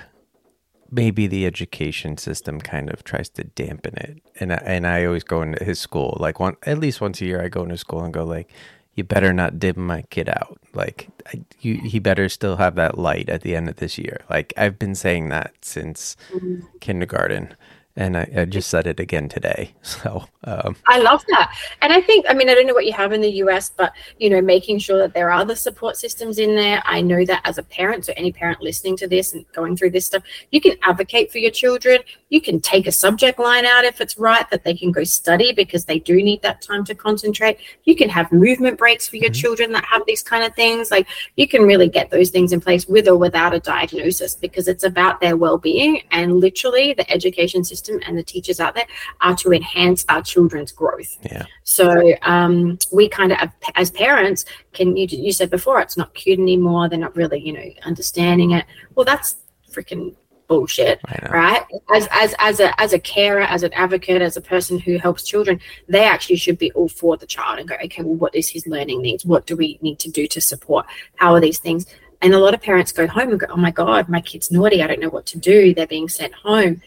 maybe 0.93 1.27
the 1.27 1.45
education 1.45 2.17
system 2.17 2.61
kind 2.61 2.89
of 2.89 3.03
tries 3.03 3.29
to 3.29 3.43
dampen 3.43 3.95
it. 3.97 4.21
And 4.39 4.53
I, 4.53 4.57
and 4.57 4.87
I 4.87 5.05
always 5.05 5.23
go 5.23 5.41
into 5.41 5.63
his 5.63 5.79
school 5.79 6.17
like 6.19 6.39
one 6.39 6.55
at 6.63 6.77
least 6.77 7.01
once 7.01 7.21
a 7.21 7.25
year 7.25 7.43
I 7.43 7.49
go 7.49 7.63
into 7.63 7.77
school 7.77 8.03
and 8.03 8.13
go 8.13 8.23
like 8.23 8.49
you 8.95 9.03
better 9.03 9.33
not 9.33 9.57
dim 9.57 9.79
my 9.79 10.03
kid 10.03 10.29
out. 10.29 10.59
Like 10.73 11.09
I, 11.27 11.41
you, 11.61 11.81
he 11.81 11.97
better 11.99 12.29
still 12.29 12.57
have 12.57 12.75
that 12.75 12.97
light 12.97 13.27
at 13.27 13.41
the 13.41 13.55
end 13.55 13.67
of 13.69 13.77
this 13.77 13.97
year. 13.97 14.21
Like 14.29 14.53
I've 14.55 14.77
been 14.77 14.95
saying 14.95 15.29
that 15.29 15.53
since 15.61 16.15
mm. 16.31 16.61
kindergarten, 16.79 17.55
and 17.95 18.17
I, 18.17 18.27
I 18.35 18.45
just 18.45 18.69
said 18.69 18.87
it 18.87 18.99
again 18.99 19.29
today. 19.29 19.73
So 20.03 20.25
um, 20.45 20.75
I 20.87 20.97
love 20.99 21.23
that. 21.29 21.55
And 21.81 21.93
I 21.93 22.01
think, 22.01 22.25
I 22.27 22.33
mean, 22.33 22.49
I 22.49 22.55
don't 22.55 22.65
know 22.67 22.73
what 22.73 22.85
you 22.85 22.91
have 22.93 23.13
in 23.13 23.21
the 23.21 23.31
US, 23.43 23.69
but, 23.69 23.93
you 24.19 24.29
know, 24.29 24.41
making 24.41 24.79
sure 24.79 24.97
that 24.97 25.13
there 25.13 25.31
are 25.31 25.45
the 25.45 25.55
support 25.55 25.95
systems 25.95 26.39
in 26.39 26.55
there. 26.55 26.81
I 26.85 26.99
know 26.99 27.23
that 27.25 27.41
as 27.45 27.57
a 27.57 27.63
parent, 27.63 28.05
so 28.05 28.13
any 28.17 28.31
parent 28.33 28.61
listening 28.61 28.97
to 28.97 29.07
this 29.07 29.33
and 29.33 29.45
going 29.53 29.77
through 29.77 29.91
this 29.91 30.07
stuff, 30.07 30.23
you 30.51 30.59
can 30.59 30.75
advocate 30.81 31.31
for 31.31 31.37
your 31.37 31.51
children. 31.51 31.99
You 32.29 32.41
can 32.41 32.59
take 32.59 32.87
a 32.87 32.91
subject 32.91 33.39
line 33.39 33.65
out 33.65 33.85
if 33.85 34.01
it's 34.01 34.17
right 34.17 34.49
that 34.49 34.63
they 34.65 34.73
can 34.73 34.91
go 34.91 35.03
study 35.03 35.53
because 35.53 35.85
they 35.85 35.99
do 35.99 36.15
need 36.15 36.41
that 36.41 36.61
time 36.61 36.83
to 36.85 36.95
concentrate. 36.95 37.59
You 37.85 37.95
can 37.95 38.09
have 38.09 38.31
movement 38.31 38.77
breaks 38.77 39.07
for 39.07 39.17
your 39.17 39.29
Mhm. 39.29 39.35
children 39.35 39.71
that 39.73 39.85
have 39.85 40.01
these 40.05 40.23
kind 40.23 40.43
of 40.43 40.53
things. 40.55 40.91
Like 40.91 41.07
you 41.37 41.47
can 41.47 41.61
really 41.63 41.87
get 41.87 42.09
those 42.09 42.31
things 42.31 42.51
in 42.51 42.59
place 42.59 42.87
with 42.87 43.07
or 43.07 43.15
without 43.15 43.53
a 43.53 43.59
diagnosis 43.59 44.35
because 44.35 44.67
it's 44.67 44.83
about 44.83 45.21
their 45.21 45.37
well 45.37 45.57
being. 45.57 46.01
And 46.11 46.39
literally, 46.39 46.93
the 46.93 47.09
education 47.09 47.63
system 47.63 47.82
and 47.89 48.17
the 48.17 48.23
teachers 48.23 48.59
out 48.59 48.75
there 48.75 48.87
are 49.21 49.35
to 49.37 49.51
enhance 49.51 50.05
our 50.09 50.21
children's 50.21 50.71
growth. 50.71 51.17
yeah, 51.23 51.45
So 51.63 52.13
um, 52.21 52.77
we 52.91 53.09
kind 53.09 53.31
of, 53.31 53.49
as 53.75 53.91
parents, 53.91 54.45
can 54.73 54.95
you, 54.97 55.07
you 55.09 55.31
said 55.31 55.49
before 55.49 55.79
it's 55.79 55.97
not 55.97 56.13
cute 56.13 56.39
anymore. 56.39 56.89
They're 56.89 56.99
not 56.99 57.15
really, 57.15 57.39
you 57.39 57.53
know, 57.53 57.65
understanding 57.83 58.51
it. 58.51 58.65
Well, 58.95 59.05
that's 59.05 59.35
freaking 59.71 60.15
bullshit, 60.47 60.99
right? 61.29 61.65
As 61.93 62.07
as 62.11 62.35
as 62.39 62.59
a 62.59 62.79
as 62.79 62.93
a 62.93 62.99
carer, 62.99 63.41
as 63.41 63.63
an 63.63 63.73
advocate, 63.73 64.21
as 64.21 64.37
a 64.37 64.41
person 64.41 64.77
who 64.77 64.97
helps 64.97 65.23
children, 65.23 65.59
they 65.87 66.03
actually 66.03 66.35
should 66.35 66.57
be 66.57 66.71
all 66.73 66.89
for 66.89 67.17
the 67.17 67.25
child 67.25 67.59
and 67.59 67.67
go, 67.67 67.75
okay, 67.83 68.03
well, 68.03 68.15
what 68.15 68.35
is 68.35 68.49
his 68.49 68.67
learning 68.67 69.01
needs? 69.01 69.25
What 69.25 69.45
do 69.45 69.55
we 69.55 69.79
need 69.81 69.99
to 69.99 70.11
do 70.11 70.27
to 70.27 70.41
support? 70.41 70.85
How 71.15 71.33
are 71.33 71.41
these 71.41 71.59
things? 71.59 71.85
And 72.21 72.33
a 72.33 72.39
lot 72.39 72.53
of 72.53 72.61
parents 72.61 72.91
go 72.91 73.05
home 73.05 73.31
and 73.31 73.39
go, 73.39 73.47
oh 73.49 73.57
my 73.57 73.71
god, 73.71 74.07
my 74.07 74.21
kid's 74.21 74.51
naughty. 74.51 74.81
I 74.81 74.87
don't 74.87 75.01
know 75.01 75.09
what 75.09 75.25
to 75.27 75.37
do. 75.37 75.73
They're 75.73 75.87
being 75.87 76.07
sent 76.07 76.33
home. 76.33 76.81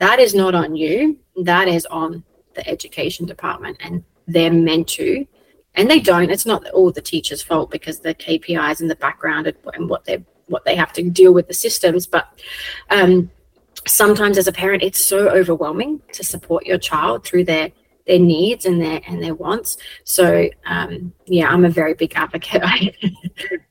That 0.00 0.18
is 0.18 0.34
not 0.34 0.54
on 0.54 0.76
you. 0.76 1.18
That 1.42 1.68
is 1.68 1.86
on 1.86 2.24
the 2.54 2.66
education 2.68 3.26
department, 3.26 3.76
and 3.80 4.02
they're 4.26 4.52
meant 4.52 4.88
to. 4.88 5.26
And 5.74 5.88
they 5.88 6.00
don't. 6.00 6.30
It's 6.30 6.46
not 6.46 6.68
all 6.70 6.90
the 6.90 7.02
teachers 7.02 7.42
fault 7.42 7.70
because 7.70 8.00
the 8.00 8.14
kpis 8.14 8.80
in 8.80 8.88
the 8.88 8.96
background 8.96 9.54
and 9.74 9.88
what 9.88 10.04
they 10.06 10.24
what 10.46 10.64
they 10.64 10.74
have 10.74 10.92
to 10.94 11.08
deal 11.08 11.32
with 11.32 11.46
the 11.46 11.54
systems. 11.54 12.06
But 12.06 12.26
um, 12.88 13.30
sometimes 13.86 14.36
as 14.36 14.48
a 14.48 14.52
parent 14.52 14.82
it's 14.82 15.04
so 15.04 15.28
overwhelming 15.28 16.00
to 16.12 16.24
support 16.24 16.66
your 16.66 16.78
child 16.78 17.24
through 17.24 17.44
their 17.44 17.70
their 18.06 18.18
needs 18.18 18.64
and 18.64 18.80
their 18.80 19.00
and 19.06 19.22
their 19.22 19.34
wants. 19.34 19.76
So 20.04 20.48
um, 20.66 21.12
yeah 21.26 21.48
i'm 21.48 21.64
a 21.64 21.70
very 21.70 21.94
big 21.94 22.14
advocate. 22.16 22.62
I 22.64 22.94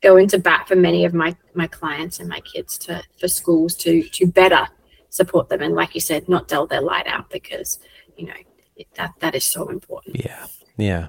go 0.02 0.16
into 0.16 0.38
bat 0.38 0.68
for 0.68 0.76
many 0.76 1.06
of 1.06 1.14
my 1.14 1.36
my 1.54 1.68
clients 1.68 2.20
and 2.20 2.30
my 2.30 2.40
kids 2.42 2.78
to 2.80 3.04
for 3.20 3.28
schools 3.28 3.76
to 3.78 4.04
to 4.04 4.28
better 4.28 4.68
support 5.10 5.50
them 5.50 5.62
and 5.62 5.76
like 5.76 5.96
you 5.96 6.02
said 6.02 6.28
not 6.30 6.48
dull 6.48 6.68
their 6.68 6.82
light 6.82 7.08
out 7.08 7.30
because 7.30 7.80
you 8.18 8.26
know 8.26 8.34
that 8.96 9.12
that 9.20 9.36
is 9.36 9.44
so 9.44 9.68
important 9.70 10.16
yeah 10.24 10.46
yeah 10.78 11.08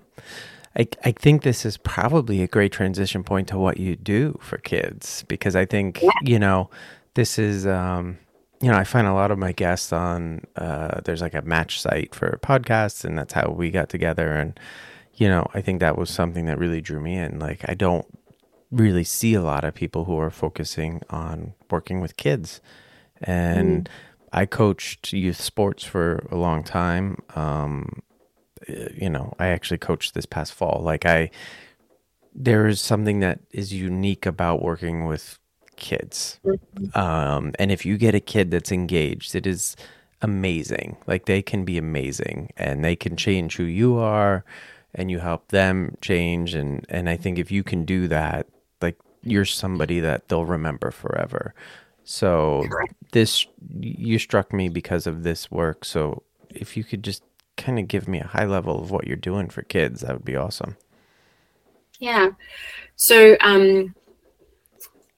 I, 0.76 0.86
I 1.04 1.12
think 1.12 1.42
this 1.42 1.64
is 1.64 1.76
probably 1.76 2.42
a 2.42 2.46
great 2.46 2.72
transition 2.72 3.24
point 3.24 3.48
to 3.48 3.58
what 3.58 3.78
you 3.78 3.96
do 3.96 4.38
for 4.40 4.58
kids 4.58 5.24
because 5.26 5.56
I 5.56 5.64
think, 5.66 6.00
yeah. 6.00 6.10
you 6.22 6.38
know, 6.38 6.70
this 7.14 7.38
is, 7.38 7.66
um, 7.66 8.18
you 8.60 8.70
know, 8.70 8.76
I 8.76 8.84
find 8.84 9.06
a 9.06 9.12
lot 9.12 9.30
of 9.30 9.38
my 9.38 9.52
guests 9.52 9.92
on, 9.92 10.42
uh, 10.56 11.00
there's 11.04 11.22
like 11.22 11.34
a 11.34 11.42
match 11.42 11.80
site 11.80 12.14
for 12.14 12.38
podcasts, 12.42 13.04
and 13.04 13.18
that's 13.18 13.32
how 13.32 13.50
we 13.50 13.70
got 13.70 13.88
together. 13.88 14.32
And, 14.32 14.60
you 15.14 15.28
know, 15.28 15.46
I 15.54 15.60
think 15.60 15.80
that 15.80 15.98
was 15.98 16.08
something 16.08 16.46
that 16.46 16.58
really 16.58 16.80
drew 16.80 17.00
me 17.00 17.16
in. 17.16 17.38
Like, 17.38 17.64
I 17.68 17.74
don't 17.74 18.06
really 18.70 19.04
see 19.04 19.34
a 19.34 19.42
lot 19.42 19.64
of 19.64 19.74
people 19.74 20.04
who 20.04 20.18
are 20.18 20.30
focusing 20.30 21.02
on 21.10 21.54
working 21.70 22.00
with 22.00 22.16
kids. 22.16 22.60
And 23.22 23.84
mm. 23.84 23.92
I 24.32 24.46
coached 24.46 25.12
youth 25.12 25.40
sports 25.40 25.84
for 25.84 26.26
a 26.30 26.36
long 26.36 26.62
time. 26.62 27.18
Um, 27.34 28.02
you 28.68 29.10
know, 29.10 29.34
I 29.38 29.48
actually 29.48 29.78
coached 29.78 30.14
this 30.14 30.26
past 30.26 30.52
fall. 30.52 30.80
Like 30.84 31.06
I, 31.06 31.30
there 32.34 32.66
is 32.66 32.80
something 32.80 33.20
that 33.20 33.40
is 33.50 33.72
unique 33.72 34.26
about 34.26 34.62
working 34.62 35.06
with 35.06 35.38
kids. 35.76 36.38
Mm-hmm. 36.44 36.98
Um, 36.98 37.52
and 37.58 37.72
if 37.72 37.84
you 37.84 37.98
get 37.98 38.14
a 38.14 38.20
kid 38.20 38.50
that's 38.50 38.70
engaged, 38.70 39.34
it 39.34 39.46
is 39.46 39.76
amazing. 40.22 40.96
Like 41.06 41.26
they 41.26 41.42
can 41.42 41.64
be 41.64 41.78
amazing 41.78 42.50
and 42.56 42.84
they 42.84 42.94
can 42.94 43.16
change 43.16 43.56
who 43.56 43.64
you 43.64 43.96
are 43.96 44.44
and 44.94 45.10
you 45.10 45.18
help 45.18 45.48
them 45.48 45.96
change. 46.00 46.54
And, 46.54 46.84
and 46.88 47.08
I 47.08 47.16
think 47.16 47.38
if 47.38 47.50
you 47.50 47.64
can 47.64 47.84
do 47.84 48.06
that, 48.08 48.46
like 48.80 48.98
you're 49.22 49.44
somebody 49.44 50.00
that 50.00 50.28
they'll 50.28 50.44
remember 50.44 50.90
forever. 50.90 51.54
So 52.10 52.64
this, 53.12 53.46
you 53.78 54.18
struck 54.18 54.52
me 54.52 54.68
because 54.68 55.06
of 55.06 55.22
this 55.22 55.48
work. 55.48 55.84
So 55.84 56.24
if 56.48 56.76
you 56.76 56.82
could 56.82 57.04
just 57.04 57.22
kind 57.56 57.78
of 57.78 57.86
give 57.86 58.08
me 58.08 58.18
a 58.18 58.26
high 58.26 58.46
level 58.46 58.82
of 58.82 58.90
what 58.90 59.06
you're 59.06 59.16
doing 59.16 59.48
for 59.48 59.62
kids, 59.62 60.00
that 60.00 60.14
would 60.14 60.24
be 60.24 60.34
awesome. 60.34 60.76
Yeah. 62.00 62.30
So, 62.96 63.36
um, 63.40 63.94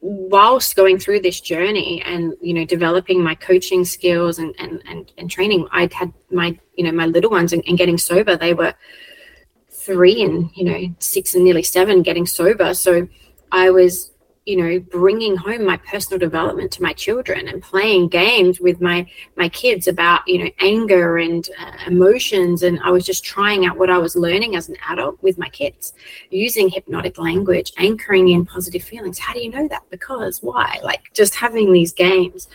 whilst 0.02 0.76
going 0.76 0.98
through 0.98 1.20
this 1.20 1.40
journey 1.40 2.02
and 2.02 2.34
you 2.42 2.52
know 2.52 2.64
developing 2.66 3.22
my 3.22 3.36
coaching 3.36 3.84
skills 3.84 4.40
and 4.40 4.52
and 4.58 4.82
and, 4.88 5.12
and 5.16 5.30
training 5.30 5.64
i'd 5.70 5.92
had 5.92 6.12
my 6.28 6.58
you 6.74 6.82
know 6.82 6.90
my 6.90 7.06
little 7.06 7.30
ones 7.30 7.52
and, 7.52 7.62
and 7.68 7.78
getting 7.78 7.96
sober 7.96 8.36
they 8.36 8.52
were 8.52 8.74
three 9.70 10.20
and 10.24 10.50
you 10.56 10.64
know 10.64 10.92
six 10.98 11.36
and 11.36 11.44
nearly 11.44 11.62
seven 11.62 12.02
getting 12.02 12.26
sober 12.26 12.74
so 12.74 13.06
i 13.52 13.70
was 13.70 14.11
you 14.46 14.56
know 14.56 14.80
bringing 14.90 15.36
home 15.36 15.64
my 15.64 15.76
personal 15.76 16.18
development 16.18 16.72
to 16.72 16.82
my 16.82 16.92
children 16.92 17.46
and 17.46 17.62
playing 17.62 18.08
games 18.08 18.60
with 18.60 18.80
my 18.80 19.06
my 19.36 19.48
kids 19.48 19.86
about 19.86 20.26
you 20.26 20.42
know 20.42 20.50
anger 20.60 21.18
and 21.18 21.48
uh, 21.60 21.72
emotions. 21.86 22.62
And 22.62 22.80
i 22.80 22.90
was 22.90 23.06
just 23.06 23.24
trying 23.24 23.66
out 23.66 23.78
what 23.78 23.90
i 23.90 23.98
was 23.98 24.16
learning 24.16 24.56
as 24.56 24.68
an 24.68 24.76
adult 24.88 25.22
with 25.22 25.38
my 25.38 25.48
kids 25.48 25.92
using 26.30 26.68
hypnotic 26.68 27.18
language 27.18 27.72
anchoring 27.78 28.28
in 28.28 28.44
positive 28.44 28.82
feelings. 28.82 29.18
How 29.18 29.32
do 29.32 29.40
you 29.40 29.50
know 29.50 29.68
that? 29.68 29.82
Because 29.90 30.42
why? 30.42 30.80
Like 30.82 31.12
just 31.14 31.34
having 31.34 31.72
these 31.72 31.92
games. 31.92 32.48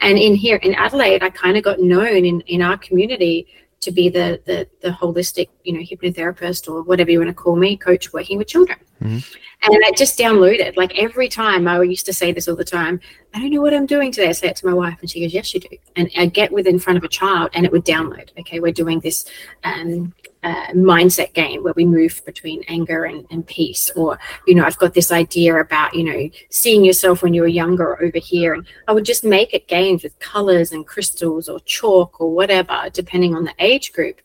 And 0.00 0.18
in 0.18 0.34
here 0.34 0.56
in 0.56 0.74
adelaide 0.74 1.22
i 1.22 1.30
kind 1.30 1.56
of 1.56 1.64
got 1.64 1.80
known 1.80 2.24
in 2.24 2.40
in 2.42 2.62
our 2.62 2.78
community 2.78 3.46
to 3.84 3.90
be 3.90 4.08
the, 4.08 4.40
the 4.46 4.66
the 4.80 4.90
holistic, 4.90 5.50
you 5.62 5.74
know, 5.74 5.80
hypnotherapist 5.80 6.72
or 6.72 6.82
whatever 6.82 7.10
you 7.10 7.18
want 7.18 7.28
to 7.28 7.34
call 7.34 7.54
me, 7.54 7.76
coach 7.76 8.12
working 8.14 8.38
with 8.38 8.48
children. 8.48 8.78
Mm-hmm. 9.02 9.72
And 9.72 9.82
I 9.86 9.90
just 9.96 10.18
downloaded. 10.18 10.76
Like 10.76 10.98
every 10.98 11.28
time 11.28 11.66
I 11.66 11.82
used 11.82 12.06
to 12.06 12.12
say 12.12 12.32
this 12.32 12.48
all 12.48 12.56
the 12.56 12.64
time, 12.64 13.00
I 13.32 13.40
don't 13.40 13.50
know 13.50 13.60
what 13.60 13.74
I'm 13.74 13.86
doing 13.86 14.12
today. 14.12 14.28
I 14.28 14.32
say 14.32 14.48
it 14.48 14.56
to 14.56 14.66
my 14.66 14.74
wife 14.74 14.98
and 15.00 15.10
she 15.10 15.20
goes, 15.20 15.34
Yes, 15.34 15.52
you 15.54 15.60
do. 15.60 15.68
And 15.96 16.10
I 16.16 16.26
get 16.26 16.52
within 16.52 16.78
front 16.78 16.96
of 16.96 17.04
a 17.04 17.08
child 17.08 17.50
and 17.54 17.64
it 17.64 17.72
would 17.72 17.84
download. 17.84 18.30
Okay, 18.38 18.60
we're 18.60 18.72
doing 18.72 19.00
this 19.00 19.24
um, 19.64 20.12
uh, 20.44 20.66
mindset 20.72 21.32
game 21.32 21.62
where 21.62 21.72
we 21.74 21.86
move 21.86 22.22
between 22.26 22.62
anger 22.68 23.04
and, 23.04 23.26
and 23.30 23.46
peace 23.46 23.90
or 23.96 24.18
you 24.46 24.54
know 24.54 24.62
i've 24.62 24.76
got 24.76 24.92
this 24.92 25.10
idea 25.10 25.58
about 25.58 25.94
you 25.94 26.04
know 26.04 26.28
seeing 26.50 26.84
yourself 26.84 27.22
when 27.22 27.32
you 27.32 27.40
were 27.40 27.48
younger 27.48 28.02
over 28.02 28.18
here 28.18 28.52
and 28.52 28.66
i 28.86 28.92
would 28.92 29.06
just 29.06 29.24
make 29.24 29.54
it 29.54 29.66
games 29.68 30.02
with 30.02 30.18
colors 30.18 30.70
and 30.70 30.86
crystals 30.86 31.48
or 31.48 31.58
chalk 31.60 32.20
or 32.20 32.30
whatever 32.30 32.90
depending 32.92 33.34
on 33.34 33.44
the 33.44 33.54
age 33.58 33.94
group 33.94 34.20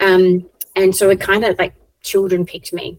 um, 0.00 0.48
and 0.76 0.96
so 0.96 1.10
it 1.10 1.20
kind 1.20 1.44
of 1.44 1.58
like 1.58 1.74
children 2.02 2.46
picked 2.46 2.72
me 2.72 2.98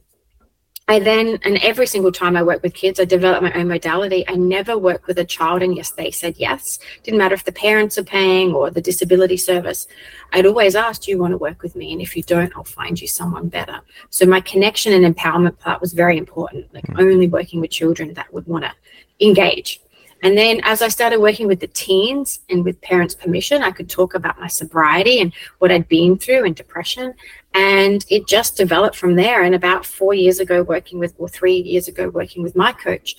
I 0.88 1.00
then, 1.00 1.40
and 1.42 1.58
every 1.64 1.88
single 1.88 2.12
time 2.12 2.38
I 2.38 2.44
work 2.44 2.62
with 2.62 2.76
kids, 2.76 3.00
I 3.00 3.06
develop 3.06 3.42
my 3.42 3.52
own 3.54 3.70
modality. 3.70 4.24
I 4.28 4.36
never 4.36 4.78
work 4.78 5.08
with 5.08 5.18
a 5.18 5.26
child, 5.26 5.64
and 5.64 5.76
yes, 5.76 5.90
they 5.90 6.12
said 6.12 6.36
yes. 6.38 6.78
Didn't 7.02 7.18
matter 7.18 7.34
if 7.34 7.44
the 7.44 7.52
parents 7.52 7.98
are 7.98 8.04
paying 8.04 8.54
or 8.54 8.70
the 8.70 8.82
disability 8.82 9.38
service. 9.38 9.88
I'd 10.32 10.46
always 10.46 10.76
ask, 10.76 11.02
Do 11.02 11.12
you 11.12 11.18
want 11.18 11.32
to 11.32 11.40
work 11.40 11.64
with 11.64 11.76
me? 11.76 11.92
And 11.92 12.02
if 12.02 12.16
you 12.16 12.22
don't, 12.22 12.56
I'll 12.56 12.64
find 12.64 13.02
you 13.02 13.08
someone 13.08 13.50
better. 13.50 13.82
So 14.12 14.28
my 14.28 14.42
connection 14.42 14.94
and 14.94 15.16
empowerment 15.16 15.58
part 15.58 15.82
was 15.82 15.94
very 15.94 16.20
important, 16.20 16.72
like 16.72 16.86
mm. 16.86 17.00
only 17.00 17.28
working 17.28 17.62
with 17.62 17.72
children 17.72 18.14
that 18.14 18.32
would 18.32 18.46
want 18.46 18.66
to 18.66 18.72
engage. 19.20 19.82
And 20.26 20.38
then 20.38 20.60
as 20.64 20.82
I 20.82 20.88
started 20.88 21.20
working 21.20 21.48
with 21.48 21.60
the 21.60 21.68
teens 21.68 22.40
and 22.50 22.64
with 22.64 22.82
parents' 22.82 23.14
permission, 23.14 23.62
I 23.62 23.72
could 23.72 23.90
talk 23.90 24.16
about 24.16 24.40
my 24.40 24.48
sobriety 24.48 25.20
and 25.20 25.34
what 25.60 25.72
I'd 25.72 25.88
been 25.88 26.18
through 26.18 26.46
and 26.46 26.56
depression. 26.56 27.14
And 27.56 28.06
it 28.10 28.28
just 28.28 28.58
developed 28.58 28.98
from 28.98 29.16
there. 29.16 29.42
And 29.42 29.56
about 29.56 29.86
four 29.86 30.14
years 30.14 30.40
ago, 30.40 30.62
working 30.62 31.00
with, 31.00 31.16
or 31.18 31.30
three 31.30 31.56
years 31.56 31.88
ago, 31.88 32.10
working 32.10 32.44
with 32.44 32.56
my 32.56 32.74
coach, 32.74 33.16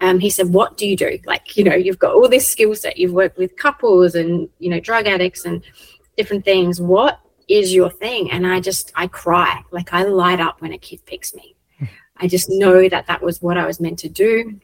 um, 0.00 0.18
he 0.18 0.28
said, 0.28 0.48
What 0.48 0.76
do 0.76 0.88
you 0.88 0.96
do? 0.96 1.18
Like, 1.24 1.56
you 1.56 1.62
know, 1.62 1.74
you've 1.74 1.98
got 1.98 2.14
all 2.14 2.28
this 2.28 2.50
skill 2.50 2.74
set, 2.74 2.98
you've 2.98 3.12
worked 3.12 3.38
with 3.38 3.56
couples 3.56 4.14
and, 4.16 4.48
you 4.58 4.70
know, 4.70 4.80
drug 4.80 5.06
addicts 5.06 5.44
and 5.44 5.62
different 6.16 6.44
things. 6.44 6.80
What 6.80 7.20
is 7.48 7.72
your 7.72 7.90
thing? 7.90 8.30
And 8.32 8.46
I 8.46 8.60
just, 8.60 8.92
I 8.96 9.06
cry. 9.06 9.62
Like, 9.70 9.92
I 9.92 10.02
light 10.02 10.40
up 10.40 10.60
when 10.60 10.72
a 10.72 10.78
kid 10.78 11.04
picks 11.06 11.34
me. 11.34 11.54
I 12.16 12.26
just 12.26 12.50
know 12.50 12.88
that 12.88 13.06
that 13.06 13.22
was 13.22 13.40
what 13.40 13.56
I 13.56 13.66
was 13.66 13.80
meant 13.80 13.98
to 14.00 14.08
do. 14.08 14.60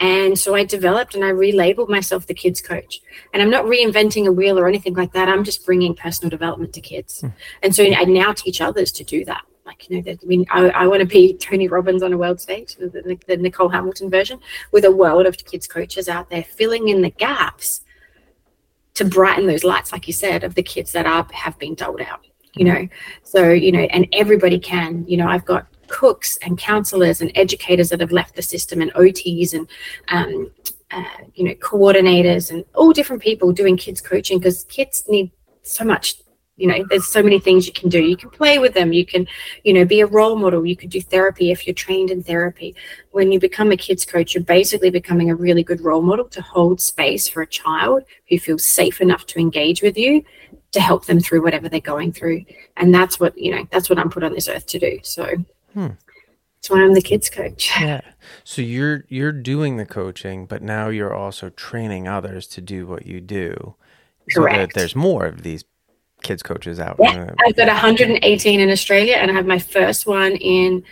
And 0.00 0.38
so 0.38 0.54
I 0.54 0.64
developed 0.64 1.14
and 1.14 1.22
I 1.22 1.30
relabeled 1.30 1.90
myself 1.90 2.26
the 2.26 2.34
Kidz 2.34 2.64
Coach. 2.64 3.02
And 3.32 3.42
I'm 3.42 3.50
not 3.50 3.66
reinventing 3.66 4.26
a 4.26 4.32
wheel 4.32 4.58
or 4.58 4.66
anything 4.66 4.94
like 4.94 5.12
that. 5.12 5.28
I'm 5.28 5.44
just 5.44 5.66
bringing 5.66 5.94
personal 5.94 6.30
development 6.30 6.72
to 6.72 6.80
kids. 6.80 7.20
Mm. 7.20 7.34
And 7.62 7.74
so 7.74 7.84
I 7.84 8.04
now 8.04 8.32
teach 8.32 8.62
others 8.62 8.90
to 8.92 9.04
do 9.04 9.26
that. 9.26 9.42
Like, 9.66 9.88
you 9.88 9.96
know, 9.96 10.02
that, 10.02 10.18
I 10.22 10.26
mean, 10.26 10.46
I, 10.50 10.70
I 10.70 10.86
want 10.86 11.00
to 11.00 11.06
be 11.06 11.34
Tony 11.34 11.68
Robbins 11.68 12.02
on 12.02 12.12
a 12.14 12.16
world 12.16 12.40
stage, 12.40 12.76
the, 12.76 13.18
the 13.26 13.36
Nichole 13.36 13.70
Hamilton 13.70 14.10
version, 14.10 14.40
with 14.72 14.84
a 14.84 14.90
world 14.90 15.26
of 15.26 15.36
kids 15.36 15.66
coaches 15.66 16.08
out 16.08 16.30
there 16.30 16.42
filling 16.42 16.88
in 16.88 17.02
the 17.02 17.10
gaps 17.10 17.82
to 18.94 19.04
brighten 19.04 19.46
those 19.46 19.62
lights, 19.62 19.92
like 19.92 20.06
you 20.06 20.12
said, 20.12 20.44
of 20.44 20.54
the 20.54 20.62
kids 20.62 20.92
that 20.92 21.06
are 21.06 21.26
have 21.32 21.58
been 21.58 21.74
doled 21.74 22.00
out. 22.00 22.26
You 22.54 22.64
know, 22.64 22.88
so 23.22 23.52
you 23.52 23.70
know, 23.70 23.78
and 23.78 24.08
everybody 24.12 24.58
can. 24.58 25.04
You 25.06 25.18
know, 25.18 25.28
I've 25.28 25.44
got 25.44 25.68
cooks 25.90 26.38
and 26.42 26.56
counselors 26.56 27.20
and 27.20 27.30
educators 27.34 27.90
that 27.90 28.00
have 28.00 28.12
left 28.12 28.36
the 28.36 28.42
system 28.42 28.80
and 28.80 28.92
OTs 28.94 29.52
and 29.52 29.68
um, 30.08 30.50
uh, 30.92 31.04
you 31.34 31.44
know 31.44 31.54
coordinators 31.56 32.50
and 32.50 32.64
all 32.74 32.92
different 32.92 33.22
people 33.22 33.52
doing 33.52 33.76
kids 33.76 34.00
coaching 34.00 34.38
because 34.38 34.64
kids 34.64 35.04
need 35.08 35.30
so 35.62 35.84
much 35.84 36.14
you 36.56 36.66
know 36.68 36.84
there's 36.88 37.08
so 37.08 37.22
many 37.22 37.40
things 37.40 37.66
you 37.66 37.72
can 37.72 37.88
do. 37.88 38.00
You 38.02 38.16
can 38.16 38.28
play 38.28 38.58
with 38.58 38.74
them. 38.74 38.92
You 38.92 39.06
can 39.06 39.26
you 39.64 39.72
know 39.72 39.84
be 39.84 40.00
a 40.00 40.06
role 40.06 40.36
model. 40.36 40.66
You 40.66 40.76
could 40.76 40.90
do 40.90 41.00
therapy 41.00 41.50
if 41.50 41.66
you're 41.66 41.74
trained 41.74 42.10
in 42.10 42.22
therapy. 42.22 42.76
When 43.12 43.32
you 43.32 43.40
become 43.40 43.72
a 43.72 43.76
kids 43.76 44.04
coach 44.04 44.34
you're 44.34 44.44
basically 44.44 44.90
becoming 44.90 45.30
a 45.30 45.34
really 45.34 45.64
good 45.64 45.80
role 45.80 46.02
model 46.02 46.26
to 46.28 46.42
hold 46.42 46.80
space 46.80 47.26
for 47.28 47.42
a 47.42 47.46
child 47.46 48.04
who 48.28 48.38
feels 48.38 48.64
safe 48.64 49.00
enough 49.00 49.26
to 49.26 49.40
engage 49.40 49.80
with 49.82 49.96
you 49.96 50.22
to 50.72 50.80
help 50.80 51.06
them 51.06 51.18
through 51.18 51.42
whatever 51.42 51.68
they're 51.68 51.80
going 51.80 52.12
through. 52.12 52.44
And 52.76 52.94
that's 52.94 53.18
what 53.18 53.36
you 53.38 53.52
know 53.52 53.66
that's 53.72 53.88
what 53.88 53.98
i'm 53.98 54.10
put 54.10 54.22
on 54.22 54.34
this 54.34 54.48
earth 54.48 54.66
to 54.66 54.78
do. 54.78 54.98
So 55.02 55.24
Hmm. 55.74 55.88
That's 56.56 56.70
why 56.70 56.82
I'm 56.82 56.94
the 56.94 57.02
Kidz 57.02 57.30
Coach. 57.32 57.70
Yeah. 57.80 58.00
So 58.44 58.62
you're 58.62 59.04
you're 59.08 59.32
doing 59.32 59.76
the 59.76 59.86
coaching, 59.86 60.46
but 60.46 60.62
now 60.62 60.88
you're 60.88 61.14
also 61.14 61.48
training 61.50 62.06
others 62.06 62.46
to 62.48 62.60
do 62.60 62.86
what 62.86 63.06
you 63.06 63.20
do. 63.20 63.74
So 64.30 64.42
that 64.42 64.48
Correct. 64.50 64.74
there's 64.74 64.94
more 64.94 65.24
of 65.26 65.42
these 65.42 65.64
kids 66.22 66.42
coaches 66.42 66.78
out. 66.78 66.96
Yeah, 67.00 67.24
Uh, 67.30 67.34
I've 67.46 67.56
got 67.56 67.68
118 67.68 68.60
in 68.60 68.70
Australia, 68.70 69.14
and 69.16 69.30
I 69.30 69.34
have 69.34 69.46
my 69.46 69.58
first 69.58 70.06
one 70.06 70.32
in 70.32 70.84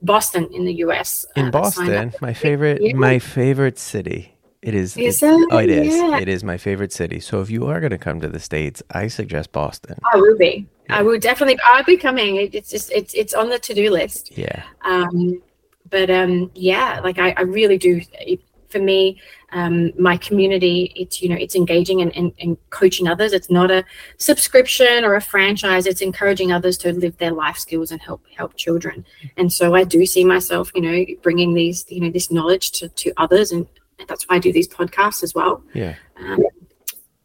Boston, 0.00 0.48
in 0.52 0.64
the 0.64 0.74
US. 0.84 1.26
in 1.34 1.46
uh, 1.46 1.50
Boston, 1.50 2.12
my 2.20 2.32
favorite 2.32 2.80
Yeah. 2.80 2.92
my 2.94 3.18
favorite 3.18 3.78
city. 3.78 4.32
It 4.62 4.74
is. 4.74 4.96
Is 4.96 5.22
it, 5.22 5.26
it? 5.26 5.48
Oh, 5.50 5.58
it 5.58 5.70
is. 5.70 5.94
Yeah. 5.94 6.18
It 6.18 6.28
is 6.28 6.42
my 6.44 6.56
favorite 6.56 6.92
city. 6.92 7.20
So 7.20 7.40
if 7.40 7.50
you 7.50 7.66
are 7.66 7.80
going 7.80 7.90
to 7.90 7.98
come 7.98 8.20
to 8.20 8.28
the 8.28 8.40
states, 8.40 8.82
I 8.90 9.08
suggest 9.08 9.52
Boston. 9.52 9.96
Will 10.14 10.38
be. 10.38 10.66
Yeah. 10.88 10.98
I 10.98 11.02
will 11.02 11.18
definitely. 11.18 11.58
I'll 11.64 11.84
be 11.84 11.96
coming. 11.96 12.36
It's 12.36 12.70
just 12.70 12.92
it's 12.92 13.14
it's 13.14 13.34
on 13.34 13.48
the 13.48 13.58
to 13.58 13.74
do 13.74 13.90
list. 13.90 14.36
Yeah. 14.36 14.62
Um, 14.84 15.42
but 15.90 16.10
um, 16.10 16.50
yeah, 16.54 17.00
like 17.02 17.18
I, 17.18 17.34
I 17.36 17.42
really 17.42 17.78
do. 17.78 18.00
It, 18.12 18.40
for 18.68 18.80
me, 18.80 19.20
um, 19.52 19.92
my 19.98 20.16
community, 20.16 20.92
it's 20.96 21.22
you 21.22 21.28
know, 21.28 21.36
it's 21.36 21.54
engaging 21.54 22.02
and, 22.02 22.14
and, 22.16 22.32
and 22.40 22.56
coaching 22.70 23.08
others. 23.08 23.32
It's 23.32 23.50
not 23.50 23.70
a 23.70 23.84
subscription 24.18 25.04
or 25.04 25.14
a 25.14 25.20
franchise. 25.20 25.86
It's 25.86 26.00
encouraging 26.00 26.52
others 26.52 26.76
to 26.78 26.92
live 26.92 27.16
their 27.18 27.30
life 27.32 27.56
skills 27.56 27.90
and 27.90 28.00
help 28.00 28.22
help 28.36 28.56
children. 28.56 29.04
And 29.36 29.52
so 29.52 29.74
I 29.74 29.84
do 29.84 30.04
see 30.04 30.24
myself, 30.24 30.72
you 30.74 30.82
know, 30.82 31.04
bringing 31.22 31.54
these, 31.54 31.86
you 31.88 32.00
know, 32.00 32.10
this 32.10 32.30
knowledge 32.30 32.72
to 32.72 32.88
to 32.88 33.12
others, 33.16 33.52
and 33.52 33.66
that's 34.08 34.28
why 34.28 34.36
I 34.36 34.38
do 34.38 34.52
these 34.52 34.68
podcasts 34.68 35.22
as 35.22 35.34
well. 35.34 35.62
Yeah. 35.74 35.94
Um, 36.18 36.42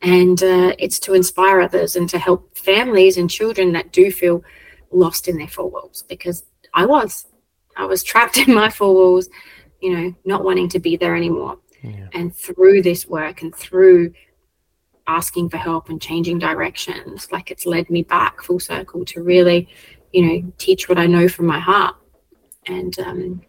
and 0.02 0.42
uh, 0.42 0.74
it's 0.80 1.00
to 1.02 1.14
inspire 1.14 1.62
others 1.62 1.96
and 1.96 2.10
to 2.10 2.18
help 2.18 2.58
families 2.58 3.18
and 3.18 3.30
children 3.30 3.72
that 3.74 3.92
do 3.92 4.12
feel 4.12 4.44
lost 4.92 5.28
in 5.28 5.38
their 5.38 5.48
four 5.48 5.70
walls 5.70 6.04
because 6.10 6.44
I 6.74 6.86
was. 6.86 7.28
I 7.78 7.86
was 7.86 8.04
trapped 8.04 8.38
in 8.48 8.54
my 8.54 8.70
four 8.70 8.94
walls, 8.94 9.30
you 9.82 9.96
know, 9.96 10.16
not 10.26 10.44
wanting 10.44 10.70
to 10.70 10.80
be 10.80 10.98
there 10.98 11.16
anymore. 11.16 11.58
Yeah. 11.84 12.08
And 12.14 12.36
through 12.36 12.82
this 12.82 13.08
work 13.08 13.42
and 13.42 13.56
through 13.56 14.14
asking 15.08 15.50
for 15.50 15.58
help 15.58 15.90
and 15.90 16.02
changing 16.02 16.40
directions, 16.40 17.32
like 17.32 17.52
it's 17.52 17.66
led 17.66 17.90
me 17.90 18.04
back 18.04 18.42
full 18.42 18.60
circle 18.60 19.04
to 19.06 19.24
really, 19.24 19.68
you 20.12 20.26
know, 20.26 20.54
teach 20.58 20.90
what 20.90 21.00
I 21.00 21.08
know 21.08 21.28
from 21.28 21.48
my 21.48 21.60
heart. 21.60 21.96
And 22.68 22.98
um, 23.00 23.42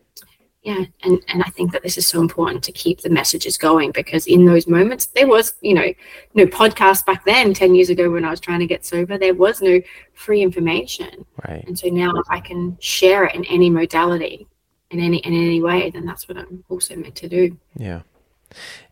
yeah, 0.63 0.85
and 1.03 1.21
and 1.27 1.43
I 1.43 1.49
think 1.51 1.73
that 1.73 1.83
this 1.83 1.99
is 1.99 2.07
so 2.07 2.21
important 2.21 2.63
to 2.65 2.73
keep 2.73 3.01
the 3.01 3.11
messages 3.11 3.59
going 3.59 3.91
because 3.91 4.29
in 4.29 4.45
those 4.45 4.69
moments 4.69 5.07
there 5.07 5.27
was, 5.27 5.55
you 5.61 5.75
know, 5.75 5.93
no 6.35 6.47
podcast 6.47 7.05
back 7.05 7.25
then, 7.25 7.53
ten 7.53 7.75
years 7.75 7.91
ago 7.91 8.09
when 8.11 8.25
I 8.25 8.31
was 8.31 8.39
trying 8.39 8.61
to 8.61 8.67
get 8.67 8.87
sober, 8.87 9.19
there 9.19 9.35
was 9.35 9.61
no 9.61 9.81
free 10.15 10.41
information. 10.41 11.27
Right. 11.49 11.65
And 11.67 11.77
so 11.77 11.89
now 11.89 12.13
if 12.15 12.27
I 12.31 12.39
can 12.39 12.77
share 12.81 13.25
it 13.25 13.35
in 13.35 13.45
any 13.47 13.71
modality, 13.71 14.47
in 14.91 15.01
any 15.01 15.19
in 15.19 15.35
any 15.35 15.61
way, 15.61 15.91
then 15.91 16.07
that's 16.07 16.29
what 16.29 16.39
I'm 16.39 16.63
also 16.69 16.95
meant 16.95 17.17
to 17.17 17.29
do. 17.29 17.59
Yeah. 17.77 18.03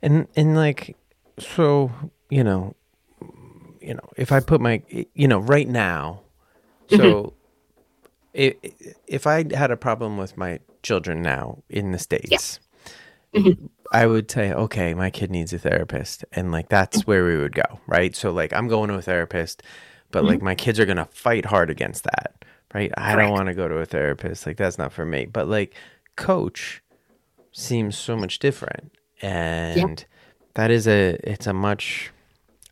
And 0.02 0.26
and 0.34 0.56
like 0.56 0.96
so, 1.38 1.92
you 2.30 2.42
know, 2.42 2.74
you 3.80 3.94
know, 3.94 4.08
if 4.16 4.32
I 4.32 4.40
put 4.40 4.60
my 4.60 4.82
you 5.14 5.28
know, 5.28 5.38
right 5.38 5.68
now, 5.68 6.22
so 6.88 6.96
mm-hmm. 6.96 7.28
If 8.32 8.54
if 9.06 9.26
I 9.26 9.44
had 9.54 9.70
a 9.70 9.76
problem 9.76 10.16
with 10.16 10.36
my 10.36 10.60
children 10.82 11.22
now 11.22 11.62
in 11.68 11.92
the 11.92 11.98
states, 11.98 12.60
mm-hmm. 13.34 13.48
Mm-hmm. 13.48 13.66
I 13.92 14.06
would 14.06 14.30
say, 14.30 14.52
okay, 14.52 14.94
my 14.94 15.10
kid 15.10 15.30
needs 15.30 15.52
a 15.52 15.58
therapist, 15.58 16.24
and 16.32 16.52
like 16.52 16.68
that's 16.68 16.98
mm-hmm. 16.98 17.10
where 17.10 17.24
we 17.24 17.36
would 17.36 17.54
go, 17.54 17.80
right? 17.86 18.14
So 18.14 18.30
like 18.30 18.52
I'm 18.52 18.68
going 18.68 18.88
to 18.88 18.96
a 18.96 19.02
therapist, 19.02 19.62
but 20.10 20.24
like 20.24 20.42
my 20.42 20.54
kids 20.54 20.78
are 20.78 20.86
gonna 20.86 21.08
fight 21.10 21.46
hard 21.46 21.70
against 21.70 22.04
that, 22.04 22.44
right? 22.74 22.92
I 22.96 23.16
don't 23.16 23.32
want 23.32 23.46
to 23.46 23.54
go 23.54 23.68
to 23.68 23.78
a 23.78 23.86
therapist, 23.86 24.46
like 24.46 24.56
that's 24.56 24.78
not 24.78 24.92
for 24.92 25.04
me. 25.04 25.26
But 25.26 25.48
like 25.48 25.74
coach 26.16 26.82
seems 27.52 27.96
so 27.96 28.16
much 28.16 28.38
different, 28.38 28.92
and 29.22 30.04
that 30.54 30.70
is 30.70 30.86
a 30.86 31.18
it's 31.24 31.46
a 31.46 31.52
much 31.52 32.10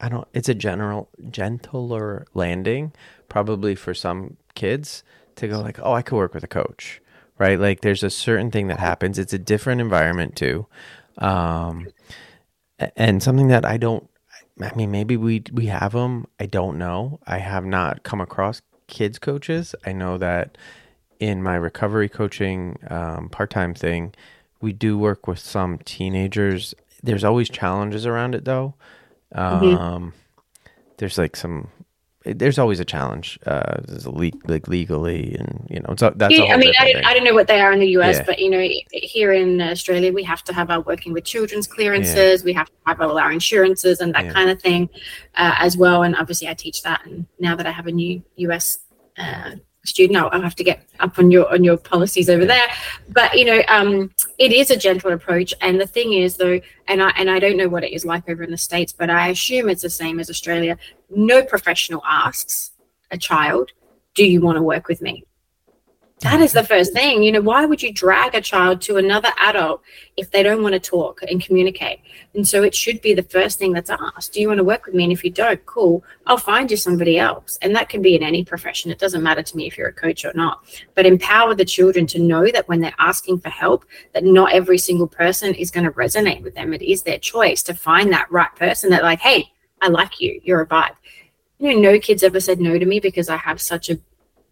I 0.01 0.09
don't 0.09 0.27
it's 0.33 0.49
a 0.49 0.55
general 0.55 1.09
gentler 1.31 2.27
landing 2.35 2.93
probably 3.29 3.75
for 3.75 3.95
some 3.95 4.37
kids 4.55 5.03
to 5.39 5.49
go 5.49 5.61
like 5.61 5.78
oh 5.82 5.93
I 5.93 6.03
could 6.03 6.16
work 6.16 6.34
with 6.34 6.45
a 6.45 6.49
coach 6.49 7.01
right? 7.39 7.59
Like 7.59 7.80
there's 7.80 8.03
a 8.03 8.11
certain 8.11 8.51
thing 8.51 8.66
that 8.68 8.80
happens. 8.80 9.18
It's 9.18 9.32
a 9.32 9.39
different 9.39 9.80
environment 9.80 10.36
too. 10.36 10.66
Um 11.18 11.89
and 12.97 13.22
something 13.22 13.49
that 13.49 13.64
I 13.64 13.76
don't 13.76 14.09
I 14.61 14.74
mean 14.74 14.91
maybe 14.91 15.16
we 15.16 15.45
we 15.53 15.66
have 15.66 15.93
them 15.93 16.26
I 16.39 16.47
don't 16.47 16.78
know. 16.78 17.20
I 17.26 17.39
have 17.39 17.64
not 17.64 18.03
come 18.03 18.20
across 18.20 18.61
kids 18.86 19.18
coaches. 19.18 19.74
I 19.86 19.93
know 19.93 20.18
that 20.18 20.59
in 21.20 21.43
my 21.43 21.57
recovery 21.57 22.09
coaching 22.09 22.78
um, 22.89 23.28
part-time 23.28 23.74
thing 23.74 24.14
we 24.61 24.72
do 24.72 24.99
work 24.99 25.26
with 25.26 25.39
some 25.39 25.78
teenagers. 25.78 26.74
There's 27.03 27.24
always 27.24 27.49
challenges 27.49 28.07
around 28.07 28.34
it 28.34 28.45
though. 28.45 28.74
Um 29.32 30.12
there's 30.99 31.18
like 31.18 31.36
some 31.36 31.68
there's 32.35 32.59
always 32.59 32.81
a 32.81 32.85
challenge 32.85 33.39
uh 33.47 33.76
there's 33.87 34.05
a 34.07 34.11
leak 34.11 34.35
like 34.47 34.68
legally 34.68 35.35
and 35.39 35.66
you 35.70 35.81
know 35.81 35.89
a, 35.91 36.11
that's 36.16 36.35
Yeah, 36.35 36.55
I 36.55 36.57
mean, 36.57 36.72
I 36.79 36.93
don't. 36.93 37.07
I 37.07 37.14
don't 37.14 37.24
know 37.24 37.35
what 37.35 37.47
they 37.47 37.61
are 37.61 37.72
in 37.72 37.81
the 37.81 37.91
US, 37.99 38.16
Yeah. 38.16 38.24
but 38.26 38.39
you 38.39 38.51
know, 38.51 38.66
here 38.93 39.33
in 39.33 39.61
Australia, 39.61 40.12
we 40.12 40.22
have 40.24 40.43
to 40.45 40.53
have 40.53 40.70
our 40.70 40.81
working 40.81 41.12
with 41.12 41.24
children's 41.24 41.66
clearances. 41.66 42.45
We 42.45 42.53
have 42.55 42.66
to 42.66 42.72
have 42.87 43.01
all 43.01 43.18
our 43.18 43.33
insurances 43.33 44.01
and 44.01 44.14
that 44.14 44.24
Yeah. 44.26 44.33
kind 44.33 44.51
of 44.51 44.61
thing 44.61 44.89
uh, 45.37 45.55
as 45.59 45.76
well. 45.76 46.03
And 46.03 46.16
obviously, 46.16 46.49
I 46.49 46.55
teach 46.55 46.83
that. 46.83 47.01
And 47.07 47.26
now 47.39 47.55
that 47.57 47.66
I 47.66 47.70
have 47.70 47.87
a 47.87 47.93
new 47.93 48.22
US 48.37 48.79
uh, 49.18 49.53
student, 49.89 50.18
I'll, 50.18 50.30
I'll 50.32 50.43
have 50.43 50.55
to 50.57 50.64
get 50.64 50.86
up 51.01 51.18
on 51.18 51.30
your 51.30 51.53
on 51.53 51.64
your 51.64 51.76
policies 51.76 52.28
over 52.28 52.45
there. 52.45 52.68
But 53.09 53.36
you 53.39 53.45
know, 53.45 53.62
um, 53.68 54.11
it 54.39 54.53
is 54.53 54.70
a 54.70 54.76
gentle 54.76 55.12
approach. 55.12 55.55
And 55.61 55.80
the 55.80 55.86
thing 55.86 56.12
is, 56.12 56.36
though, 56.36 56.61
and 56.86 57.03
I 57.03 57.11
and 57.16 57.30
I 57.30 57.39
don't 57.39 57.57
know 57.57 57.68
what 57.68 57.84
it 57.84 57.93
is 57.93 58.05
like 58.05 58.28
over 58.28 58.43
in 58.43 58.51
the 58.51 58.59
states, 58.59 58.93
but 58.93 59.11
I 59.11 59.28
assume 59.28 59.68
it's 59.68 59.82
the 59.82 59.91
same 59.91 60.20
as 60.20 60.30
Australia. 60.30 60.76
No 61.11 61.43
professional 61.43 62.03
asks 62.07 62.72
a 63.11 63.18
child, 63.18 63.72
"Do 64.14 64.24
you 64.24 64.41
want 64.41 64.57
to 64.57 64.62
work 64.62 64.89
with 64.89 65.03
me?" 65.03 65.24
That 66.21 66.41
is 66.41 66.53
the 66.53 66.64
first 66.64 66.93
thing. 66.93 67.23
You 67.23 67.31
know, 67.31 67.41
why 67.41 67.64
would 67.64 67.81
you 67.81 67.93
drag 67.93 68.35
a 68.35 68.41
child 68.41 68.81
to 68.83 68.97
another 68.97 69.31
adult 69.39 69.83
if 70.16 70.33
they 70.33 70.43
don't 70.43 70.64
want 70.64 70.73
to 70.73 70.81
talk 70.81 71.23
and 71.23 71.41
communicate? 71.41 72.01
And 72.35 72.47
so 72.47 72.64
it 72.64 72.75
should 72.75 73.01
be 73.01 73.14
the 73.14 73.23
first 73.23 73.59
thing 73.59 73.73
that's 73.73 73.91
asked. 73.91 74.33
Do 74.33 74.41
you 74.41 74.49
want 74.49 74.59
to 74.59 74.64
work 74.64 74.87
with 74.87 74.97
me? 74.97 75.05
And 75.05 75.12
if 75.12 75.23
you 75.23 75.31
don't, 75.31 75.64
cool, 75.64 76.03
I'll 76.27 76.37
find 76.37 76.71
you 76.71 76.77
somebody 76.77 77.19
else. 77.19 77.57
And 77.62 77.75
that 77.77 77.89
can 77.89 78.03
be 78.03 78.16
in 78.16 78.25
any 78.25 78.45
profession. 78.45 78.91
It 78.91 78.99
doesn't 78.99 79.23
matter 79.23 79.43
to 79.43 79.57
me 79.57 79.69
if 79.69 79.79
you're 79.79 79.89
a 79.89 79.93
coach 79.93 80.25
or 80.25 80.33
not. 80.35 80.64
But 80.97 81.07
empower 81.07 81.55
the 81.55 81.64
children 81.64 82.05
to 82.09 82.19
know 82.19 82.51
that 82.51 82.69
when 82.69 82.81
they're 82.81 82.93
asking 82.99 83.39
for 83.39 83.51
help, 83.51 83.85
that 84.12 84.25
not 84.25 84.53
every 84.53 84.79
single 84.79 85.09
person 85.09 85.55
is 85.55 85.71
going 85.71 85.87
to 85.87 85.93
resonate 85.93 86.43
with 86.43 86.57
them. 86.57 86.75
It 86.75 86.83
is 86.83 87.03
their 87.03 87.19
choice 87.19 87.62
to 87.64 87.75
find 87.75 88.12
that 88.12 88.31
right 88.33 88.55
person 88.57 88.91
that, 88.91 89.05
like, 89.05 89.21
hey, 89.21 89.53
I 89.81 89.89
like 89.89 90.21
you. 90.21 90.41
You're 90.43 90.62
a 90.62 90.66
vibe. 90.66 90.97
You 91.61 91.75
know, 91.75 91.93
no 91.93 91.99
kids 92.01 92.23
ever 92.23 92.41
said 92.41 92.61
no 92.61 92.79
to 92.79 92.87
me 92.87 92.99
because 92.99 93.29
I 93.29 93.37
have 93.37 93.61
such 93.61 93.91
a 93.91 93.99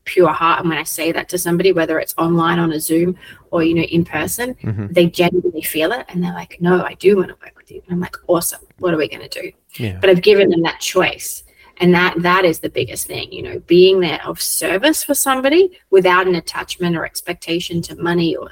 pure 0.06 0.32
heart 0.32 0.60
and 0.60 0.68
when 0.70 0.78
i 0.78 0.82
say 0.82 1.12
that 1.12 1.28
to 1.28 1.36
somebody 1.36 1.72
whether 1.72 1.98
it's 1.98 2.14
online 2.16 2.58
on 2.58 2.72
a 2.72 2.80
zoom 2.80 3.16
or 3.50 3.62
you 3.62 3.74
know 3.74 3.82
in 3.82 4.04
person 4.04 4.54
Mhm. 4.62 4.94
they 4.94 5.06
genuinely 5.06 5.62
feel 5.62 5.92
it 5.92 6.06
and 6.08 6.22
they're 6.22 6.32
like 6.32 6.56
no 6.60 6.82
i 6.82 6.94
do 6.94 7.16
want 7.16 7.28
to 7.28 7.34
work 7.44 7.56
with 7.56 7.70
you. 7.70 7.82
And 7.84 7.92
i'm 7.94 8.00
like 8.00 8.16
awesome. 8.28 8.60
What 8.78 8.94
are 8.94 8.96
we 8.96 9.08
going 9.08 9.28
to 9.28 9.40
do? 9.42 9.52
Yeah. 9.84 9.98
But 10.00 10.08
i've 10.10 10.22
given 10.22 10.48
them 10.48 10.62
that 10.62 10.80
choice 10.80 11.42
and 11.78 11.92
that 11.94 12.14
that 12.22 12.44
is 12.44 12.60
the 12.60 12.70
biggest 12.70 13.06
thing 13.06 13.30
you 13.32 13.42
know 13.42 13.58
being 13.76 14.00
there 14.00 14.22
of 14.24 14.40
service 14.40 15.04
for 15.04 15.14
somebody 15.14 15.62
without 15.90 16.26
an 16.26 16.34
attachment 16.36 16.96
or 16.96 17.04
expectation 17.04 17.82
to 17.82 17.96
money 17.96 18.34
or 18.36 18.48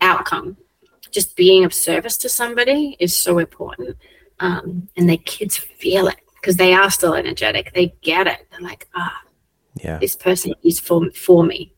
outcome. 0.00 0.56
Just 1.10 1.36
being 1.36 1.64
of 1.64 1.72
service 1.72 2.16
to 2.18 2.28
somebody 2.28 2.96
is 2.98 3.14
so 3.14 3.38
important 3.38 3.96
um, 4.40 4.88
and 4.96 5.08
the 5.08 5.16
kids 5.16 5.56
feel 5.56 6.08
it 6.08 6.20
because 6.40 6.56
they 6.56 6.72
are 6.74 6.90
still 6.90 7.14
energetic. 7.14 7.72
They 7.72 7.94
get 8.02 8.26
it. 8.26 8.46
They're 8.50 8.60
like 8.60 8.88
ah 8.94 9.20
yeah 9.82 9.98
this 9.98 10.16
person 10.16 10.54
is 10.62 10.80
for 10.80 11.10
for 11.12 11.44
me. 11.44 11.72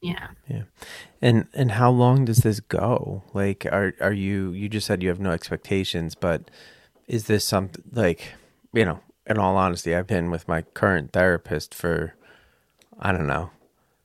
Yeah. 0.00 0.28
Yeah 0.48 0.62
and 1.22 1.46
and 1.54 1.72
how 1.72 1.90
long 1.90 2.24
does 2.24 2.38
this 2.38 2.60
go? 2.60 3.22
Like 3.32 3.66
are 3.66 3.94
are 4.00 4.12
you 4.12 4.52
you 4.52 4.68
just 4.68 4.86
said 4.86 5.02
you 5.02 5.08
have 5.08 5.20
no 5.20 5.30
expectations, 5.30 6.14
but 6.14 6.50
is 7.08 7.26
this 7.26 7.44
something 7.44 7.82
like, 7.92 8.34
you 8.72 8.84
know, 8.84 9.00
in 9.26 9.38
all 9.38 9.56
honesty, 9.56 9.94
I've 9.94 10.06
been 10.06 10.30
with 10.30 10.46
my 10.48 10.62
current 10.62 11.12
therapist 11.12 11.74
for 11.74 12.14
I 12.98 13.12
don't 13.12 13.26
know, 13.26 13.50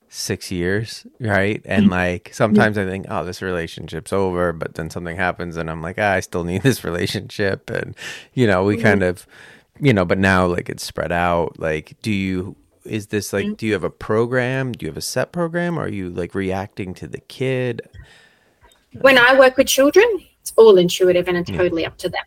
6 0.10 0.52
years, 0.52 1.06
right? 1.20 1.62
And 1.66 1.90
like 1.90 2.32
sometimes 2.34 2.78
I 2.78 2.86
think, 2.86 3.06
oh, 3.10 3.24
this 3.24 3.42
relationship's 3.42 4.12
over, 4.12 4.52
but 4.52 4.76
then 4.76 4.90
something 4.90 5.16
happens 5.16 5.58
and 5.58 5.70
I'm 5.70 5.82
like, 5.82 5.98
ah, 6.00 6.14
I 6.14 6.20
still 6.22 6.44
need 6.44 6.64
this 6.64 6.84
relationship 6.84 7.70
and 7.70 7.96
you 8.34 8.48
know, 8.48 8.64
we 8.64 8.78
kind 8.78 9.04
of 9.04 9.28
you 9.80 9.94
know, 9.94 10.06
but 10.06 10.18
now 10.18 10.46
like 10.46 10.70
it's 10.70 10.84
spread 10.84 11.12
out. 11.12 11.60
Like 11.60 11.96
do 12.02 12.12
you 12.12 12.56
is 12.86 13.08
this 13.08 13.34
like 13.34 13.58
do 13.58 13.66
you 13.66 13.74
have 13.74 13.84
a 13.84 13.90
program? 13.90 14.72
Do 14.72 14.86
you 14.86 14.90
have 14.90 14.98
a 14.98 15.02
set 15.02 15.32
program? 15.32 15.78
Or 15.78 15.84
are 15.84 15.90
you 15.90 16.10
like 16.10 16.36
reacting 16.36 16.94
to 16.96 17.08
the 17.08 17.20
kid? 17.20 17.82
When 19.00 19.18
I 19.18 19.38
work 19.38 19.58
with 19.58 19.68
children, 19.68 20.06
it's 20.42 20.54
all 20.56 20.78
intuitive 20.78 21.28
and 21.28 21.38
it's 21.38 21.50
totally 21.52 21.86
up 21.86 21.98
to 22.00 22.10
them. 22.10 22.24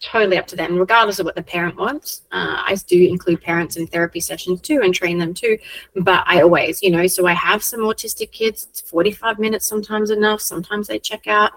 totally 0.00 0.36
up 0.36 0.46
to 0.46 0.56
them, 0.56 0.78
regardless 0.78 1.18
of 1.18 1.24
what 1.24 1.34
the 1.34 1.42
parent 1.42 1.76
wants. 1.76 2.22
Uh, 2.30 2.62
I 2.66 2.76
do 2.86 3.06
include 3.06 3.40
parents 3.40 3.76
in 3.76 3.86
therapy 3.86 4.20
sessions 4.20 4.60
too 4.60 4.82
and 4.82 4.94
train 4.94 5.18
them 5.18 5.32
too. 5.32 5.56
But 5.96 6.24
I 6.26 6.42
always, 6.42 6.82
you 6.82 6.90
know, 6.90 7.06
so 7.06 7.26
I 7.26 7.32
have 7.32 7.62
some 7.62 7.80
autistic 7.80 8.30
kids. 8.30 8.66
It's 8.68 8.82
45 8.82 9.38
minutes 9.38 9.66
sometimes 9.66 10.10
enough. 10.10 10.40
Sometimes 10.42 10.88
they 10.88 10.98
check 10.98 11.26
out. 11.26 11.52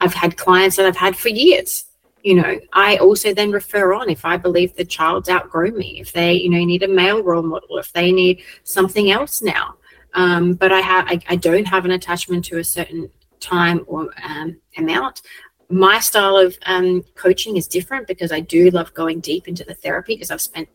I've 0.00 0.14
had 0.14 0.36
clients 0.36 0.76
that 0.76 0.86
I've 0.86 0.96
had 0.96 1.16
for 1.16 1.28
years. 1.28 1.87
You 2.28 2.34
know, 2.34 2.60
I 2.74 2.98
also 2.98 3.32
then 3.32 3.50
refer 3.52 3.94
on 3.94 4.10
if 4.10 4.26
I 4.26 4.36
believe 4.36 4.76
the 4.76 4.84
child's 4.84 5.30
outgrown 5.30 5.78
me, 5.78 5.98
if 5.98 6.12
they, 6.12 6.34
you 6.34 6.50
know, 6.50 6.62
need 6.62 6.82
a 6.82 6.88
male 6.88 7.22
role 7.22 7.42
model, 7.42 7.78
if 7.78 7.90
they 7.94 8.12
need 8.12 8.42
something 8.64 9.10
else 9.10 9.40
now. 9.40 9.76
Um, 10.12 10.52
but 10.52 10.70
I 10.70 10.80
have, 10.80 11.06
I, 11.08 11.20
I 11.28 11.36
don't 11.36 11.66
have 11.66 11.86
an 11.86 11.92
attachment 11.92 12.44
to 12.46 12.58
a 12.58 12.64
certain 12.64 13.08
time 13.40 13.82
or 13.86 14.10
um, 14.22 14.60
amount 14.76 15.22
my 15.70 15.98
style 16.00 16.36
of 16.36 16.58
um, 16.66 17.02
coaching 17.14 17.56
is 17.56 17.66
different 17.66 18.06
because 18.06 18.32
I 18.32 18.40
do 18.40 18.70
love 18.70 18.92
going 18.94 19.20
deep 19.20 19.48
into 19.48 19.64
the 19.64 19.74
therapy 19.74 20.14
because 20.14 20.30
I've 20.30 20.40
spent, 20.40 20.68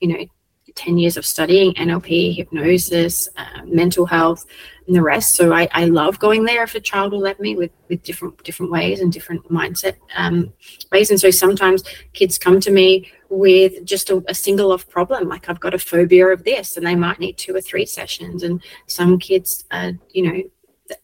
you 0.00 0.08
know, 0.08 0.24
10 0.76 0.98
years 0.98 1.16
of 1.16 1.26
studying 1.26 1.74
NLP, 1.74 2.36
hypnosis, 2.36 3.28
uh, 3.36 3.64
mental 3.64 4.06
health, 4.06 4.46
and 4.86 4.94
the 4.94 5.02
rest. 5.02 5.34
So 5.34 5.52
I, 5.52 5.68
I 5.72 5.86
love 5.86 6.18
going 6.18 6.44
there 6.44 6.62
if 6.62 6.74
a 6.74 6.80
child 6.80 7.12
will 7.12 7.20
let 7.20 7.40
me 7.40 7.56
with, 7.56 7.72
with 7.88 8.02
different 8.02 8.42
different 8.44 8.70
ways 8.70 9.00
and 9.00 9.12
different 9.12 9.42
mindset 9.50 9.96
um, 10.14 10.52
ways. 10.92 11.10
And 11.10 11.20
so 11.20 11.30
sometimes 11.30 11.82
kids 12.12 12.38
come 12.38 12.60
to 12.60 12.70
me 12.70 13.10
with 13.28 13.84
just 13.84 14.10
a, 14.10 14.22
a 14.28 14.34
single 14.34 14.70
off 14.70 14.88
problem, 14.88 15.28
like 15.28 15.48
I've 15.48 15.60
got 15.60 15.74
a 15.74 15.78
phobia 15.78 16.28
of 16.28 16.44
this, 16.44 16.76
and 16.76 16.86
they 16.86 16.94
might 16.94 17.18
need 17.18 17.36
two 17.36 17.54
or 17.56 17.60
three 17.60 17.86
sessions. 17.86 18.42
And 18.42 18.62
some 18.86 19.18
kids, 19.18 19.64
uh, 19.70 19.92
you 20.10 20.22
know, 20.22 20.42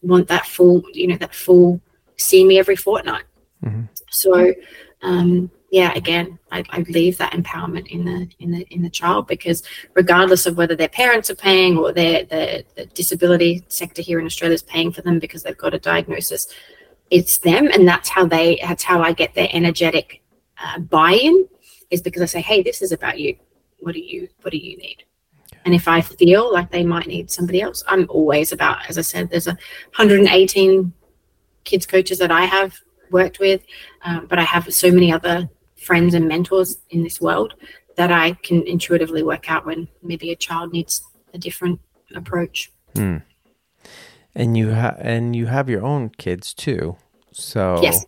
want 0.01 0.27
that 0.29 0.45
full, 0.45 0.83
you 0.93 1.07
know, 1.07 1.17
that 1.17 1.35
full 1.35 1.81
see 2.17 2.45
me 2.45 2.59
every 2.59 2.75
fortnight. 2.75 3.23
Mm-hmm. 3.65 3.83
So, 4.09 4.53
um, 5.01 5.51
yeah, 5.73 5.91
again, 5.95 6.37
I, 6.51 6.63
I, 6.69 6.81
leave 6.81 7.17
that 7.17 7.33
empowerment 7.33 7.87
in 7.87 8.05
the 8.05 8.29
in 8.37 8.51
the 8.51 8.61
in 8.69 8.83
the 8.83 8.91
child 8.91 9.25
because 9.25 9.63
regardless 9.95 10.45
of 10.45 10.55
whether 10.55 10.75
their 10.75 10.87
parents 10.87 11.31
are 11.31 11.35
paying 11.35 11.79
or 11.79 11.91
their 11.91 12.25
the, 12.25 12.63
the 12.75 12.85
disability 12.85 13.63
sector 13.69 14.03
here 14.03 14.19
in 14.19 14.27
Australia 14.27 14.53
is 14.53 14.61
paying 14.61 14.91
for 14.91 15.01
them 15.01 15.17
because 15.17 15.41
they've 15.41 15.57
got 15.57 15.73
a 15.73 15.79
diagnosis, 15.79 16.45
it's 17.09 17.39
them, 17.39 17.69
and 17.73 17.87
that's 17.87 18.07
how 18.07 18.23
they 18.23 18.59
that's 18.61 18.83
how 18.83 19.01
I 19.01 19.13
get 19.13 19.33
their 19.33 19.47
energetic 19.51 20.21
uh, 20.63 20.77
buy-in 20.77 21.47
is 21.89 22.03
because 22.03 22.21
I 22.21 22.25
say, 22.25 22.41
hey, 22.41 22.61
this 22.61 22.83
is 22.83 22.91
about 22.91 23.19
you. 23.19 23.35
What 23.79 23.95
do 23.95 23.99
you 23.99 24.29
what 24.43 24.51
do 24.51 24.59
you 24.59 24.77
need? 24.77 25.03
And 25.65 25.73
if 25.73 25.87
I 25.87 26.01
feel 26.01 26.53
like 26.53 26.69
they 26.69 26.85
might 26.85 27.07
need 27.07 27.31
somebody 27.31 27.63
else, 27.63 27.83
I'm 27.87 28.05
always 28.09 28.51
about, 28.51 28.87
as 28.91 28.99
I 28.99 29.01
said, 29.01 29.31
there's 29.31 29.47
a 29.47 29.57
118 29.95 30.93
kids 31.63 31.87
coaches 31.87 32.19
that 32.19 32.29
I 32.29 32.45
have 32.45 32.79
worked 33.09 33.39
with, 33.39 33.63
um, 34.03 34.27
but 34.27 34.37
I 34.37 34.43
have 34.43 34.71
so 34.71 34.91
many 34.91 35.11
other 35.11 35.49
friends 35.83 36.13
and 36.13 36.27
mentors 36.27 36.77
in 36.89 37.03
this 37.03 37.19
world 37.21 37.53
that 37.95 38.11
I 38.11 38.33
can 38.33 38.63
intuitively 38.63 39.23
work 39.23 39.49
out 39.51 39.65
when 39.65 39.87
maybe 40.01 40.31
a 40.31 40.35
child 40.35 40.73
needs 40.73 41.03
a 41.33 41.37
different 41.37 41.79
approach. 42.15 42.71
Hmm. 42.95 43.17
And 44.35 44.57
you 44.57 44.69
have 44.69 44.97
and 44.99 45.35
you 45.35 45.45
have 45.45 45.69
your 45.69 45.83
own 45.83 46.09
kids 46.09 46.53
too, 46.53 46.95
so 47.31 47.79
yes. 47.83 48.03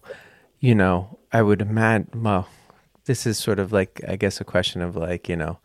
you 0.60 0.74
know 0.74 1.20
I 1.32 1.44
would 1.44 1.62
imagine. 1.62 2.24
Well, 2.24 2.48
this 3.06 3.28
is 3.28 3.38
sort 3.38 3.60
of 3.60 3.72
like 3.72 4.02
I 4.08 4.16
guess 4.16 4.42
a 4.42 4.44
question 4.44 4.82
of 4.82 4.96
like 4.96 5.30
you 5.30 5.36
know 5.36 5.60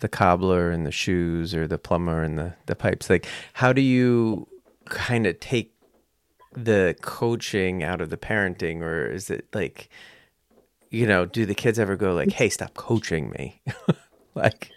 the 0.00 0.08
cobbler 0.08 0.70
and 0.70 0.84
the 0.84 0.90
shoes 0.90 1.54
or 1.54 1.68
the 1.68 1.78
plumber 1.78 2.24
and 2.24 2.36
the 2.36 2.54
the 2.66 2.74
pipes. 2.74 3.08
Like, 3.08 3.26
how 3.52 3.72
do 3.72 3.80
you 3.80 4.48
kind 4.86 5.26
of 5.28 5.38
take 5.38 5.72
the 6.52 6.96
coaching 7.00 7.82
out 7.82 8.00
of 8.00 8.10
the 8.10 8.16
parenting 8.16 8.80
or 8.80 9.06
is 9.06 9.30
it 9.30 9.46
like 9.54 9.88
you 10.94 11.06
know 11.06 11.26
do 11.26 11.44
the 11.44 11.54
kids 11.54 11.78
ever 11.78 11.96
go 11.96 12.14
like 12.14 12.30
hey 12.40 12.48
stop 12.48 12.74
coaching 12.74 13.30
me? 13.30 13.60
Like 14.36 14.72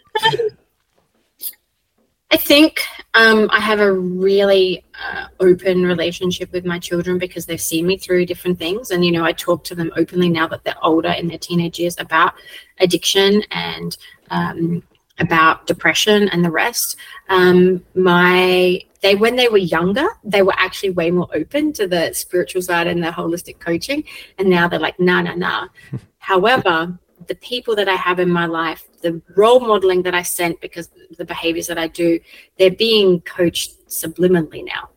i 2.30 2.36
think 2.36 2.80
um, 3.14 3.48
i 3.52 3.58
have 3.58 3.80
a 3.80 3.92
really 3.92 4.84
uh, 5.04 5.26
open 5.40 5.82
relationship 5.82 6.52
with 6.52 6.64
my 6.64 6.78
children 6.78 7.18
because 7.18 7.44
they've 7.44 7.60
seen 7.60 7.84
me 7.84 7.96
through 7.96 8.24
different 8.24 8.56
things. 8.56 8.92
And 8.92 9.04
you 9.04 9.10
know 9.10 9.24
i 9.24 9.32
talk 9.32 9.64
to 9.64 9.74
them 9.74 9.90
openly 9.96 10.28
now 10.28 10.46
that 10.46 10.62
they're 10.62 10.84
older 10.84 11.10
in 11.10 11.26
their 11.26 11.38
teenage 11.38 11.80
years 11.80 11.96
about 11.98 12.34
addiction 12.78 13.42
and 13.50 13.96
um, 14.30 14.84
about 15.18 15.66
depression 15.66 16.28
and 16.28 16.44
the 16.44 16.50
rest. 16.50 16.96
Um, 17.28 17.84
my 17.94 18.80
they 19.00 19.14
when 19.14 19.36
they 19.36 19.48
were 19.48 19.58
younger 19.58 20.06
they 20.24 20.42
were 20.42 20.54
actually 20.56 20.90
way 20.90 21.10
more 21.10 21.28
open 21.32 21.72
to 21.74 21.86
the 21.86 22.12
spiritual 22.12 22.62
side 22.62 22.86
and 22.86 23.02
the 23.02 23.08
holistic 23.08 23.60
coaching. 23.60 24.04
And 24.38 24.48
now 24.48 24.68
they're 24.68 24.80
like 24.80 24.98
nah 24.98 25.22
nah 25.22 25.34
nah. 25.34 25.68
However 26.18 26.98
the 27.26 27.34
people 27.36 27.74
that 27.74 27.88
i 27.88 27.94
have 27.94 28.20
in 28.20 28.30
my 28.30 28.46
life 28.46 28.88
the 29.02 29.20
role 29.36 29.58
modeling 29.58 30.02
that 30.02 30.14
i 30.14 30.22
sent 30.22 30.60
because 30.60 30.88
the 31.16 31.24
behaviors 31.24 31.66
that 31.66 31.76
i 31.76 31.88
do 31.88 32.18
they're 32.58 32.70
being 32.70 33.20
coached 33.22 33.88
subliminally 33.88 34.64
now 34.64 34.88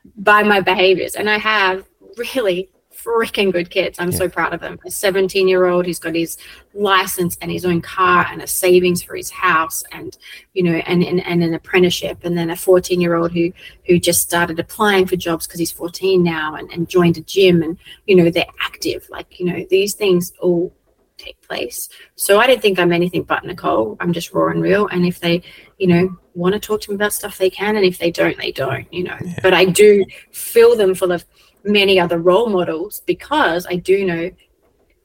by 0.16 0.42
my 0.42 0.60
behaviors. 0.60 1.14
And 1.14 1.28
i 1.28 1.38
have 1.38 1.84
really 2.16 2.70
freaking 2.96 3.52
good 3.52 3.70
kids. 3.70 3.98
I'm 3.98 4.10
yeah. 4.10 4.18
so 4.18 4.28
proud 4.28 4.54
of 4.54 4.60
them. 4.60 4.78
A 4.86 4.90
17 4.90 5.48
year 5.48 5.66
old 5.66 5.86
who's 5.86 5.98
got 5.98 6.14
his 6.14 6.38
license 6.74 7.36
and 7.40 7.50
his 7.50 7.64
own 7.64 7.80
car 7.80 8.26
and 8.30 8.42
a 8.42 8.46
savings 8.46 9.02
for 9.02 9.16
his 9.16 9.30
house 9.30 9.82
and, 9.92 10.16
you 10.54 10.62
know, 10.62 10.74
and, 10.86 11.02
and, 11.02 11.24
and 11.24 11.42
an 11.42 11.54
apprenticeship. 11.54 12.18
And 12.24 12.36
then 12.36 12.50
a 12.50 12.56
14 12.56 13.00
year 13.00 13.14
old 13.14 13.32
who, 13.32 13.52
who 13.86 13.98
just 13.98 14.22
started 14.22 14.58
applying 14.58 15.06
for 15.06 15.16
jobs 15.16 15.46
because 15.46 15.60
he's 15.60 15.72
14 15.72 16.22
now 16.22 16.54
and, 16.54 16.70
and 16.72 16.88
joined 16.88 17.16
a 17.18 17.22
gym 17.22 17.62
and, 17.62 17.78
you 18.06 18.16
know, 18.16 18.30
they're 18.30 18.46
active. 18.60 19.06
Like, 19.10 19.38
you 19.38 19.46
know, 19.46 19.66
these 19.70 19.94
things 19.94 20.32
all 20.40 20.72
take 21.16 21.40
place. 21.42 21.88
So 22.14 22.38
I 22.38 22.46
don't 22.46 22.60
think 22.60 22.78
I'm 22.78 22.92
anything 22.92 23.22
but 23.22 23.42
Nichole. 23.44 23.96
I'm 24.00 24.12
just 24.12 24.32
raw 24.32 24.50
and 24.50 24.62
real. 24.62 24.86
And 24.88 25.06
if 25.06 25.20
they, 25.20 25.42
you 25.78 25.86
know, 25.86 26.16
want 26.34 26.54
to 26.54 26.60
talk 26.60 26.80
to 26.82 26.90
me 26.90 26.96
about 26.96 27.12
stuff, 27.12 27.38
they 27.38 27.50
can. 27.50 27.76
And 27.76 27.84
if 27.84 27.98
they 27.98 28.10
don't, 28.10 28.36
they 28.36 28.52
don't, 28.52 28.92
you 28.92 29.04
know. 29.04 29.16
Yeah. 29.24 29.38
But 29.42 29.54
I 29.54 29.64
do 29.64 30.04
fill 30.32 30.76
them 30.76 30.94
full 30.94 31.12
of 31.12 31.24
many 31.66 31.98
other 31.98 32.18
role 32.18 32.48
models 32.48 33.02
because 33.06 33.66
I 33.66 33.76
do 33.76 34.04
know 34.06 34.30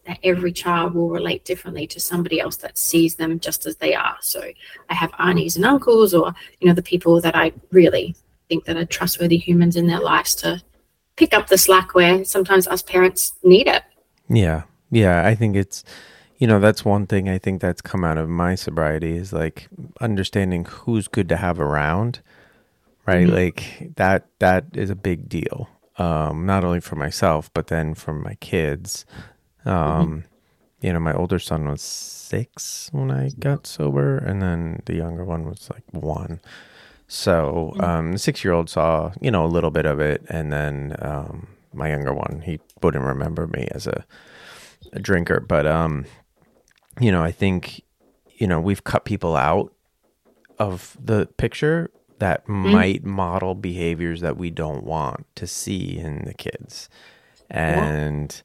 that 0.06 0.20
every 0.24 0.52
child 0.52 0.94
will 0.94 1.10
relate 1.10 1.46
differently 1.46 1.86
to 1.88 2.00
somebody 2.00 2.40
else 2.40 2.58
that 2.58 2.78
sees 2.78 3.16
them 3.16 3.40
just 3.40 3.66
as 3.66 3.78
they 3.78 3.94
are. 3.94 4.18
So 4.22 4.42
I 4.90 4.94
have 4.94 5.12
aunties 5.20 5.56
and 5.56 5.66
uncles, 5.66 6.14
or 6.14 6.34
you 6.60 6.68
know, 6.68 6.74
the 6.74 6.82
people 6.82 7.22
that 7.22 7.36
I 7.36 7.54
really 7.72 8.16
think 8.50 8.66
that 8.66 8.78
are 8.78 8.86
trustworthy 8.86 9.38
humans 9.38 9.76
in 9.76 9.88
their 9.88 10.00
lives 10.00 10.36
to 10.36 10.62
pick 11.18 11.34
up 11.34 11.48
the 11.48 11.58
slack 11.58 11.94
where 11.94 12.24
sometimes 12.26 12.68
us 12.68 12.82
parents 12.82 13.34
need 13.44 13.68
it. 13.68 13.84
Yeah, 14.30 14.64
yeah, 14.90 15.26
I 15.26 15.36
think 15.36 15.56
it's 15.56 15.84
you 16.38 16.48
know 16.48 16.60
that's 16.60 16.84
one 16.84 17.06
thing 17.06 17.30
I 17.30 17.38
think 17.38 17.62
that's 17.62 17.82
come 17.82 18.04
out 18.04 18.18
of 18.18 18.28
my 18.28 18.56
sobriety 18.56 19.16
is 19.16 19.32
like 19.32 19.68
understanding 20.00 20.66
who's 20.66 21.08
good 21.08 21.30
to 21.30 21.38
have 21.38 21.60
around, 21.60 22.22
right? 23.06 23.28
Mm-hmm. 23.28 23.36
Like 23.36 23.96
that 23.98 24.26
that 24.40 24.66
is 24.74 24.90
a 24.90 24.96
big 24.96 25.30
deal 25.30 25.70
um, 26.02 26.46
not 26.46 26.64
only 26.64 26.80
for 26.80 26.96
myself 26.96 27.52
but 27.54 27.68
then 27.68 27.94
for 27.94 28.14
my 28.14 28.36
kids. 28.36 29.06
Um, 29.66 29.76
mm-hmm. 29.76 30.20
You 30.82 30.94
know, 30.94 31.00
my 31.00 31.14
older 31.14 31.38
son 31.38 31.70
was 31.70 31.82
six 31.82 32.90
when 32.92 33.12
I 33.12 33.30
got 33.38 33.68
sober, 33.68 34.18
and 34.18 34.42
then 34.42 34.82
the 34.86 34.96
younger 34.96 35.24
one 35.24 35.46
was 35.46 35.70
like 35.72 35.84
one. 35.92 36.42
So 37.08 37.74
mm. 37.76 37.84
um, 37.84 38.12
the 38.14 38.18
six-year-old 38.18 38.70
saw 38.70 39.12
you 39.22 39.30
know 39.30 39.46
a 39.46 39.54
little 39.56 39.70
bit 39.70 39.86
of 39.86 40.00
it, 40.00 40.24
and 40.28 40.52
then 40.52 40.96
um, 41.00 41.48
my 41.72 41.90
younger 41.90 42.14
one 42.14 42.42
he 42.44 42.60
wouldn't 42.82 43.06
remember 43.06 43.46
me 43.46 43.68
as 43.72 43.86
a, 43.86 44.06
a 44.94 45.00
drinker, 45.00 45.40
but 45.40 45.68
um, 45.68 46.06
you 47.00 47.12
know, 47.12 47.22
I 47.22 47.32
think 47.32 47.84
you 48.38 48.48
know 48.48 48.60
we've 48.60 48.84
cut 48.84 49.06
people 49.06 49.36
out 49.36 49.72
of 50.58 50.98
the 51.00 51.28
picture 51.38 51.92
that 52.22 52.46
mm. 52.46 52.72
might 52.72 53.04
model 53.04 53.56
behaviors 53.56 54.22
that 54.22 54.38
we 54.38 54.52
don't 54.52 54.84
want 54.84 55.26
to 55.36 55.48
see 55.48 55.98
in 55.98 56.24
the 56.26 56.36
kids. 56.36 56.88
And 57.50 58.44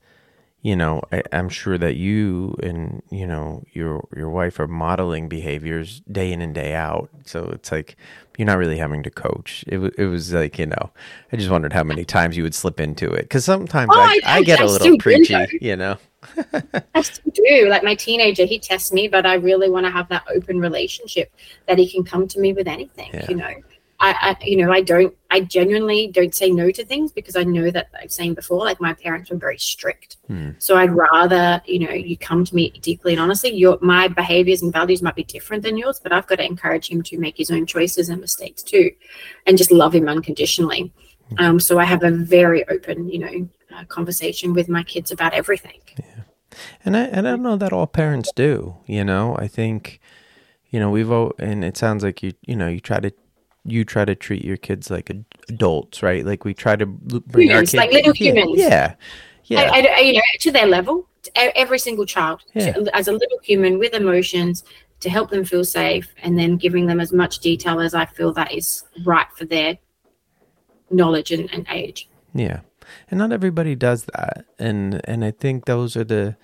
yeah. 0.62 0.70
you 0.70 0.76
know, 0.76 1.02
I, 1.12 1.22
am 1.30 1.50
sure 1.50 1.76
that 1.76 1.96
you 1.96 2.56
and 2.62 3.02
you 3.10 3.26
know 3.26 3.64
your 3.74 4.08
your 4.16 4.30
wife 4.30 4.58
are 4.58 4.66
modeling 4.66 5.28
behaviors 5.28 6.00
day 6.10 6.32
in 6.32 6.40
and 6.40 6.54
day 6.54 6.74
out. 6.74 7.10
So 7.26 7.50
it's 7.50 7.70
like 7.70 7.98
you're 8.38 8.46
not 8.46 8.56
really 8.56 8.78
having 8.78 9.02
to 9.02 9.10
coach. 9.10 9.62
It 9.68 9.78
it 9.98 10.06
was 10.06 10.32
like 10.32 10.58
you 10.58 10.66
know, 10.66 10.90
I 11.30 11.36
just 11.36 11.50
wondered 11.50 11.74
how 11.74 11.84
many 11.84 12.06
times 12.06 12.34
you 12.34 12.44
would 12.44 12.54
slip 12.54 12.80
into 12.80 13.12
it 13.12 13.24
because 13.24 13.44
sometimes 13.44 13.90
oh, 13.92 14.00
I, 14.00 14.20
I, 14.24 14.36
I, 14.38 14.42
get 14.42 14.58
I 14.58 14.64
a 14.64 14.66
little 14.66 14.96
preachy, 14.96 15.58
you 15.60 15.76
know. 15.76 15.98
I 16.94 17.02
still 17.02 17.32
do. 17.34 17.68
Like 17.68 17.84
my 17.84 17.94
teenager, 17.94 18.44
he 18.44 18.58
tests 18.58 18.92
me, 18.92 19.08
but 19.08 19.26
I 19.26 19.34
really 19.34 19.70
want 19.70 19.86
to 19.86 19.90
have 19.90 20.08
that 20.08 20.24
open 20.34 20.60
relationship 20.60 21.32
that 21.66 21.78
he 21.78 21.90
can 21.90 22.04
come 22.04 22.28
to 22.28 22.40
me 22.40 22.52
with 22.52 22.68
anything, 22.68 23.10
yeah. 23.12 23.26
you 23.28 23.36
know. 23.36 23.54
I, 23.98 24.36
I, 24.38 24.44
you 24.44 24.58
know, 24.58 24.70
I 24.70 24.82
don't, 24.82 25.16
I 25.30 25.40
genuinely 25.40 26.08
don't 26.08 26.34
say 26.34 26.50
no 26.50 26.70
to 26.70 26.84
things 26.84 27.12
because 27.12 27.34
I 27.34 27.44
know 27.44 27.70
that 27.70 27.88
I've 27.98 28.12
seen 28.12 28.34
before, 28.34 28.58
like 28.58 28.78
my 28.80 28.92
parents 28.92 29.30
were 29.30 29.38
very 29.38 29.58
strict. 29.58 30.18
Hmm. 30.26 30.50
So 30.58 30.76
I'd 30.76 30.90
rather, 30.90 31.62
you 31.64 31.78
know, 31.78 31.92
you 31.92 32.16
come 32.18 32.44
to 32.44 32.54
me 32.54 32.70
deeply 32.82 33.12
and 33.12 33.20
honestly, 33.22 33.54
your, 33.54 33.78
my 33.80 34.08
behaviors 34.08 34.60
and 34.60 34.72
values 34.72 35.00
might 35.00 35.14
be 35.14 35.24
different 35.24 35.62
than 35.62 35.78
yours, 35.78 35.98
but 35.98 36.12
I've 36.12 36.26
got 36.26 36.36
to 36.36 36.44
encourage 36.44 36.90
him 36.90 37.02
to 37.04 37.18
make 37.18 37.38
his 37.38 37.50
own 37.50 37.64
choices 37.64 38.10
and 38.10 38.20
mistakes 38.20 38.62
too, 38.62 38.90
and 39.46 39.56
just 39.56 39.72
love 39.72 39.94
him 39.94 40.08
unconditionally. 40.08 40.92
Hmm. 41.30 41.38
Um, 41.38 41.60
so 41.60 41.78
I 41.78 41.84
have 41.84 42.02
a 42.02 42.10
very 42.10 42.68
open, 42.68 43.08
you 43.08 43.18
know, 43.18 43.48
uh, 43.76 43.84
conversation 43.84 44.52
with 44.54 44.68
my 44.68 44.82
kids 44.82 45.10
about 45.10 45.34
everything. 45.34 45.80
Yeah. 45.98 46.22
And 46.84 46.96
I 46.96 47.02
and 47.04 47.28
I 47.28 47.32
don't 47.32 47.42
know 47.42 47.56
that 47.56 47.72
all 47.72 47.86
parents 47.86 48.32
do. 48.34 48.76
You 48.86 49.04
know, 49.04 49.36
I 49.38 49.46
think, 49.48 50.00
you 50.70 50.80
know, 50.80 50.90
we've 50.90 51.10
al- 51.10 51.34
and 51.38 51.64
it 51.64 51.76
sounds 51.76 52.02
like 52.02 52.22
you 52.22 52.32
you 52.46 52.56
know 52.56 52.68
you 52.68 52.80
try 52.80 53.00
to 53.00 53.12
you 53.64 53.84
try 53.84 54.04
to 54.04 54.14
treat 54.14 54.44
your 54.44 54.56
kids 54.56 54.90
like 54.90 55.10
ad- 55.10 55.24
adults, 55.48 56.02
right? 56.02 56.24
Like 56.24 56.44
we 56.44 56.54
try 56.54 56.76
to 56.76 56.86
bring 56.86 57.48
Humans, 57.48 57.74
our 57.74 57.80
like 57.80 57.90
kids, 57.90 58.06
little 58.06 58.14
yeah, 58.16 58.32
humans. 58.32 58.58
Yeah, 58.58 58.94
yeah, 59.44 59.70
I, 59.72 59.94
I- 59.96 60.00
you 60.00 60.12
know, 60.14 60.20
to 60.40 60.52
their 60.52 60.66
level, 60.66 61.08
to 61.24 61.58
every 61.58 61.78
single 61.78 62.06
child, 62.06 62.42
to- 62.54 62.96
as 62.96 63.08
a 63.08 63.12
little 63.12 63.38
human 63.42 63.78
with 63.78 63.92
emotions, 63.92 64.64
to 65.00 65.10
help 65.10 65.30
them 65.30 65.44
feel 65.44 65.64
safe, 65.64 66.08
and 66.22 66.38
then 66.38 66.56
giving 66.56 66.86
them 66.86 67.00
as 67.00 67.12
much 67.12 67.40
detail 67.40 67.80
as 67.80 67.92
I 67.92 68.06
feel 68.06 68.32
that 68.34 68.52
is 68.52 68.84
right 69.04 69.26
for 69.36 69.44
their 69.44 69.76
knowledge 70.90 71.32
and, 71.32 71.52
and 71.52 71.66
age. 71.70 72.08
yeah. 72.34 72.60
And 73.10 73.18
not 73.18 73.32
everybody 73.32 73.74
does 73.74 74.04
that, 74.14 74.46
and 74.58 75.00
and 75.04 75.24
I 75.24 75.30
think 75.32 75.66
those 75.66 75.96
are 75.96 76.04
the 76.04 76.36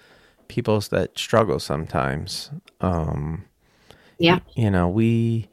people 0.49 0.81
that 0.81 1.19
struggle 1.19 1.59
sometimes. 1.59 2.51
Um, 2.81 3.45
Yeah. 4.19 4.41
you 4.55 4.71
know, 4.71 4.89
we, 4.89 5.49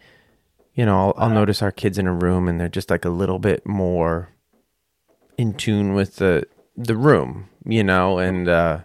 you 0.75 0.85
know, 0.85 0.97
I'll, 1.09 1.13
I'll 1.17 1.29
notice 1.29 1.61
our 1.61 1.71
kids 1.71 1.97
in 1.97 2.07
a 2.07 2.13
room 2.13 2.47
and 2.47 2.59
they're 2.59 2.69
just 2.69 2.89
like 2.89 3.05
a 3.05 3.09
little 3.09 3.39
bit 3.39 3.65
more 3.65 4.29
in 5.37 5.53
tune 5.53 5.93
with 5.93 6.17
the 6.17 6.45
the 6.77 6.95
room, 6.97 7.49
you 7.65 7.83
know, 7.83 8.19
and 8.19 8.47
uh, 8.49 8.79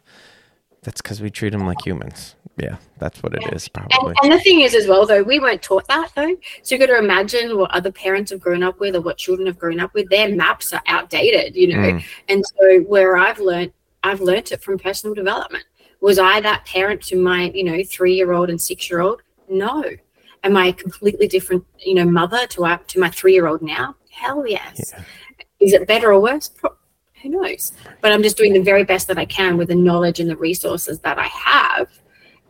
that's 0.85 1.03
because 1.03 1.21
we 1.21 1.31
treat 1.31 1.51
them 1.51 1.67
like 1.67 1.85
humans. 1.85 2.37
Yeah, 2.57 2.77
that's 2.99 3.21
what 3.21 3.35
it 3.35 3.43
is, 3.53 3.69
And, 3.75 3.91
probably. 3.91 4.15
and 4.23 4.31
the 4.31 4.39
thing 4.39 4.61
is, 4.61 4.77
as 4.77 4.87
well, 4.87 5.07
though, 5.07 5.25
we 5.25 5.41
weren't 5.41 5.61
taught 5.61 5.89
that, 5.89 6.11
though. 6.15 6.37
So 6.63 6.75
you 6.75 6.79
got 6.79 6.87
to 6.87 6.99
imagine 6.99 7.59
what 7.59 7.73
other 7.73 7.91
parents 7.91 8.31
have 8.31 8.39
grown 8.39 8.63
up 8.63 8.79
with 8.79 8.95
or 8.95 9.01
what 9.01 9.17
children 9.17 9.47
have 9.49 9.59
grown 9.59 9.81
up 9.81 9.93
with. 9.93 10.09
Their 10.09 10.29
maps 10.29 10.73
are 10.73 10.83
outdated, 10.87 11.57
you 11.57 11.75
know. 11.75 11.79
Mm. 11.79 12.05
And 12.29 12.45
so 12.47 12.81
where 12.83 13.17
I've 13.17 13.41
learned, 13.41 13.73
I've 14.05 14.21
learned 14.21 14.53
it 14.53 14.63
from 14.63 14.79
personal 14.79 15.15
development. 15.17 15.65
Was 16.01 16.21
I 16.21 16.41
that 16.43 16.65
parent 16.65 17.03
to 17.07 17.17
my, 17.17 17.51
you 17.53 17.65
know, 17.65 17.83
three-year-old 17.83 18.51
and 18.51 18.61
six-year-old? 18.61 19.23
No. 19.49 19.83
Am 20.45 20.57
I 20.57 20.67
a 20.67 20.73
completely 20.73 21.27
different, 21.27 21.65
you 21.79 21.95
know, 21.95 22.05
mother 22.05 22.47
to 22.49 22.65
I, 22.67 22.77
to 22.77 23.01
my 23.01 23.11
three-year-old 23.11 23.63
now? 23.63 23.97
Hell 24.11 24.47
yes. 24.47 24.93
Yeah. 24.93 25.03
Is 25.59 25.73
it 25.73 25.89
better 25.89 26.13
or 26.13 26.21
worse? 26.21 26.51
Who 27.25 27.31
knows? 27.31 27.73
But 28.03 28.13
I'm 28.13 28.23
just 28.23 28.37
doing 28.37 28.53
the 28.53 28.61
very 28.61 28.85
best 28.85 29.09
that 29.09 29.19
I 29.19 29.25
can 29.25 29.57
with 29.57 29.69
the 29.69 29.75
knowledge 29.75 30.21
and 30.21 30.29
the 30.29 30.37
resources 30.37 31.01
that 31.01 31.19
I 31.19 31.27
have, 31.27 31.89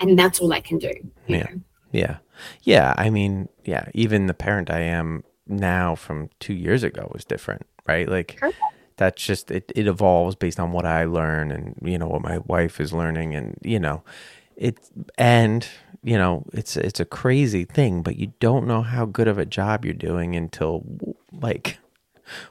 and 0.00 0.18
that's 0.18 0.40
all 0.40 0.52
I 0.52 0.60
can 0.60 0.78
do. 0.78 0.92
Yeah. 1.28 1.44
know. 1.44 1.60
Yeah. 1.92 2.16
Yeah. 2.64 2.92
I 2.98 3.08
mean, 3.08 3.48
yeah, 3.64 3.86
even 3.94 4.26
the 4.26 4.34
parent 4.34 4.70
I 4.70 4.80
am 4.80 5.22
now 5.46 5.94
from 5.94 6.28
two 6.40 6.54
years 6.54 6.82
ago 6.82 7.08
was 7.14 7.24
different, 7.24 7.66
right? 7.86 8.08
Like, 8.08 8.36
Correct. 8.36 8.56
that's 8.96 9.24
just, 9.24 9.52
it, 9.52 9.70
it 9.76 9.86
evolves 9.86 10.34
based 10.34 10.58
on 10.58 10.72
what 10.72 10.86
I 10.86 11.04
learn 11.04 11.52
and, 11.52 11.78
you 11.80 11.96
know, 11.96 12.08
what 12.08 12.22
my 12.22 12.38
wife 12.38 12.80
is 12.80 12.92
learning. 12.92 13.36
And, 13.36 13.56
you 13.62 13.78
know, 13.78 14.02
it, 14.56 14.78
and, 15.16 15.64
you 16.02 16.18
know, 16.18 16.44
it's, 16.52 16.76
it's 16.76 16.98
a 16.98 17.04
crazy 17.04 17.64
thing, 17.64 18.02
but 18.02 18.16
you 18.16 18.32
don't 18.40 18.66
know 18.66 18.82
how 18.82 19.06
good 19.06 19.28
of 19.28 19.38
a 19.38 19.46
job 19.46 19.84
you're 19.84 19.94
doing 19.94 20.34
until 20.34 20.84
like 21.32 21.78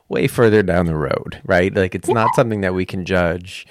way 0.09 0.27
further 0.27 0.63
down 0.63 0.85
the 0.85 0.95
road, 0.95 1.41
right? 1.45 1.73
Like, 1.73 1.95
it's 1.95 2.09
not 2.09 2.35
something 2.35 2.61
that 2.61 2.73
we 2.73 2.85
can 2.85 3.05
judge 3.05 3.65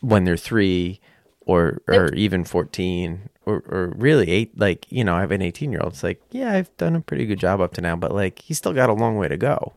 when 0.00 0.24
they're 0.24 0.36
three 0.36 1.00
or 1.48 1.80
or 1.88 2.12
even 2.12 2.44
14 2.44 3.30
or, 3.46 3.64
or 3.66 3.92
really 3.96 4.30
eight 4.30 4.56
like 4.56 4.86
you 4.90 5.02
know 5.02 5.16
i 5.16 5.20
have 5.20 5.32
an 5.32 5.42
18 5.42 5.72
year 5.72 5.80
old 5.82 5.94
it's 5.94 6.02
like 6.02 6.20
yeah 6.30 6.52
i've 6.52 6.74
done 6.76 6.94
a 6.94 7.00
pretty 7.00 7.26
good 7.26 7.38
job 7.40 7.60
up 7.60 7.72
to 7.72 7.80
now 7.80 7.96
but 7.96 8.14
like 8.14 8.38
he's 8.38 8.58
still 8.58 8.74
got 8.74 8.90
a 8.90 8.92
long 8.92 9.16
way 9.16 9.26
to 9.26 9.38
go 9.38 9.72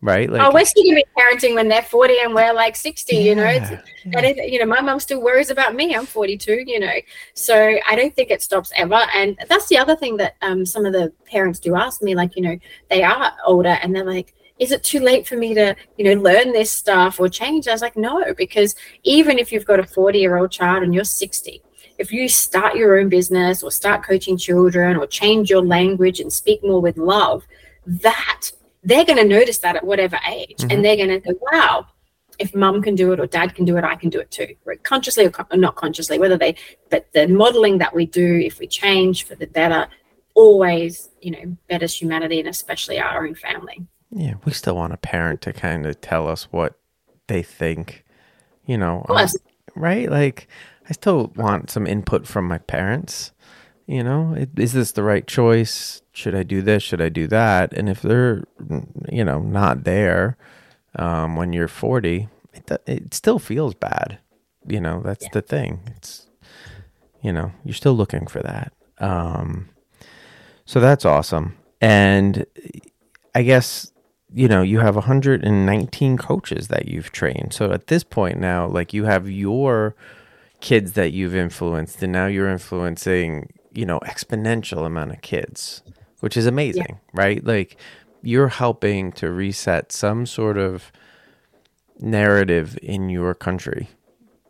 right 0.00 0.30
like 0.30 0.40
oh, 0.40 0.50
we're 0.52 0.64
still 0.64 0.82
gonna 0.82 0.96
be 0.96 1.04
parenting 1.16 1.54
when 1.54 1.68
they're 1.68 1.82
40 1.82 2.14
and 2.22 2.34
we're 2.34 2.52
like 2.52 2.76
60, 2.76 3.16
you 3.16 3.34
know. 3.34 3.46
It's, 3.46 3.70
yeah, 3.70 3.80
and 4.14 4.26
it, 4.26 4.50
you 4.50 4.58
know, 4.58 4.66
my 4.66 4.80
mom 4.80 5.00
still 5.00 5.22
worries 5.22 5.50
about 5.50 5.74
me. 5.74 5.94
I'm 5.94 6.06
42, 6.06 6.64
you 6.66 6.78
know. 6.78 6.92
So 7.34 7.78
I 7.88 7.96
don't 7.96 8.14
think 8.14 8.30
it 8.30 8.42
stops 8.42 8.70
ever. 8.76 9.06
And 9.14 9.38
that's 9.48 9.68
the 9.68 9.78
other 9.78 9.96
thing 9.96 10.18
that 10.18 10.36
um, 10.42 10.66
some 10.66 10.84
of 10.84 10.92
the 10.92 11.12
parents 11.26 11.58
do 11.58 11.74
ask 11.74 12.02
me, 12.02 12.14
like, 12.14 12.36
you 12.36 12.42
know, 12.42 12.58
they 12.90 13.02
are 13.02 13.32
older 13.46 13.78
and 13.82 13.94
they're 13.94 14.04
like, 14.04 14.34
is 14.58 14.70
it 14.70 14.82
too 14.84 15.00
late 15.00 15.26
for 15.26 15.36
me 15.36 15.54
to, 15.54 15.74
you 15.96 16.04
know, 16.04 16.20
learn 16.20 16.52
this 16.52 16.70
stuff 16.70 17.18
or 17.18 17.28
change? 17.28 17.66
I 17.66 17.72
was 17.72 17.82
like, 17.82 17.96
no, 17.96 18.32
because 18.34 18.74
even 19.02 19.38
if 19.38 19.50
you've 19.50 19.64
got 19.64 19.80
a 19.80 19.86
40 19.86 20.18
year 20.18 20.36
old 20.36 20.50
child 20.50 20.82
and 20.82 20.94
you're 20.94 21.04
60, 21.04 21.62
if 21.98 22.12
you 22.12 22.28
start 22.28 22.76
your 22.76 22.98
own 22.98 23.08
business 23.08 23.62
or 23.62 23.70
start 23.70 24.04
coaching 24.04 24.36
children 24.36 24.96
or 24.96 25.06
change 25.06 25.50
your 25.50 25.64
language 25.64 26.20
and 26.20 26.32
speak 26.32 26.60
more 26.62 26.80
with 26.80 26.96
love, 26.96 27.46
that 27.86 28.50
they're 28.82 29.04
going 29.04 29.18
to 29.18 29.24
notice 29.24 29.58
that 29.58 29.76
at 29.76 29.84
whatever 29.84 30.18
age. 30.28 30.58
Mhm. 30.58 30.72
And 30.72 30.84
they're 30.84 30.96
going 30.96 31.08
to 31.08 31.20
go, 31.20 31.38
wow, 31.52 31.86
if 32.38 32.54
mum 32.54 32.82
can 32.82 32.94
do 32.94 33.12
it 33.12 33.20
or 33.20 33.26
dad 33.26 33.54
can 33.54 33.64
do 33.64 33.76
it, 33.76 33.84
I 33.84 33.94
can 33.94 34.10
do 34.10 34.20
it 34.20 34.30
too. 34.30 34.54
Right? 34.64 34.82
Consciously 34.82 35.24
or, 35.24 35.30
con- 35.30 35.46
or 35.50 35.56
not 35.56 35.76
consciously, 35.76 36.18
whether 36.18 36.36
they, 36.36 36.56
but 36.90 37.06
the 37.12 37.28
modeling 37.28 37.78
that 37.78 37.94
we 37.94 38.06
do, 38.06 38.38
if 38.38 38.58
we 38.58 38.66
change 38.66 39.24
for 39.24 39.34
the 39.36 39.46
better, 39.46 39.88
always, 40.34 41.10
you 41.20 41.30
know, 41.30 41.56
betters 41.68 41.94
humanity 41.94 42.40
and 42.40 42.48
especially 42.48 42.98
our 42.98 43.24
own 43.24 43.34
family. 43.34 43.86
Yeah 44.14 44.34
we 44.44 44.52
still 44.52 44.76
want 44.76 44.92
a 44.94 44.98
parent 44.98 45.42
to 45.42 45.52
kind 45.52 45.86
of 45.86 46.00
tell 46.00 46.28
us 46.28 46.44
what 46.52 46.78
they 47.28 47.42
think 47.42 48.04
you 48.66 48.78
know 48.78 49.04
um, 49.08 49.16
right? 49.76 50.10
Like 50.10 50.48
i 50.88 50.92
still 50.92 51.32
want 51.36 51.70
some 51.70 51.86
input 51.86 52.26
from 52.26 52.46
my 52.48 52.58
parents 52.58 53.32
you 53.86 54.02
know? 54.02 54.32
It, 54.34 54.50
is 54.58 54.72
this 54.72 54.92
the 54.92 55.02
right 55.02 55.26
choice? 55.26 56.00
Should 56.12 56.34
i 56.34 56.42
do 56.42 56.62
this? 56.62 56.82
Should 56.82 57.02
i 57.02 57.10
do 57.10 57.26
that? 57.26 57.72
And 57.74 57.88
if 57.90 58.00
they're 58.02 58.44
you 59.10 59.24
know 59.24 59.40
not 59.40 59.84
there 59.84 60.38
um, 60.96 61.36
when 61.36 61.52
you're 61.52 61.68
40 61.68 62.28
it, 62.54 62.70
it 62.86 63.14
still 63.14 63.38
feels 63.38 63.74
bad 63.74 64.18
you 64.66 64.80
know? 64.80 65.02
That's 65.04 65.24
Yeah. 65.24 65.30
the 65.34 65.42
thing. 65.42 65.80
It's 65.96 66.28
you 67.22 67.32
know 67.32 67.52
you're 67.64 67.74
still 67.74 67.94
looking 67.94 68.26
for 68.26 68.40
that. 68.42 68.72
Um, 68.98 69.68
so 70.64 70.80
that's 70.80 71.04
awesome. 71.04 71.56
And 71.80 72.46
i 73.34 73.42
guess 73.42 73.92
you 74.34 74.48
know 74.48 74.62
you 74.62 74.80
have 74.80 74.96
119 74.96 76.18
coaches 76.18 76.68
that 76.68 76.88
you've 76.88 77.12
trained. 77.12 77.52
So 77.52 77.72
at 77.72 77.86
this 77.86 78.04
point 78.04 78.38
now 78.38 78.66
like 78.66 78.92
you 78.92 79.04
have 79.04 79.30
your 79.30 79.94
kids 80.60 80.92
that 80.92 81.12
you've 81.12 81.34
influenced 81.34 82.02
and 82.02 82.12
now 82.12 82.26
you're 82.26 82.48
influencing 82.48 83.52
you 83.72 83.86
know 83.86 84.00
exponential 84.00 84.86
amount 84.86 85.12
of 85.12 85.20
kids 85.20 85.82
which 86.20 86.36
is 86.36 86.46
amazing 86.46 86.98
right? 87.12 87.44
Like 87.44 87.76
you're 88.22 88.48
helping 88.48 89.12
to 89.12 89.30
reset 89.30 89.92
some 89.92 90.26
sort 90.26 90.58
of 90.58 90.90
narrative 92.00 92.78
in 92.82 93.08
your 93.08 93.34
country 93.34 93.88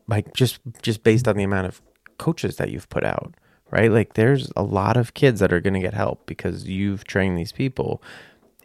like 0.09 0.33
just 0.35 0.61
just 0.83 1.03
based 1.03 1.29
on 1.29 1.37
the 1.37 1.43
amount 1.43 1.67
of 1.67 1.83
coaches 2.17 2.57
that 2.57 2.71
you've 2.71 2.89
put 2.89 3.05
out 3.05 3.35
right? 3.71 3.91
Like 3.91 4.15
there's 4.15 4.53
a 4.57 4.63
lot 4.63 4.97
of 4.97 5.15
kids 5.15 5.41
that 5.41 5.53
are 5.53 5.61
going 5.61 5.75
to 5.75 5.81
get 5.81 5.95
help 5.95 6.27
because 6.27 6.69
you've 6.69 7.05
trained 7.05 7.37
these 7.37 7.51
people 7.51 8.01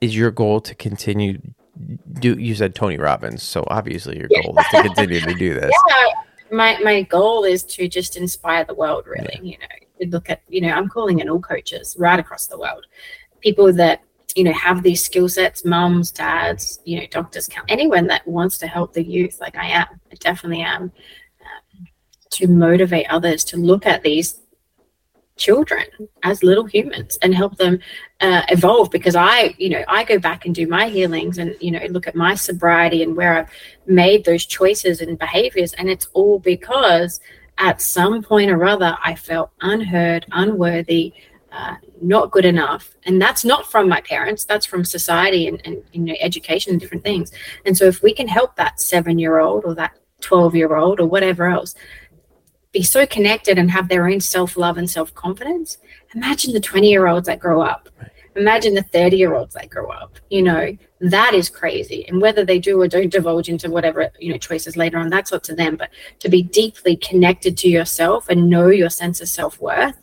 is 0.02 0.16
your 0.16 0.32
goal 0.32 0.62
to 0.62 0.76
continue 0.76 1.40
do 2.20 2.38
you 2.38 2.54
said 2.56 2.76
tony 2.76 2.98
robbins 2.98 3.42
so 3.42 3.64
obviously 3.68 4.18
your 4.18 4.28
goal 4.42 4.58
is 4.58 4.66
to 4.72 4.82
continue 4.84 5.20
to 5.22 5.34
do 5.34 5.54
this. 5.60 5.72
Yeah, 5.90 6.06
my 6.52 6.78
my 6.80 7.02
goal 7.04 7.44
is 7.44 7.64
to 7.64 7.88
just 7.88 8.18
inspire 8.18 8.66
the 8.66 8.74
world. 8.74 9.06
Really, 9.08 9.40
you 9.42 9.58
know, 9.58 10.08
look 10.08 10.30
at 10.30 10.42
you 10.48 10.62
know, 10.62 10.70
I'm 10.70 10.90
calling 10.90 11.20
in 11.20 11.30
all 11.30 11.40
coaches 11.40 11.96
right 12.00 12.20
across 12.20 12.48
the 12.48 12.58
world, 12.58 12.86
people 13.42 13.72
that 13.74 14.02
you 14.36 14.44
know 14.44 14.54
have 14.54 14.84
these 14.84 15.04
skill 15.04 15.30
sets, 15.30 15.66
mums, 15.66 16.12
dads, 16.12 16.80
you 16.86 17.00
know, 17.00 17.08
doctors, 17.10 17.48
count 17.48 17.66
anyone 17.70 18.08
that 18.08 18.28
wants 18.28 18.58
to 18.60 18.68
help 18.68 18.94
the 18.94 19.04
youth, 19.04 19.40
like 19.40 19.56
I 19.56 19.68
am, 19.68 19.88
I 20.12 20.16
definitely 20.20 20.62
am, 20.62 20.84
um, 20.84 21.88
to 22.32 22.48
motivate 22.48 23.08
others 23.10 23.44
to 23.46 23.58
look 23.58 23.86
at 23.86 24.04
these 24.04 24.40
children 25.40 25.86
as 26.24 26.44
little 26.44 26.66
humans 26.66 27.18
and 27.22 27.34
help 27.34 27.56
them 27.58 27.80
uh, 28.22 28.44
evolve 28.50 28.92
because 28.92 29.16
i 29.16 29.56
you 29.58 29.70
know 29.70 29.84
i 29.88 30.04
go 30.04 30.20
back 30.20 30.46
and 30.46 30.54
do 30.54 30.68
my 30.68 30.88
healings 30.90 31.38
and 31.38 31.56
you 31.60 31.72
know 31.72 31.80
look 31.90 32.08
at 32.08 32.16
my 32.16 32.36
sobriety 32.36 33.02
and 33.02 33.16
where 33.16 33.34
i've 33.38 33.50
made 33.88 34.24
those 34.26 34.46
choices 34.46 35.02
and 35.02 35.18
behaviors. 35.18 35.74
And 35.74 35.90
it's 35.90 36.08
all 36.14 36.38
because 36.40 37.20
at 37.58 37.82
some 37.82 38.22
point 38.22 38.52
or 38.52 38.64
other 38.66 38.96
i 39.04 39.16
felt 39.16 39.50
unheard 39.62 40.26
unworthy 40.32 41.14
uh, 41.52 41.76
not 42.02 42.30
good 42.32 42.46
enough. 42.46 42.96
And 43.06 43.22
that's 43.22 43.44
not 43.44 43.70
from 43.72 43.90
my 43.90 44.02
parents. 44.02 44.46
That's 44.46 44.68
from 44.68 44.86
society 44.86 45.48
and, 45.48 45.60
and 45.66 45.84
you 45.92 46.02
know 46.02 46.16
education 46.20 46.72
and 46.74 46.80
different 46.80 47.04
things. 47.04 47.32
And 47.66 47.76
so 47.78 47.86
if 47.86 48.04
we 48.04 48.14
can 48.14 48.28
help 48.28 48.56
that 48.56 48.80
seven 48.80 49.18
year 49.18 49.40
old 49.40 49.66
or 49.66 49.74
that 49.76 49.98
12 50.22 50.56
year 50.56 50.76
old 50.76 51.00
or 51.00 51.08
whatever 51.08 51.48
else 51.48 51.76
be 52.72 52.84
so 52.84 53.06
connected 53.06 53.58
and 53.58 53.72
have 53.72 53.88
their 53.88 54.08
own 54.08 54.20
self-love 54.20 54.78
and 54.78 54.90
self-confidence. 54.90 55.78
Imagine 56.16 56.54
the 56.54 56.60
20 56.60 56.90
year 56.90 57.08
olds 57.08 57.28
that 57.28 57.40
grow 57.40 57.62
up. 57.62 57.90
Imagine 58.36 58.74
the 58.76 58.84
30 58.84 59.18
year 59.18 59.34
olds 59.36 59.54
that 59.56 59.70
grow 59.70 59.90
up. 59.90 60.18
You 60.30 60.44
know 60.44 60.78
that 61.02 61.34
is 61.34 61.50
crazy. 61.50 62.06
And 62.08 62.22
whether 62.22 62.46
they 62.46 62.60
do 62.60 62.80
or 62.82 62.88
don't 62.88 63.12
divulge 63.12 63.50
into 63.50 63.70
whatever 63.72 64.10
you 64.20 64.32
know 64.32 64.38
choices 64.38 64.78
later 64.78 64.98
on 64.98 65.10
that's 65.10 65.32
up 65.34 65.44
to 65.44 65.56
them. 65.56 65.76
But 65.78 65.90
to 66.20 66.30
be 66.30 66.44
deeply 66.44 66.96
connected 66.96 67.58
to 67.60 67.70
yourself 67.70 68.30
and 68.30 68.50
know 68.50 68.68
your 68.68 68.90
sense 68.90 69.22
of 69.22 69.30
self-worth 69.30 69.96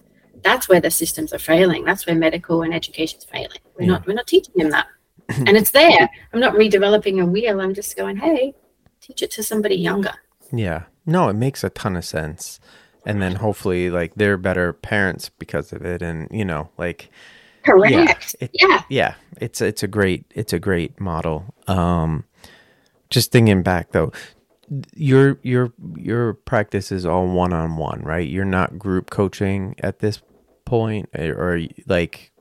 that's 0.42 0.68
where 0.68 0.80
the 0.80 0.90
systems 0.90 1.32
are 1.32 1.38
failing. 1.40 1.84
That's 1.84 2.06
where 2.06 2.14
medical 2.14 2.62
and 2.62 2.72
education's 2.72 3.24
failing. 3.24 3.58
We're 3.76 3.82
Yeah. 3.86 3.92
not 3.92 4.06
we're 4.06 4.14
not 4.14 4.26
teaching 4.26 4.54
them 4.56 4.70
that. 4.70 4.86
And 5.28 5.56
it's 5.56 5.70
there. 5.72 6.08
I'm 6.32 6.40
not 6.40 6.54
redeveloping 6.54 7.20
a 7.22 7.26
wheel. 7.26 7.60
I'm 7.60 7.74
just 7.74 7.96
going 7.96 8.16
hey 8.16 8.54
teach 9.00 9.22
it 9.22 9.30
to 9.32 9.42
somebody 9.42 9.76
younger. 9.76 10.14
Yeah, 10.52 10.84
No, 11.06 11.28
it 11.28 11.34
makes 11.34 11.62
a 11.64 11.70
ton 11.70 11.96
of 11.96 12.04
sense. 12.04 12.60
And 13.06 13.22
then 13.22 13.36
hopefully 13.36 13.88
like 13.88 14.14
they're 14.16 14.36
better 14.36 14.72
parents 14.72 15.28
because 15.38 15.72
of 15.72 15.82
it 15.84 16.02
and 16.02 16.28
you 16.32 16.44
know, 16.44 16.68
like 16.76 17.08
Correct. 17.64 18.34
it- 18.40 18.50
yeah. 18.52 18.82
yeah, 18.88 19.14
it's 19.40 19.60
it's 19.60 19.82
a 19.84 19.88
great 19.88 20.24
it's 20.34 20.52
a 20.52 20.58
great 20.58 21.00
model. 21.00 21.44
Um 21.68 22.24
just 23.08 23.30
thinking 23.30 23.62
back 23.62 23.92
though, 23.92 24.10
your 24.96 25.38
your 25.44 25.72
your 25.96 26.34
practice 26.34 26.90
is 26.90 27.06
all 27.06 27.28
one 27.28 27.52
on 27.52 27.76
one, 27.76 28.02
right? 28.02 28.26
You're 28.28 28.44
not 28.44 28.76
group 28.78 29.10
coaching 29.10 29.76
at 29.78 30.00
this 30.00 30.20
point 30.64 31.08
or, 31.16 31.32
or 31.34 31.60
like 31.86 32.32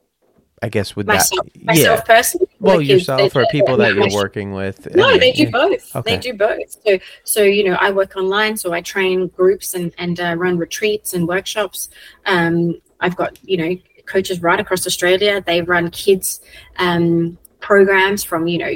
I 0.66 0.70
guess 0.70 0.95
with 0.95 1.05
Myself, 1.05 1.45
that 1.53 1.63
myself 1.63 2.05
personally. 2.05 2.47
well 2.59 2.80
kids, 2.80 2.89
yourself 2.89 3.36
or 3.36 3.45
people 3.51 3.78
that 3.78 3.93
you're 3.93 4.11
working 4.11 4.51
with. 4.51 4.95
No, 4.95 5.16
they 5.16 5.32
do 5.32 5.51
both. 5.51 5.95
Okay. 5.95 6.16
They 6.16 6.32
do 6.32 6.34
both. 6.34 6.76
So, 6.84 6.99
so 7.24 7.43
you 7.43 7.63
know, 7.70 7.78
I 7.80 7.91
work 7.91 8.18
online, 8.18 8.57
so 8.57 8.74
I 8.74 8.82
train 8.82 9.28
groups 9.28 9.76
and 9.76 9.93
and 9.99 10.20
uh, 10.20 10.36
run 10.38 10.57
retreats 10.57 11.13
and 11.13 11.28
workshops. 11.28 11.89
Um, 12.26 12.82
I've 12.99 13.16
got 13.16 13.38
you 13.43 13.57
know 13.57 13.78
coaches 14.07 14.41
right 14.41 14.59
across 14.59 14.88
Australia. 14.88 15.39
They 15.39 15.61
run 15.61 15.91
kids 15.91 16.41
um, 16.78 17.38
programs 17.59 18.24
from 18.24 18.47
you 18.47 18.57
know 18.57 18.74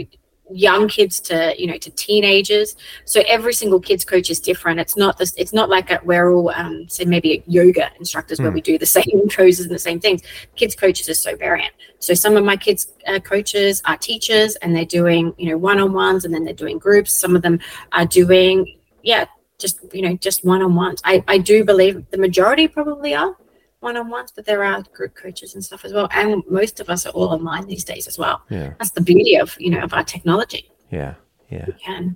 young 0.52 0.88
kids 0.88 1.20
to 1.20 1.54
you 1.58 1.68
know 1.68 1.78
to 1.78 1.90
teenagers. 1.92 2.76
So 3.06 3.22
every 3.28 3.54
single 3.54 3.80
kids 3.80 4.04
coach 4.06 4.30
is 4.30 4.40
different. 4.40 4.80
It's 4.80 4.98
not 4.98 5.18
this. 5.18 5.34
It's 5.38 5.54
not 5.54 5.70
like 5.70 5.92
a, 5.92 6.00
we're 6.04 6.32
all 6.34 6.50
um, 6.52 6.88
say 6.90 7.06
maybe 7.06 7.44
yoga 7.48 7.92
instructors 8.00 8.40
where 8.40 8.50
Hmm. 8.50 8.56
we 8.56 8.62
do 8.62 8.78
the 8.78 8.86
same 8.86 9.30
poses 9.36 9.66
and 9.66 9.76
the 9.76 9.80
same 9.80 10.00
things. 10.00 10.22
Kids 10.56 10.76
coaches 10.76 11.08
is 11.10 11.20
so 11.20 11.36
variant. 11.36 11.74
So 12.00 12.14
some 12.14 12.38
of 12.38 12.44
my 12.44 12.56
kids 12.58 12.88
uh, 13.08 13.20
coaches 13.20 13.82
are 13.86 13.98
teachers 13.98 14.56
and 14.58 14.76
they're 14.76 14.86
doing, 14.86 15.34
you 15.38 15.50
know, 15.50 15.58
one-on-ones 15.58 16.26
and 16.26 16.34
then 16.34 16.44
they're 16.46 16.54
doing 16.54 16.78
groups. 16.78 17.20
Some 17.20 17.36
of 17.36 17.42
them 17.42 17.60
are 17.92 18.06
doing, 18.06 18.78
yeah, 19.04 19.26
just, 19.58 19.80
you 19.94 20.02
know, 20.02 20.16
just 20.16 20.46
one-on-ones. 20.46 21.02
I, 21.04 21.24
I 21.28 21.38
do 21.38 21.66
believe 21.66 22.10
the 22.12 22.18
majority 22.18 22.68
probably 22.68 23.14
are 23.16 23.36
one-on-ones, 23.80 24.32
but 24.36 24.46
there 24.46 24.64
are 24.64 24.82
group 24.94 25.16
coaches 25.16 25.54
and 25.54 25.64
stuff 25.64 25.86
as 25.86 25.94
well. 25.94 26.08
And 26.12 26.44
most 26.50 26.80
of 26.80 26.90
us 26.90 27.06
are 27.06 27.12
all 27.12 27.30
online 27.30 27.68
these 27.68 27.84
days 27.84 28.08
as 28.08 28.18
well. 28.18 28.42
Yeah. 28.50 28.74
That's 28.78 28.92
the 28.92 29.02
beauty 29.02 29.36
of, 29.36 29.56
you 29.60 29.70
know, 29.70 29.80
of 29.80 29.94
our 29.94 30.04
technology. 30.04 30.70
Yeah. 30.92 31.16
Yeah. 31.50 31.66
We 31.68 31.74
can. 31.74 32.16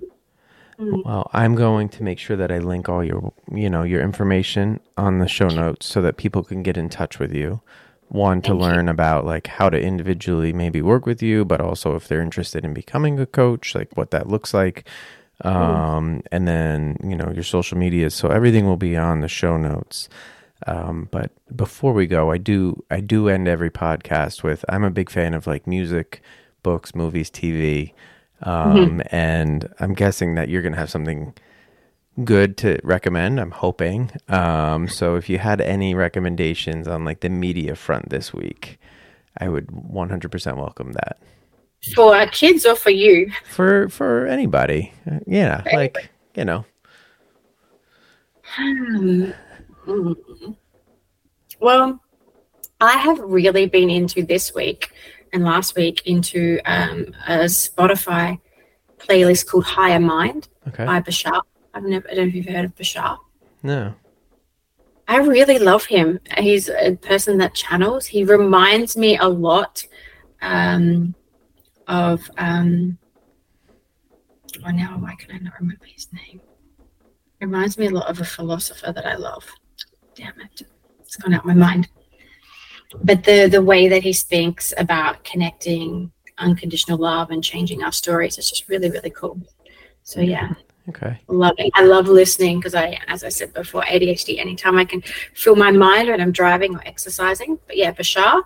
Mm. 0.78 1.04
Well, 1.04 1.30
I'm 1.32 1.54
going 1.54 1.88
to 1.90 2.02
make 2.02 2.18
sure 2.18 2.36
that 2.36 2.50
I 2.50 2.58
link 2.58 2.88
all 2.88 3.02
your, 3.02 3.32
you 3.52 3.70
know, 3.70 3.82
your 3.82 4.02
information 4.02 4.80
on 4.96 5.18
the 5.18 5.28
show 5.28 5.48
notes 5.48 5.86
so 5.86 6.02
that 6.02 6.16
people 6.16 6.42
can 6.42 6.62
get 6.62 6.76
in 6.76 6.88
touch 6.88 7.18
with 7.18 7.32
you. 7.32 7.60
One 8.08 8.42
to 8.42 8.50
Thank 8.50 8.60
you. 8.60 8.66
learn 8.66 8.88
about 8.88 9.24
like 9.24 9.46
how 9.46 9.70
to 9.70 9.80
individually 9.80 10.52
maybe 10.52 10.82
work 10.82 11.06
with 11.06 11.22
you, 11.22 11.44
but 11.44 11.60
also 11.60 11.96
if 11.96 12.06
they're 12.06 12.20
interested 12.20 12.64
in 12.64 12.74
becoming 12.74 13.18
a 13.18 13.26
coach, 13.26 13.74
like 13.74 13.96
what 13.96 14.10
that 14.10 14.28
looks 14.28 14.52
like. 14.52 14.86
Um, 15.40 16.22
and 16.30 16.46
then, 16.46 16.96
you 17.02 17.16
know, 17.16 17.30
your 17.32 17.42
social 17.42 17.78
media. 17.78 18.10
So 18.10 18.28
everything 18.28 18.66
will 18.66 18.76
be 18.76 18.96
on 18.96 19.20
the 19.20 19.28
show 19.28 19.56
notes. 19.56 20.08
Um, 20.66 21.08
but 21.10 21.30
before 21.54 21.92
we 21.92 22.06
go, 22.06 22.30
I 22.30 22.38
do 22.38 22.82
I 22.90 23.00
do 23.00 23.28
end 23.28 23.48
every 23.48 23.70
podcast 23.70 24.42
with 24.42 24.64
I'm 24.68 24.84
a 24.84 24.90
big 24.90 25.10
fan 25.10 25.34
of 25.34 25.46
like 25.46 25.66
music, 25.66 26.22
books, 26.62 26.94
movies, 26.94 27.30
TV. 27.30 27.92
Um, 28.42 29.00
and 29.10 29.72
I'm 29.80 29.94
guessing 29.94 30.34
that 30.36 30.48
you're 30.48 30.62
gonna 30.62 30.76
have 30.76 30.90
something 30.90 31.34
good 32.24 32.56
to 32.58 32.78
recommend. 32.82 33.40
I'm 33.40 33.50
hoping. 33.50 34.10
Um, 34.28 34.88
so 34.88 35.16
if 35.16 35.28
you 35.28 35.38
had 35.38 35.60
any 35.60 35.94
recommendations 35.94 36.86
on 36.88 37.04
like 37.04 37.20
the 37.20 37.28
media 37.28 37.74
front 37.74 38.08
this 38.10 38.32
week, 38.32 38.78
I 39.38 39.48
would 39.48 39.66
100% 39.68 40.56
welcome 40.56 40.92
that 40.92 41.18
For 41.94 42.14
our 42.14 42.26
kids 42.28 42.64
or 42.64 42.76
for 42.76 42.90
you? 42.90 43.30
for 43.50 43.88
for 43.88 44.26
anybody. 44.26 44.92
Uh, 45.10 45.18
Yeah, 45.26 45.62
For 45.62 45.72
like 45.76 46.08
you 46.34 46.44
know. 46.44 46.64
Hmm. 48.42 49.30
Mm. 49.86 50.56
Well, 51.60 52.00
I 52.80 52.92
have 52.92 53.18
really 53.20 53.66
been 53.66 53.90
into 53.90 54.24
this 54.24 54.54
week 54.54 54.90
and 55.32 55.44
last 55.44 55.76
week 55.76 56.06
into 56.06 56.60
um, 56.64 57.06
a 57.26 57.44
Spotify 57.44 58.38
playlist 58.98 59.46
called 59.46 59.64
Higher 59.64 60.00
Mind 60.00 60.48
Okay. 60.68 60.84
by 60.84 61.00
Bashar. 61.00 61.42
I've 61.74 61.84
never, 61.84 62.08
I 62.10 62.14
don't 62.14 62.24
know 62.24 62.28
if 62.28 62.34
you've 62.34 62.54
heard 62.54 62.64
of 62.64 62.74
Bashar. 62.76 63.18
No. 63.62 63.94
I 65.06 65.18
really 65.18 65.58
love 65.58 65.84
him. 65.84 66.20
He's 66.38 66.68
a 66.68 66.96
person 66.96 67.38
that 67.38 67.54
channels. 67.54 68.06
He 68.06 68.24
reminds 68.24 68.96
me 68.96 69.18
a 69.18 69.28
lot 69.28 69.84
um, 70.40 71.14
of. 71.86 72.30
Um, 72.38 72.96
oh, 74.64 74.70
now 74.70 74.96
why 74.98 75.14
can 75.16 75.34
I 75.34 75.38
not 75.38 75.54
remember 75.60 75.84
his 75.84 76.08
name? 76.12 76.40
Reminds 77.40 77.76
me 77.76 77.86
a 77.86 77.90
lot 77.90 78.08
of 78.08 78.20
a 78.20 78.24
philosopher 78.24 78.92
that 78.92 79.04
I 79.04 79.16
love. 79.16 79.44
Damn 80.14 80.40
it, 80.40 80.62
it's 81.00 81.16
gone 81.16 81.34
out 81.34 81.40
of 81.40 81.46
my 81.46 81.54
mind. 81.54 81.88
But 83.02 83.24
the 83.24 83.48
the 83.48 83.62
way 83.62 83.88
that 83.88 84.02
he 84.02 84.12
speaks 84.12 84.72
about 84.76 85.24
connecting 85.24 86.12
unconditional 86.38 86.98
love 86.98 87.30
and 87.30 87.42
changing 87.42 87.82
our 87.82 87.92
stories, 87.92 88.38
it's 88.38 88.50
just 88.50 88.68
really 88.68 88.90
really 88.90 89.10
cool. 89.10 89.40
So 90.02 90.20
yeah, 90.20 90.52
Okay. 90.88 91.18
loving. 91.28 91.70
I 91.74 91.84
love 91.84 92.08
listening 92.08 92.58
because 92.58 92.74
I, 92.74 92.98
as 93.08 93.24
I 93.24 93.30
said 93.30 93.54
before, 93.54 93.82
ADHD. 93.82 94.38
Anytime 94.38 94.76
I 94.76 94.84
can 94.84 95.02
fill 95.34 95.56
my 95.56 95.70
mind 95.70 96.08
when 96.08 96.20
I'm 96.20 96.30
driving 96.32 96.76
or 96.76 96.82
exercising. 96.84 97.58
But 97.66 97.78
yeah, 97.78 97.90
Bashar, 97.92 98.42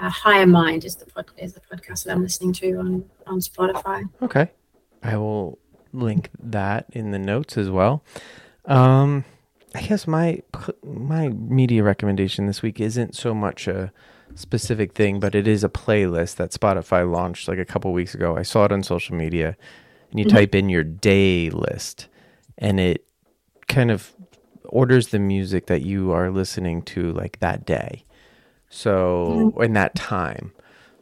uh, 0.00 0.08
Higher 0.08 0.46
Mind 0.46 0.84
is 0.86 0.96
the 0.96 1.04
pod, 1.06 1.26
is 1.36 1.52
the 1.52 1.60
podcast 1.60 2.04
that 2.04 2.12
I'm 2.12 2.22
listening 2.22 2.52
to 2.54 2.74
on 2.76 3.04
on 3.26 3.40
Spotify. 3.40 4.08
Okay. 4.22 4.50
I 5.02 5.16
will 5.18 5.58
link 5.92 6.30
that 6.42 6.86
in 6.92 7.10
the 7.10 7.18
notes 7.18 7.58
as 7.58 7.68
well. 7.70 8.02
Um, 8.64 9.24
I 9.74 9.82
guess 9.82 10.06
my 10.06 10.40
my 10.84 11.28
media 11.30 11.82
recommendation 11.82 12.46
this 12.46 12.62
week 12.62 12.80
isn't 12.80 13.14
so 13.16 13.34
much 13.34 13.66
a 13.66 13.92
specific 14.34 14.92
thing, 14.94 15.20
but 15.20 15.34
it 15.34 15.48
is 15.48 15.64
a 15.64 15.68
playlist 15.68 16.36
that 16.36 16.52
Spotify 16.52 17.10
launched 17.10 17.48
like 17.48 17.58
a 17.58 17.64
couple 17.64 17.92
weeks 17.92 18.14
ago. 18.14 18.36
I 18.36 18.42
saw 18.42 18.64
it 18.64 18.72
on 18.72 18.82
social 18.82 19.16
media, 19.16 19.56
and 20.10 20.20
you 20.20 20.26
Mhm. 20.26 20.30
type 20.30 20.54
in 20.54 20.68
your 20.68 20.84
day 20.84 21.50
list, 21.50 22.08
and 22.58 22.78
it 22.78 23.04
kind 23.68 23.90
of 23.90 24.12
orders 24.64 25.08
the 25.08 25.18
music 25.18 25.66
that 25.66 25.82
you 25.82 26.12
are 26.12 26.30
listening 26.30 26.82
to 26.82 27.12
like 27.12 27.38
that 27.40 27.64
day. 27.66 28.04
So 28.68 29.52
in 29.60 29.72
that 29.74 29.94
time. 29.94 30.52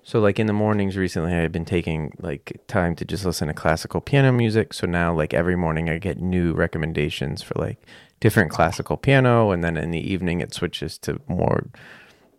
So 0.02 0.18
like 0.20 0.38
in 0.40 0.46
the 0.46 0.52
mornings 0.52 0.96
recently 0.96 1.32
I've 1.32 1.52
been 1.52 1.64
taking 1.64 2.12
like 2.18 2.60
time 2.66 2.96
to 2.96 3.04
just 3.04 3.24
listen 3.24 3.48
to 3.48 3.54
classical 3.54 4.00
piano 4.00 4.32
music. 4.32 4.74
So 4.74 4.86
now 4.86 5.14
like 5.14 5.32
every 5.32 5.56
morning 5.56 5.88
I 5.88 5.98
get 5.98 6.20
new 6.20 6.52
recommendations 6.54 7.40
for 7.40 7.54
like 7.58 7.78
different 8.22 8.50
classical 8.52 8.96
piano 8.96 9.50
and 9.50 9.62
then 9.64 9.76
in 9.76 9.90
the 9.90 10.12
evening 10.12 10.40
it 10.40 10.54
switches 10.54 10.96
to 10.96 11.20
more 11.26 11.66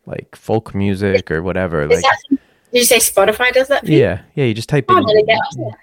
like 0.05 0.35
folk 0.35 0.73
music 0.73 1.29
or 1.29 1.43
whatever. 1.43 1.81
Is 1.83 1.89
Like 1.89 2.03
that, 2.03 2.17
did 2.71 2.79
you 2.79 2.85
say 2.85 2.97
Spotify 2.97 3.51
does 3.51 3.67
that? 3.67 3.85
For 3.85 3.91
you? 3.91 3.99
yeah, 3.99 4.21
yeah, 4.33 4.45
you 4.45 4.53
just 4.53 4.69
type 4.69 4.89
Oh, 4.89 4.97
in 4.97 5.05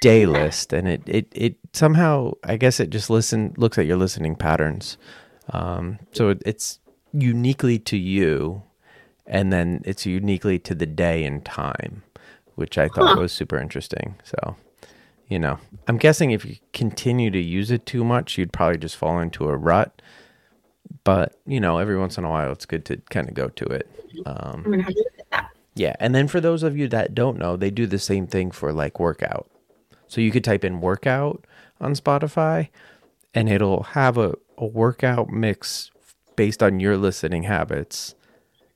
day 0.00 0.24
list 0.26 0.72
and 0.72 0.88
it, 0.88 1.02
it 1.06 1.28
it 1.32 1.56
somehow 1.74 2.32
I 2.44 2.56
guess 2.56 2.80
it 2.80 2.90
just 2.90 3.10
listen 3.10 3.54
looks 3.58 3.78
at 3.78 3.86
your 3.86 3.98
listening 3.98 4.34
patterns. 4.36 4.96
Um 5.52 5.98
so 6.12 6.30
it, 6.30 6.42
it's 6.46 6.80
uniquely 7.12 7.78
to 7.78 7.96
you 7.96 8.62
and 9.26 9.52
then 9.52 9.82
it's 9.84 10.06
uniquely 10.06 10.58
to 10.60 10.74
the 10.74 10.86
day 10.86 11.24
and 11.24 11.44
time, 11.44 12.02
which 12.56 12.78
I 12.78 12.88
thought 12.88 13.14
Huh. 13.14 13.20
was 13.20 13.32
super 13.32 13.58
interesting. 13.58 14.16
So, 14.24 14.56
you 15.30 15.38
know, 15.38 15.58
I'm 15.88 15.96
guessing 15.96 16.32
if 16.32 16.44
you 16.44 16.56
continue 16.74 17.30
to 17.30 17.40
use 17.40 17.70
it 17.70 17.86
too 17.86 18.04
much, 18.04 18.36
you'd 18.36 18.52
probably 18.52 18.76
just 18.78 18.96
fall 18.96 19.18
into 19.20 19.48
a 19.48 19.56
rut. 19.56 20.02
But, 21.04 21.36
you 21.46 21.60
know, 21.60 21.78
every 21.78 21.96
once 21.96 22.18
in 22.18 22.24
a 22.24 22.28
while, 22.28 22.52
it's 22.52 22.66
good 22.66 22.84
to 22.86 22.98
kind 23.10 23.28
of 23.28 23.34
go 23.34 23.48
to 23.48 23.64
it. 23.66 23.88
Um, 24.26 24.62
I'm 24.66 24.70
gonna 24.70 24.82
have 24.82 24.92
to 24.92 24.98
look 24.98 25.18
at 25.20 25.30
that. 25.30 25.50
yeah. 25.74 25.94
And 26.00 26.14
then 26.14 26.26
for 26.28 26.40
those 26.40 26.62
of 26.62 26.76
you 26.76 26.88
that 26.88 27.14
don't 27.14 27.38
know, 27.38 27.56
they 27.56 27.70
do 27.70 27.86
the 27.86 27.98
same 27.98 28.26
thing 28.26 28.50
for 28.50 28.72
like 28.72 28.98
workout. 29.00 29.48
So 30.08 30.20
you 30.20 30.32
could 30.32 30.42
type 30.44 30.64
in 30.64 30.80
workout 30.80 31.46
on 31.80 31.94
Spotify 31.94 32.68
and 33.32 33.48
it'll 33.48 33.84
have 33.84 34.18
a, 34.18 34.34
a 34.58 34.66
workout 34.66 35.30
mix 35.30 35.92
based 36.34 36.60
on 36.62 36.80
your 36.80 36.96
listening 36.96 37.44
habits. 37.44 38.16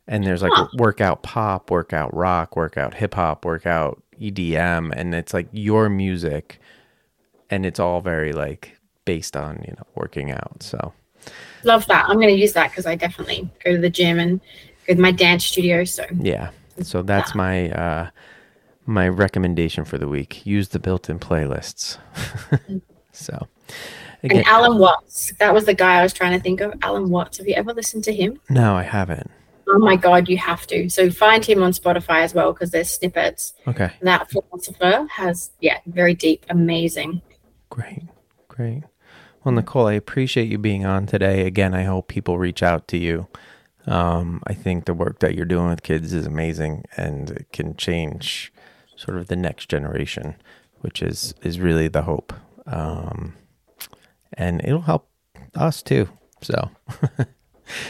And 0.06 0.24
there's 0.24 0.42
like 0.42 0.52
Huh. 0.54 0.68
workout 0.72 1.22
pop, 1.24 1.70
workout 1.70 2.14
rock, 2.14 2.54
workout 2.56 2.94
hip 2.94 3.14
hop, 3.14 3.44
workout 3.44 4.00
EDM. 4.20 4.92
And 4.94 5.14
it's 5.14 5.34
like 5.34 5.48
your 5.52 5.88
music. 5.88 6.60
And 7.50 7.66
it's 7.66 7.78
all 7.78 8.00
very 8.00 8.32
like 8.32 8.76
based 9.04 9.36
on, 9.36 9.64
you 9.66 9.74
know, 9.76 9.86
working 9.94 10.30
out. 10.30 10.62
So 10.62 10.92
Love 11.64 11.86
that. 11.86 12.06
I'm 12.08 12.20
gonna 12.20 12.32
use 12.32 12.52
that 12.52 12.70
because 12.70 12.86
I 12.86 12.94
definitely 12.94 13.48
go 13.64 13.72
to 13.72 13.78
the 13.78 13.90
gym 13.90 14.18
and 14.18 14.40
go 14.86 14.94
to 14.94 15.00
my 15.00 15.12
dance 15.12 15.44
studio. 15.44 15.84
So 15.84 16.04
Yeah. 16.18 16.50
So 16.82 17.02
that's 17.02 17.34
my 17.34 17.70
uh 17.70 18.10
my 18.86 19.08
recommendation 19.08 19.84
for 19.84 19.98
the 19.98 20.08
week. 20.08 20.44
Use 20.44 20.68
the 20.68 20.78
built-in 20.78 21.18
playlists. 21.18 21.98
so 23.12 23.48
again, 24.22 24.38
and 24.38 24.46
Alan 24.46 24.78
Watts, 24.78 25.32
that 25.38 25.54
was 25.54 25.64
the 25.64 25.74
guy 25.74 26.00
I 26.00 26.02
was 26.02 26.12
trying 26.12 26.32
to 26.32 26.42
think 26.42 26.60
of. 26.60 26.74
Alan 26.82 27.08
Watts. 27.08 27.38
Have 27.38 27.48
you 27.48 27.54
ever 27.54 27.72
listened 27.72 28.04
to 28.04 28.12
him? 28.12 28.40
no, 28.50 28.74
I 28.74 28.82
haven't. 28.82 29.30
Oh 29.68 29.78
my 29.78 29.96
God, 29.96 30.28
you 30.28 30.36
have 30.38 30.66
to. 30.68 30.88
So 30.88 31.10
find 31.10 31.44
him 31.44 31.62
on 31.62 31.72
Spotify 31.72 32.22
as 32.22 32.34
well 32.34 32.52
because 32.52 32.70
there's 32.70 32.90
snippets. 32.90 33.54
Okay. 33.66 33.90
That 34.02 34.30
philosopher 34.30 35.06
has, 35.10 35.50
yeah, 35.60 35.78
very 35.86 36.14
deep, 36.14 36.44
amazing. 36.50 37.22
Great. 37.70 38.02
Great. 38.48 38.84
Well, 39.42 39.54
Nichole, 39.54 39.90
I 39.90 39.94
appreciate 39.94 40.48
you 40.48 40.58
being 40.58 40.86
on 40.86 41.06
today. 41.06 41.46
Again, 41.46 41.74
I 41.74 41.84
hope 41.84 42.08
people 42.08 42.38
reach 42.38 42.62
out 42.62 42.88
to 42.88 42.96
you. 42.96 43.26
Um, 43.86 44.42
I 44.46 44.54
think 44.54 44.84
the 44.84 44.94
work 44.94 45.18
that 45.18 45.34
you're 45.34 45.44
doing 45.44 45.68
with 45.68 45.82
kids 45.82 46.12
is 46.12 46.26
amazing 46.26 46.84
and 46.96 47.30
it 47.30 47.52
can 47.52 47.76
change 47.76 48.52
sort 48.96 49.18
of 49.18 49.28
the 49.28 49.36
next 49.36 49.68
generation, 49.68 50.36
which 50.80 51.02
is 51.02 51.34
is 51.42 51.60
really 51.60 51.88
the 51.88 52.02
hope. 52.02 52.32
Um, 52.66 53.34
and 54.32 54.62
it'll 54.64 54.82
help 54.82 55.08
us 55.54 55.82
too. 55.82 56.08
So, 56.40 56.70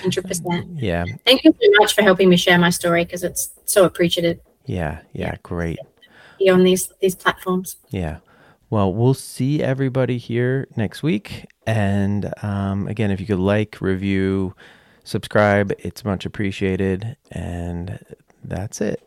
Hundred 0.01 0.25
percent. 0.25 0.69
yeah, 0.79 1.05
Thank 1.25 1.45
you 1.45 1.53
so 1.53 1.69
much 1.79 1.95
for 1.95 2.03
helping 2.03 2.29
me 2.29 2.37
share 2.37 2.59
my 2.59 2.71
story 2.71 3.05
because 3.05 3.25
it's 3.25 3.51
so 3.65 3.85
appreciated 3.85 4.41
yeah, 4.67 5.01
yeah, 5.13 5.37
great. 5.43 5.79
be 6.39 6.49
on 6.49 6.65
these 6.65 6.93
these 7.01 7.15
platforms. 7.15 7.77
Yeah. 7.91 8.19
Well, 8.71 8.93
we'll 8.93 9.15
see 9.15 9.63
everybody 9.63 10.19
here 10.19 10.67
next 10.77 11.03
week. 11.03 11.47
And 11.67 12.33
um, 12.43 12.89
again, 12.89 13.11
if 13.11 13.21
you 13.21 13.27
could 13.27 13.39
like, 13.39 13.81
review, 13.81 14.55
subscribe, 15.05 15.73
it's 15.79 16.05
much 16.05 16.27
appreciated. 16.27 17.17
And 17.31 18.05
that's 18.43 18.81
it. 18.81 19.07